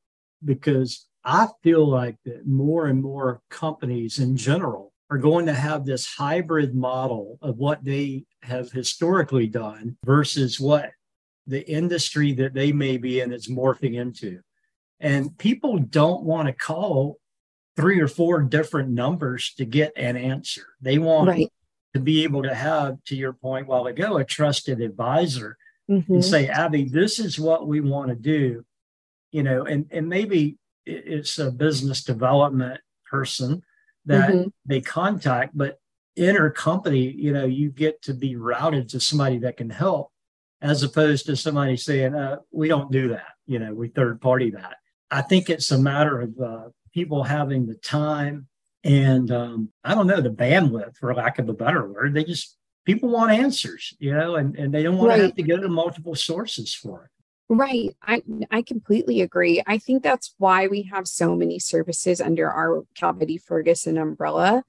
because 0.44 1.06
I 1.24 1.48
feel 1.62 1.86
like 1.86 2.16
that 2.24 2.46
more 2.46 2.86
and 2.86 3.02
more 3.02 3.40
companies 3.48 4.18
in 4.18 4.36
general 4.36 4.89
are 5.10 5.18
going 5.18 5.46
to 5.46 5.52
have 5.52 5.84
this 5.84 6.06
hybrid 6.06 6.74
model 6.74 7.38
of 7.42 7.58
what 7.58 7.84
they 7.84 8.24
have 8.42 8.70
historically 8.70 9.48
done 9.48 9.96
versus 10.04 10.60
what 10.60 10.90
the 11.46 11.68
industry 11.68 12.32
that 12.32 12.54
they 12.54 12.70
may 12.70 12.96
be 12.96 13.20
in 13.20 13.32
is 13.32 13.48
morphing 13.48 13.94
into. 13.94 14.40
And 15.00 15.36
people 15.36 15.78
don't 15.78 16.22
want 16.22 16.46
to 16.46 16.52
call 16.52 17.18
three 17.76 18.00
or 18.00 18.06
four 18.06 18.42
different 18.42 18.90
numbers 18.90 19.52
to 19.56 19.64
get 19.64 19.92
an 19.96 20.16
answer. 20.16 20.66
They 20.80 20.98
want 20.98 21.28
right. 21.28 21.52
to 21.94 22.00
be 22.00 22.22
able 22.22 22.44
to 22.44 22.54
have, 22.54 23.02
to 23.06 23.16
your 23.16 23.32
point 23.32 23.66
while 23.66 23.86
ago, 23.86 24.18
a 24.18 24.24
trusted 24.24 24.80
advisor 24.80 25.56
mm-hmm. 25.90 26.12
and 26.12 26.24
say, 26.24 26.46
Abby, 26.46 26.84
this 26.84 27.18
is 27.18 27.40
what 27.40 27.66
we 27.66 27.80
want 27.80 28.10
to 28.10 28.16
do. 28.16 28.64
You 29.32 29.42
know, 29.42 29.64
and, 29.64 29.86
and 29.90 30.08
maybe 30.08 30.58
it's 30.86 31.38
a 31.38 31.50
business 31.50 32.04
development 32.04 32.80
person 33.10 33.62
that 34.06 34.30
mm-hmm. 34.30 34.48
they 34.64 34.80
contact, 34.80 35.56
but 35.56 35.78
inner 36.16 36.50
company, 36.50 37.10
you 37.10 37.32
know, 37.32 37.44
you 37.44 37.70
get 37.70 38.02
to 38.02 38.14
be 38.14 38.36
routed 38.36 38.88
to 38.90 39.00
somebody 39.00 39.38
that 39.38 39.56
can 39.56 39.70
help 39.70 40.10
as 40.62 40.82
opposed 40.82 41.26
to 41.26 41.36
somebody 41.36 41.76
saying, 41.76 42.14
uh, 42.14 42.36
we 42.50 42.68
don't 42.68 42.92
do 42.92 43.08
that, 43.08 43.34
you 43.46 43.58
know, 43.58 43.72
we 43.72 43.88
third 43.88 44.20
party 44.20 44.50
that. 44.50 44.76
I 45.10 45.22
think 45.22 45.48
it's 45.48 45.70
a 45.70 45.78
matter 45.78 46.20
of 46.20 46.38
uh, 46.38 46.68
people 46.92 47.24
having 47.24 47.66
the 47.66 47.76
time 47.76 48.46
and 48.84 49.30
um, 49.30 49.70
I 49.84 49.94
don't 49.94 50.06
know, 50.06 50.20
the 50.20 50.30
bandwidth, 50.30 50.96
for 50.96 51.14
lack 51.14 51.38
of 51.38 51.48
a 51.48 51.54
better 51.54 51.86
word. 51.86 52.14
They 52.14 52.24
just, 52.24 52.56
people 52.86 53.10
want 53.10 53.30
answers, 53.30 53.94
you 53.98 54.12
know, 54.12 54.36
and, 54.36 54.56
and 54.56 54.72
they 54.72 54.82
don't 54.82 54.96
want 54.96 55.10
right. 55.10 55.16
to 55.16 55.22
have 55.24 55.34
to 55.34 55.42
go 55.42 55.58
to 55.58 55.68
multiple 55.68 56.14
sources 56.14 56.74
for 56.74 57.04
it. 57.04 57.10
Right. 57.52 57.96
I 58.00 58.22
I 58.52 58.62
completely 58.62 59.22
agree. 59.22 59.60
I 59.66 59.76
think 59.78 60.04
that's 60.04 60.36
why 60.38 60.68
we 60.68 60.82
have 60.82 61.08
so 61.08 61.34
many 61.34 61.58
services 61.58 62.20
under 62.20 62.48
our 62.48 62.84
Calvetti 62.94 63.42
Ferguson 63.42 63.98
umbrella 63.98 64.62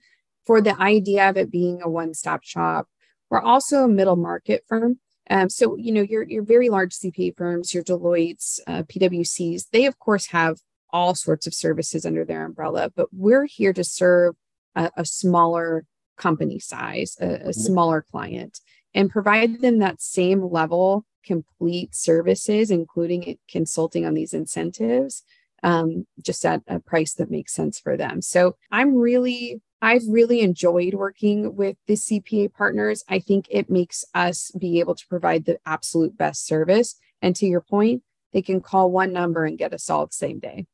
for 0.48 0.62
the 0.62 0.76
idea 0.82 1.30
of 1.30 1.38
it 1.38 1.52
being 1.52 1.84
a 1.84 1.90
one-stop 1.90 2.44
shop. 2.44 2.88
We're 3.30 3.40
also 3.40 3.84
a 3.84 3.88
middle 3.88 4.16
market 4.16 4.64
firm. 4.68 5.00
Um, 5.30 5.48
so 5.48 5.78
you 5.78 5.92
know 5.92 6.02
your 6.02 6.24
your 6.24 6.42
very 6.42 6.70
large 6.70 6.94
CPA 6.94 7.38
firms, 7.38 7.72
your 7.72 7.84
Deloitte's, 7.84 8.60
uh, 8.66 8.82
PwC's, 8.82 9.68
they 9.72 9.86
of 9.86 10.00
course 10.00 10.26
have 10.28 10.58
all 10.90 11.14
sorts 11.14 11.46
of 11.46 11.54
services 11.54 12.04
under 12.04 12.26
their 12.26 12.44
umbrella, 12.44 12.92
but 12.96 13.10
we're 13.12 13.46
here 13.46 13.74
to 13.74 13.84
serve 13.84 14.34
a, 14.76 14.90
a 14.98 15.06
smaller 15.06 15.86
company 16.18 16.58
size, 16.58 17.16
a, 17.22 17.26
a 17.26 17.38
mm-hmm. 17.38 17.52
smaller 17.52 18.06
client, 18.12 18.60
and 18.94 19.10
provide 19.10 19.62
them 19.62 19.80
that 19.80 20.02
same 20.02 20.50
level 20.50 21.06
complete 21.24 21.96
services, 21.96 22.72
including 22.72 23.38
consulting 23.50 24.06
on 24.06 24.14
these 24.14 24.34
incentives, 24.34 25.24
um, 25.64 26.06
just 26.22 26.46
at 26.46 26.62
a 26.68 26.80
price 26.80 27.14
that 27.14 27.32
makes 27.32 27.54
sense 27.54 27.80
for 27.80 27.96
them. 27.96 28.22
So 28.22 28.56
I'm 28.72 28.96
really, 28.96 29.62
I've 29.82 30.08
really 30.08 30.42
enjoyed 30.42 30.94
working 30.94 31.56
with 31.56 31.78
the 31.88 31.94
CPA 31.94 32.54
partners. 32.54 33.04
I 33.08 33.20
think 33.20 33.48
it 33.50 33.70
makes 33.70 34.04
us 34.14 34.52
be 34.58 34.80
able 34.80 34.96
to 34.96 35.08
provide 35.08 35.46
the 35.46 35.60
absolute 35.66 36.18
best 36.18 36.46
service. 36.46 36.96
And 37.22 37.36
to 37.36 37.46
your 37.46 37.62
point, 37.62 38.04
they 38.34 38.42
can 38.42 38.62
call 38.62 38.92
one 38.92 39.14
number 39.14 39.46
and 39.46 39.58
get 39.58 39.74
us 39.74 39.90
all 39.90 40.08
the 40.08 40.14
same 40.14 40.40
day. 40.40 40.66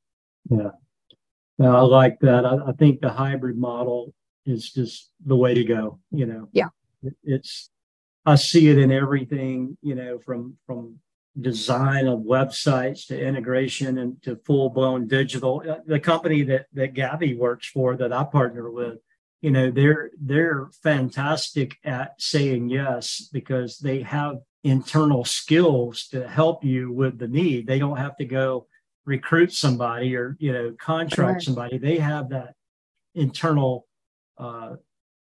Yeah. 0.49 0.71
No, 1.57 1.75
I 1.75 1.81
like 1.81 2.19
that. 2.21 2.45
I, 2.45 2.69
I 2.69 2.71
think 2.73 3.01
the 3.01 3.09
hybrid 3.09 3.57
model 3.57 4.13
is 4.45 4.71
just 4.71 5.09
the 5.25 5.35
way 5.35 5.55
to 5.55 5.63
go. 5.63 5.99
You 6.11 6.27
know, 6.27 6.49
yeah, 6.53 6.69
it, 7.01 7.15
it's 7.23 7.71
I 8.27 8.35
see 8.35 8.67
it 8.67 8.77
in 8.77 8.91
everything, 8.91 9.77
you 9.81 9.95
know, 9.95 10.19
from 10.19 10.57
from 10.65 10.99
design 11.39 12.07
of 12.07 12.19
websites 12.19 13.07
to 13.07 13.17
integration 13.17 13.99
and 13.99 14.21
to 14.23 14.35
full 14.45 14.69
blown 14.69 15.07
digital. 15.07 15.63
Uh, 15.67 15.77
the 15.85 15.99
company 15.99 16.43
that 16.43 16.65
that 16.73 16.93
Gabby 16.93 17.35
works 17.35 17.69
for, 17.69 17.95
that 17.95 18.11
I 18.11 18.25
partner 18.25 18.69
with, 18.69 18.97
you 19.39 19.51
know, 19.51 19.71
they're 19.71 20.11
they're 20.19 20.67
fantastic 20.83 21.77
at 21.85 22.21
saying 22.21 22.69
yes 22.69 23.29
because 23.31 23.77
they 23.77 24.01
have 24.01 24.39
internal 24.61 25.23
skills 25.23 26.07
to 26.09 26.27
help 26.27 26.65
you 26.65 26.91
with 26.91 27.19
the 27.19 27.29
need. 27.29 27.65
They 27.65 27.79
don't 27.79 27.95
have 27.95 28.17
to 28.17 28.25
go 28.25 28.67
recruit 29.05 29.53
somebody 29.53 30.17
or 30.17 30.35
you 30.37 30.51
know 30.51 30.75
contract 30.77 31.43
somebody. 31.43 31.77
They 31.77 31.99
have 31.99 32.27
that 32.31 32.55
internal 33.15 33.87
uh, 34.37 34.75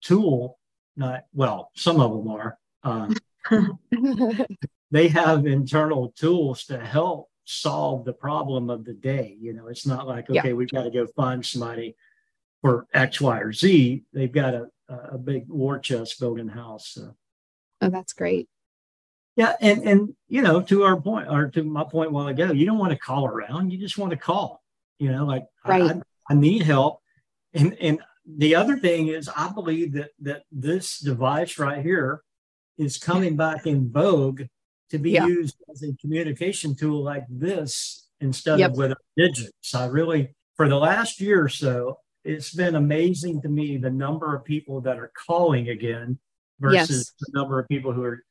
tool. 0.01 0.59
Not 0.95 1.25
well, 1.33 1.71
some 1.75 1.99
of 1.99 2.11
them 2.13 2.31
are 2.31 2.57
uh, 2.85 3.09
they 4.91 5.07
have 5.09 5.45
internal 5.45 6.13
tools 6.15 6.63
to 6.65 6.79
help 6.79 7.29
solve 7.45 8.05
the 8.05 8.13
problem 8.13 8.69
of 8.69 8.85
the 8.85 8.93
day. 8.93 9.35
You 9.39 9.53
know, 9.53 9.67
it's 9.67 9.85
not 9.85 10.07
like, 10.07 10.29
okay, 10.29 10.49
yeah. 10.49 10.53
we've 10.53 10.71
got 10.71 10.83
to 10.83 10.91
go 10.91 11.07
find 11.07 11.45
somebody 11.45 11.95
for 12.61 12.87
X, 12.93 13.19
Y, 13.19 13.39
or 13.39 13.51
Z. 13.53 14.03
They've 14.13 14.31
got 14.31 14.53
a, 14.53 14.67
a 14.89 15.17
big 15.17 15.49
war 15.49 15.79
chest 15.79 16.19
building 16.19 16.47
house. 16.47 16.89
So. 16.89 17.15
Oh, 17.81 17.89
that's 17.89 18.13
great. 18.13 18.47
Yeah, 19.35 19.53
and 19.59 19.83
and 19.83 20.15
you 20.29 20.41
know, 20.41 20.61
to 20.61 20.83
our 20.83 20.99
point, 20.99 21.27
or 21.29 21.49
to 21.49 21.63
my 21.63 21.83
point 21.83 22.13
while 22.13 22.27
ago, 22.27 22.53
you 22.53 22.65
don't 22.65 22.77
want 22.77 22.93
to 22.93 22.97
call 22.97 23.25
around. 23.25 23.69
You 23.71 23.77
just 23.77 23.97
want 23.97 24.11
to 24.11 24.17
call. 24.17 24.63
You 24.97 25.11
know, 25.11 25.25
like 25.25 25.45
right. 25.65 25.81
I, 25.81 26.01
I 26.29 26.35
need 26.35 26.61
help, 26.61 27.01
and 27.53 27.73
and 27.81 27.99
the 28.25 28.55
other 28.55 28.77
thing 28.77 29.09
is, 29.09 29.29
I 29.35 29.51
believe 29.51 29.91
that 29.93 30.11
that 30.21 30.43
this 30.53 30.99
device 30.99 31.59
right 31.59 31.83
here 31.83 32.21
is 32.77 32.97
coming 32.97 33.35
back 33.35 33.65
in 33.65 33.91
vogue 33.91 34.43
to 34.89 34.97
be 34.97 35.11
yeah. 35.11 35.25
used 35.25 35.55
as 35.71 35.83
a 35.83 35.93
communication 36.01 36.75
tool 36.75 37.03
like 37.03 37.25
this 37.29 38.07
instead 38.21 38.59
yep. 38.59 38.71
of 38.71 38.77
with 38.77 38.93
digits. 39.17 39.73
I 39.73 39.87
really, 39.87 40.33
for 40.55 40.69
the 40.69 40.77
last 40.77 41.19
year 41.19 41.43
or 41.43 41.49
so, 41.49 41.99
it's 42.23 42.53
been 42.53 42.75
amazing 42.75 43.41
to 43.43 43.49
me 43.49 43.77
the 43.77 43.89
number 43.89 44.35
of 44.35 44.43
people 44.43 44.81
that 44.81 44.97
are 44.97 45.11
calling 45.27 45.69
again 45.69 46.17
versus 46.59 46.89
yes. 46.89 47.13
the 47.19 47.39
number 47.39 47.59
of 47.59 47.67
people 47.67 47.93
who 47.93 48.03
are 48.03 48.23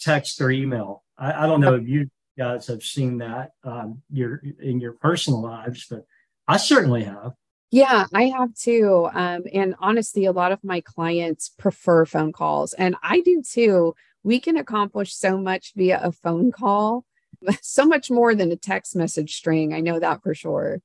text 0.00 0.40
or 0.40 0.50
email. 0.50 1.04
I, 1.18 1.44
I 1.44 1.46
don't 1.46 1.60
know 1.60 1.74
if 1.74 1.86
you 1.86 2.08
guys 2.36 2.66
have 2.66 2.82
seen 2.82 3.18
that 3.18 3.50
um, 3.64 4.02
your 4.10 4.42
in 4.60 4.80
your 4.80 4.94
personal 4.94 5.42
lives, 5.42 5.86
but 5.88 6.04
I 6.48 6.56
certainly 6.56 7.04
have. 7.04 7.32
Yeah, 7.72 8.04
I 8.12 8.24
have 8.24 8.54
too. 8.54 9.08
Um, 9.14 9.44
and 9.52 9.74
honestly, 9.80 10.26
a 10.26 10.32
lot 10.32 10.52
of 10.52 10.62
my 10.62 10.82
clients 10.82 11.48
prefer 11.48 12.04
phone 12.04 12.30
calls, 12.30 12.74
and 12.74 12.96
I 13.02 13.20
do 13.20 13.42
too. 13.42 13.94
We 14.22 14.40
can 14.40 14.58
accomplish 14.58 15.14
so 15.14 15.38
much 15.38 15.72
via 15.74 15.98
a 16.02 16.12
phone 16.12 16.52
call, 16.52 17.06
so 17.62 17.86
much 17.86 18.10
more 18.10 18.34
than 18.34 18.52
a 18.52 18.56
text 18.56 18.94
message 18.94 19.34
string. 19.34 19.72
I 19.72 19.80
know 19.80 19.98
that 19.98 20.22
for 20.22 20.34
sure. 20.34 20.82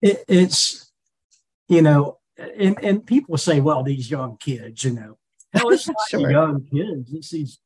It, 0.00 0.24
it's, 0.28 0.92
you 1.68 1.82
know, 1.82 2.18
and, 2.38 2.78
and 2.82 3.04
people 3.04 3.36
say, 3.36 3.58
well, 3.58 3.82
these 3.82 4.08
young 4.08 4.36
kids, 4.36 4.84
you 4.84 4.92
know, 4.92 5.18
hell, 5.52 5.70
it's 5.70 5.88
not 5.88 5.96
sure. 6.08 6.30
young 6.30 6.64
kids. 6.72 7.12
It's 7.12 7.30
these 7.30 7.58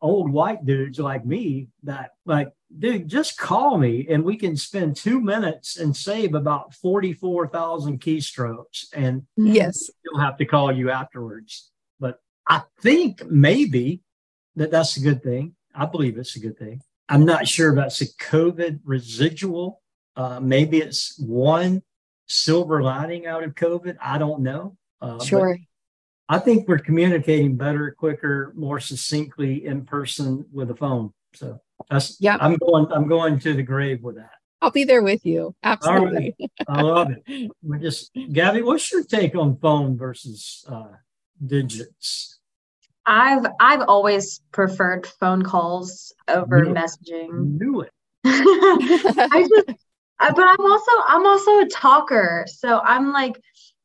old 0.00 0.32
white 0.32 0.64
dudes 0.64 0.98
like 0.98 1.26
me 1.26 1.68
that 1.82 2.12
like 2.24 2.48
dude 2.78 3.08
just 3.08 3.36
call 3.38 3.78
me 3.78 4.06
and 4.08 4.24
we 4.24 4.36
can 4.36 4.56
spend 4.56 4.96
two 4.96 5.20
minutes 5.20 5.76
and 5.76 5.96
save 5.96 6.34
about 6.34 6.74
44000 6.74 8.00
keystrokes 8.00 8.86
and 8.94 9.26
yes. 9.36 9.90
you'll 10.04 10.20
have 10.20 10.36
to 10.38 10.44
call 10.44 10.72
you 10.72 10.90
afterwards. 10.90 11.70
But 11.98 12.20
i 12.48 12.62
think 12.80 13.24
maybe 13.26 14.02
that 14.56 14.70
that's 14.70 14.96
a 14.96 15.00
good 15.00 15.22
thing. 15.22 15.54
I 15.74 15.86
believe 15.86 16.18
it's 16.18 16.36
a 16.36 16.40
good 16.40 16.58
thing. 16.58 16.80
I'm 17.08 17.24
not 17.24 17.48
sure 17.48 17.74
that's 17.74 18.00
a 18.00 18.06
covid 18.06 18.80
residual. 18.84 19.82
Uh, 20.16 20.40
maybe 20.40 20.78
it's 20.78 21.18
one 21.18 21.82
silver 22.28 22.82
lining 22.82 23.26
out 23.26 23.42
of 23.42 23.54
covid. 23.54 23.96
I 24.00 24.18
don't 24.18 24.42
know. 24.42 24.76
Uh, 25.00 25.22
sure. 25.22 25.58
I 26.28 26.38
think 26.38 26.68
we're 26.68 26.78
communicating 26.78 27.56
better, 27.56 27.90
quicker, 27.98 28.52
more 28.54 28.78
succinctly 28.78 29.66
in 29.66 29.84
person 29.84 30.46
with 30.52 30.70
a 30.70 30.76
phone. 30.76 31.12
So 31.34 31.60
that's 31.88 32.16
yeah. 32.20 32.36
I'm 32.40 32.56
going. 32.56 32.86
I'm 32.92 33.08
going 33.08 33.38
to 33.40 33.54
the 33.54 33.62
grave 33.62 34.02
with 34.02 34.16
that. 34.16 34.30
I'll 34.62 34.70
be 34.70 34.84
there 34.84 35.02
with 35.02 35.24
you. 35.24 35.54
Absolutely. 35.62 36.36
I 36.68 36.82
love 36.82 37.08
it. 37.10 37.50
We're 37.62 37.78
just 37.78 38.10
Gabby. 38.32 38.62
What's 38.62 38.92
your 38.92 39.04
take 39.04 39.34
on 39.34 39.56
phone 39.56 39.96
versus 39.96 40.64
uh, 40.68 40.88
digits? 41.44 42.38
I've 43.06 43.46
I've 43.58 43.82
always 43.88 44.40
preferred 44.52 45.06
phone 45.06 45.42
calls 45.42 46.12
over 46.28 46.64
Knew 46.64 46.74
messaging. 46.74 47.58
Knew 47.58 47.80
it. 47.80 47.90
I 48.24 49.46
just, 49.48 49.78
but 50.18 50.38
I'm 50.38 50.70
also 50.70 50.92
I'm 51.08 51.26
also 51.26 51.60
a 51.60 51.66
talker, 51.66 52.44
so 52.46 52.80
I'm 52.80 53.12
like 53.12 53.40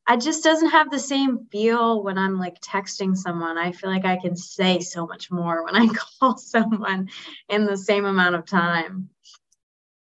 it 0.07 0.21
just 0.21 0.43
doesn't 0.43 0.69
have 0.69 0.91
the 0.91 0.99
same 0.99 1.47
feel 1.51 2.03
when 2.03 2.17
I'm 2.17 2.37
like 2.37 2.61
texting 2.61 3.15
someone. 3.17 3.57
I 3.57 3.71
feel 3.71 3.89
like 3.89 4.05
I 4.05 4.17
can 4.17 4.35
say 4.35 4.79
so 4.79 5.07
much 5.07 5.31
more 5.31 5.63
when 5.65 5.75
I 5.75 5.87
call 6.19 6.37
someone 6.37 7.09
in 7.49 7.65
the 7.65 7.77
same 7.77 8.05
amount 8.05 8.35
of 8.35 8.45
time. 8.45 9.09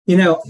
You 0.06 0.18
know, 0.18 0.42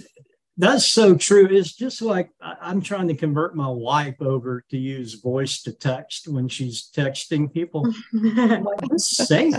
that's 0.57 0.85
so 0.85 1.15
true. 1.15 1.47
It's 1.49 1.73
just 1.73 2.01
like 2.01 2.29
I'm 2.39 2.81
trying 2.81 3.07
to 3.07 3.15
convert 3.15 3.55
my 3.55 3.67
wife 3.67 4.21
over 4.21 4.63
to 4.69 4.77
use 4.77 5.15
voice 5.15 5.63
to 5.63 5.73
text 5.73 6.27
when 6.27 6.47
she's 6.47 6.89
texting 6.95 7.51
people. 7.51 7.91
like, 8.13 8.77
say 8.97 9.51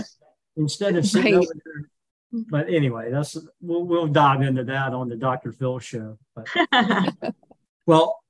instead 0.55 0.95
of 0.95 1.05
sitting 1.05 1.35
right. 1.35 1.43
over 1.43 1.53
there. 1.65 1.89
But 2.49 2.69
anyway, 2.69 3.11
that's 3.11 3.37
we'll, 3.61 3.83
we'll 3.83 4.07
dive 4.07 4.41
into 4.41 4.63
that 4.63 4.93
on 4.93 5.09
the 5.09 5.15
Dr. 5.15 5.51
Phil 5.51 5.77
show. 5.79 6.17
But, 6.35 6.47
well, 7.85 8.22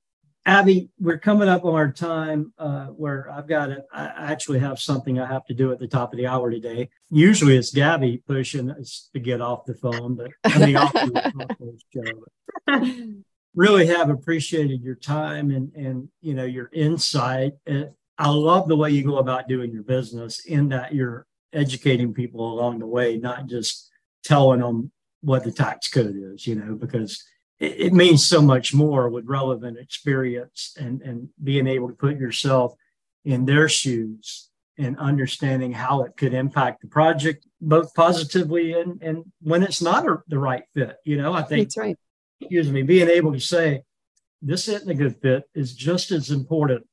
Abby, 0.46 0.90
we're 1.00 1.18
coming 1.18 1.48
up 1.48 1.64
on 1.64 1.74
our 1.74 1.90
time 1.90 2.52
uh, 2.58 2.86
where 2.86 3.30
I've 3.30 3.48
got 3.48 3.66
to, 3.66 3.84
I 3.92 4.32
actually 4.32 4.58
have 4.58 4.78
something 4.78 5.18
I 5.18 5.26
have 5.26 5.46
to 5.46 5.54
do 5.54 5.72
at 5.72 5.78
the 5.78 5.88
top 5.88 6.12
of 6.12 6.18
the 6.18 6.26
hour 6.26 6.50
today. 6.50 6.90
Usually 7.10 7.56
it's 7.56 7.72
Gabby 7.72 8.22
pushing 8.26 8.70
us 8.70 9.08
to 9.14 9.20
get 9.20 9.40
off 9.40 9.64
the 9.64 9.74
phone, 9.74 10.16
but 10.16 10.30
I 10.44 10.66
mean, 10.66 10.76
off 10.76 10.92
the, 10.92 11.78
show. 11.94 13.04
Really 13.56 13.86
have 13.86 14.10
appreciated 14.10 14.82
your 14.82 14.96
time 14.96 15.52
and, 15.52 15.72
and, 15.76 16.08
you 16.20 16.34
know, 16.34 16.44
your 16.44 16.70
insight. 16.72 17.52
And 17.66 17.90
I 18.18 18.28
love 18.28 18.66
the 18.66 18.74
way 18.74 18.90
you 18.90 19.04
go 19.04 19.18
about 19.18 19.46
doing 19.46 19.72
your 19.72 19.84
business 19.84 20.44
in 20.44 20.70
that 20.70 20.92
you're 20.92 21.24
educating 21.52 22.12
people 22.12 22.52
along 22.52 22.80
the 22.80 22.86
way, 22.88 23.16
not 23.16 23.46
just 23.46 23.90
telling 24.24 24.58
them 24.58 24.90
what 25.20 25.44
the 25.44 25.52
tax 25.52 25.88
code 25.88 26.16
is, 26.16 26.48
you 26.48 26.56
know, 26.56 26.74
because 26.74 27.22
it, 27.58 27.80
it 27.80 27.92
means 27.92 28.26
so 28.26 28.42
much 28.42 28.74
more 28.74 29.08
with 29.08 29.26
relevant 29.26 29.78
experience 29.78 30.74
and, 30.78 31.02
and 31.02 31.28
being 31.42 31.66
able 31.66 31.88
to 31.88 31.94
put 31.94 32.18
yourself 32.18 32.74
in 33.24 33.44
their 33.46 33.68
shoes 33.68 34.50
and 34.76 34.98
understanding 34.98 35.72
how 35.72 36.02
it 36.02 36.16
could 36.16 36.34
impact 36.34 36.82
the 36.82 36.88
project 36.88 37.46
both 37.60 37.94
positively 37.94 38.72
and, 38.72 39.00
and 39.02 39.24
when 39.40 39.62
it's 39.62 39.80
not 39.80 40.06
a, 40.06 40.16
the 40.28 40.38
right 40.38 40.64
fit. 40.74 40.96
You 41.04 41.16
know, 41.16 41.32
I 41.32 41.42
think 41.42 41.68
that's 41.68 41.76
right. 41.76 41.96
Excuse 42.40 42.70
me, 42.70 42.82
being 42.82 43.08
able 43.08 43.32
to 43.32 43.40
say 43.40 43.82
this 44.42 44.68
isn't 44.68 44.90
a 44.90 44.94
good 44.94 45.16
fit 45.22 45.44
is 45.54 45.74
just 45.74 46.10
as 46.10 46.30
important 46.30 46.84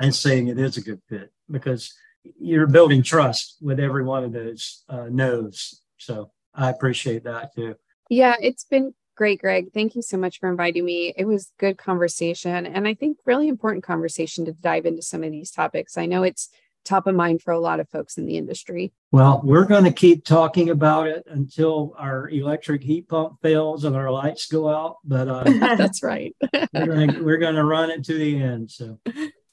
as 0.00 0.18
saying 0.18 0.48
it 0.48 0.58
is 0.58 0.76
a 0.76 0.80
good 0.80 1.00
fit 1.08 1.30
because 1.50 1.92
you're 2.38 2.66
building 2.66 3.02
trust 3.02 3.56
with 3.60 3.80
every 3.80 4.04
one 4.04 4.24
of 4.24 4.32
those 4.32 4.84
uh, 4.88 5.06
no's. 5.10 5.82
So 5.98 6.30
I 6.54 6.70
appreciate 6.70 7.24
that 7.24 7.54
too. 7.54 7.74
Yeah, 8.08 8.36
it's 8.40 8.64
been 8.64 8.94
Great, 9.16 9.40
Greg. 9.40 9.72
Thank 9.72 9.94
you 9.94 10.02
so 10.02 10.16
much 10.16 10.40
for 10.40 10.48
inviting 10.48 10.84
me. 10.84 11.12
It 11.16 11.26
was 11.26 11.52
good 11.58 11.76
conversation 11.76 12.66
and 12.66 12.88
I 12.88 12.94
think 12.94 13.18
really 13.26 13.48
important 13.48 13.84
conversation 13.84 14.44
to 14.46 14.52
dive 14.52 14.86
into 14.86 15.02
some 15.02 15.22
of 15.22 15.30
these 15.30 15.50
topics. 15.50 15.98
I 15.98 16.06
know 16.06 16.22
it's 16.22 16.48
top 16.84 17.06
of 17.06 17.14
mind 17.14 17.42
for 17.42 17.52
a 17.52 17.60
lot 17.60 17.80
of 17.80 17.88
folks 17.88 18.18
in 18.18 18.26
the 18.26 18.36
industry. 18.36 18.92
Well, 19.10 19.40
we're 19.44 19.64
going 19.64 19.84
to 19.84 19.92
keep 19.92 20.24
talking 20.24 20.70
about 20.70 21.06
it 21.06 21.24
until 21.26 21.94
our 21.98 22.28
electric 22.28 22.82
heat 22.82 23.08
pump 23.08 23.40
fails 23.42 23.84
and 23.84 23.94
our 23.94 24.10
lights 24.10 24.46
go 24.46 24.68
out. 24.68 24.96
But 25.04 25.28
uh, 25.28 25.44
that's 25.76 26.02
right. 26.02 26.34
we're 26.72 26.86
going 26.86 27.24
we're 27.24 27.38
going 27.38 27.54
to 27.54 27.64
run 27.64 27.90
it 27.90 28.04
to 28.04 28.14
the 28.14 28.42
end. 28.42 28.70
So, 28.70 28.98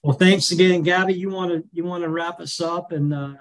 well, 0.02 0.18
thanks 0.18 0.52
again, 0.52 0.82
Gabby. 0.82 1.14
You 1.14 1.30
want 1.30 1.52
to 1.52 1.64
you 1.72 1.84
want 1.84 2.04
to 2.04 2.10
wrap 2.10 2.40
us 2.40 2.62
up 2.62 2.92
and 2.92 3.14
uh, 3.14 3.36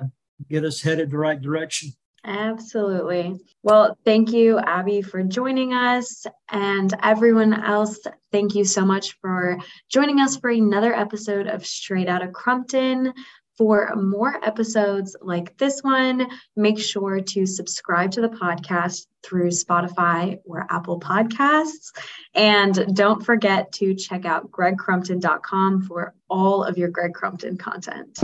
get 0.48 0.64
us 0.64 0.80
headed 0.80 1.10
the 1.10 1.18
right 1.18 1.40
direction. 1.40 1.92
Absolutely. 2.28 3.40
Well, 3.62 3.96
thank 4.04 4.32
you, 4.32 4.58
Abby, 4.58 5.00
for 5.00 5.22
joining 5.22 5.72
us. 5.72 6.26
And 6.50 6.92
everyone 7.02 7.54
else, 7.54 7.98
thank 8.30 8.54
you 8.54 8.66
so 8.66 8.84
much 8.84 9.18
for 9.22 9.58
joining 9.88 10.20
us 10.20 10.36
for 10.36 10.50
another 10.50 10.94
episode 10.94 11.46
of 11.46 11.64
Straight 11.64 12.06
Out 12.06 12.22
of 12.22 12.34
Crumpton. 12.34 13.14
For 13.56 13.94
more 13.96 14.38
episodes 14.44 15.16
like 15.22 15.56
this 15.56 15.80
one, 15.82 16.28
make 16.54 16.78
sure 16.78 17.18
to 17.18 17.46
subscribe 17.46 18.10
to 18.12 18.20
the 18.20 18.28
podcast 18.28 19.06
through 19.24 19.48
Spotify 19.48 20.36
or 20.44 20.66
Apple 20.70 21.00
Podcasts. 21.00 21.92
And 22.34 22.94
don't 22.94 23.24
forget 23.24 23.72
to 23.72 23.94
check 23.94 24.26
out 24.26 24.50
gregcrumpton.com 24.50 25.82
for 25.84 26.14
all 26.28 26.62
of 26.62 26.76
your 26.76 26.90
Greg 26.90 27.14
Crumpton 27.14 27.56
content. 27.56 28.18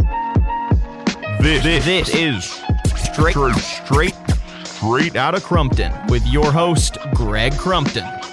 This, 1.40 1.64
this, 1.64 1.84
this 1.84 2.14
is 2.14 2.84
straight, 3.12 3.34
straight, 3.57 4.14
straight 4.64 5.16
out 5.16 5.34
of 5.34 5.44
Crumpton 5.44 5.92
with 6.09 6.26
your 6.26 6.50
host, 6.50 6.98
Greg 7.14 7.52
Crumpton. 7.55 8.24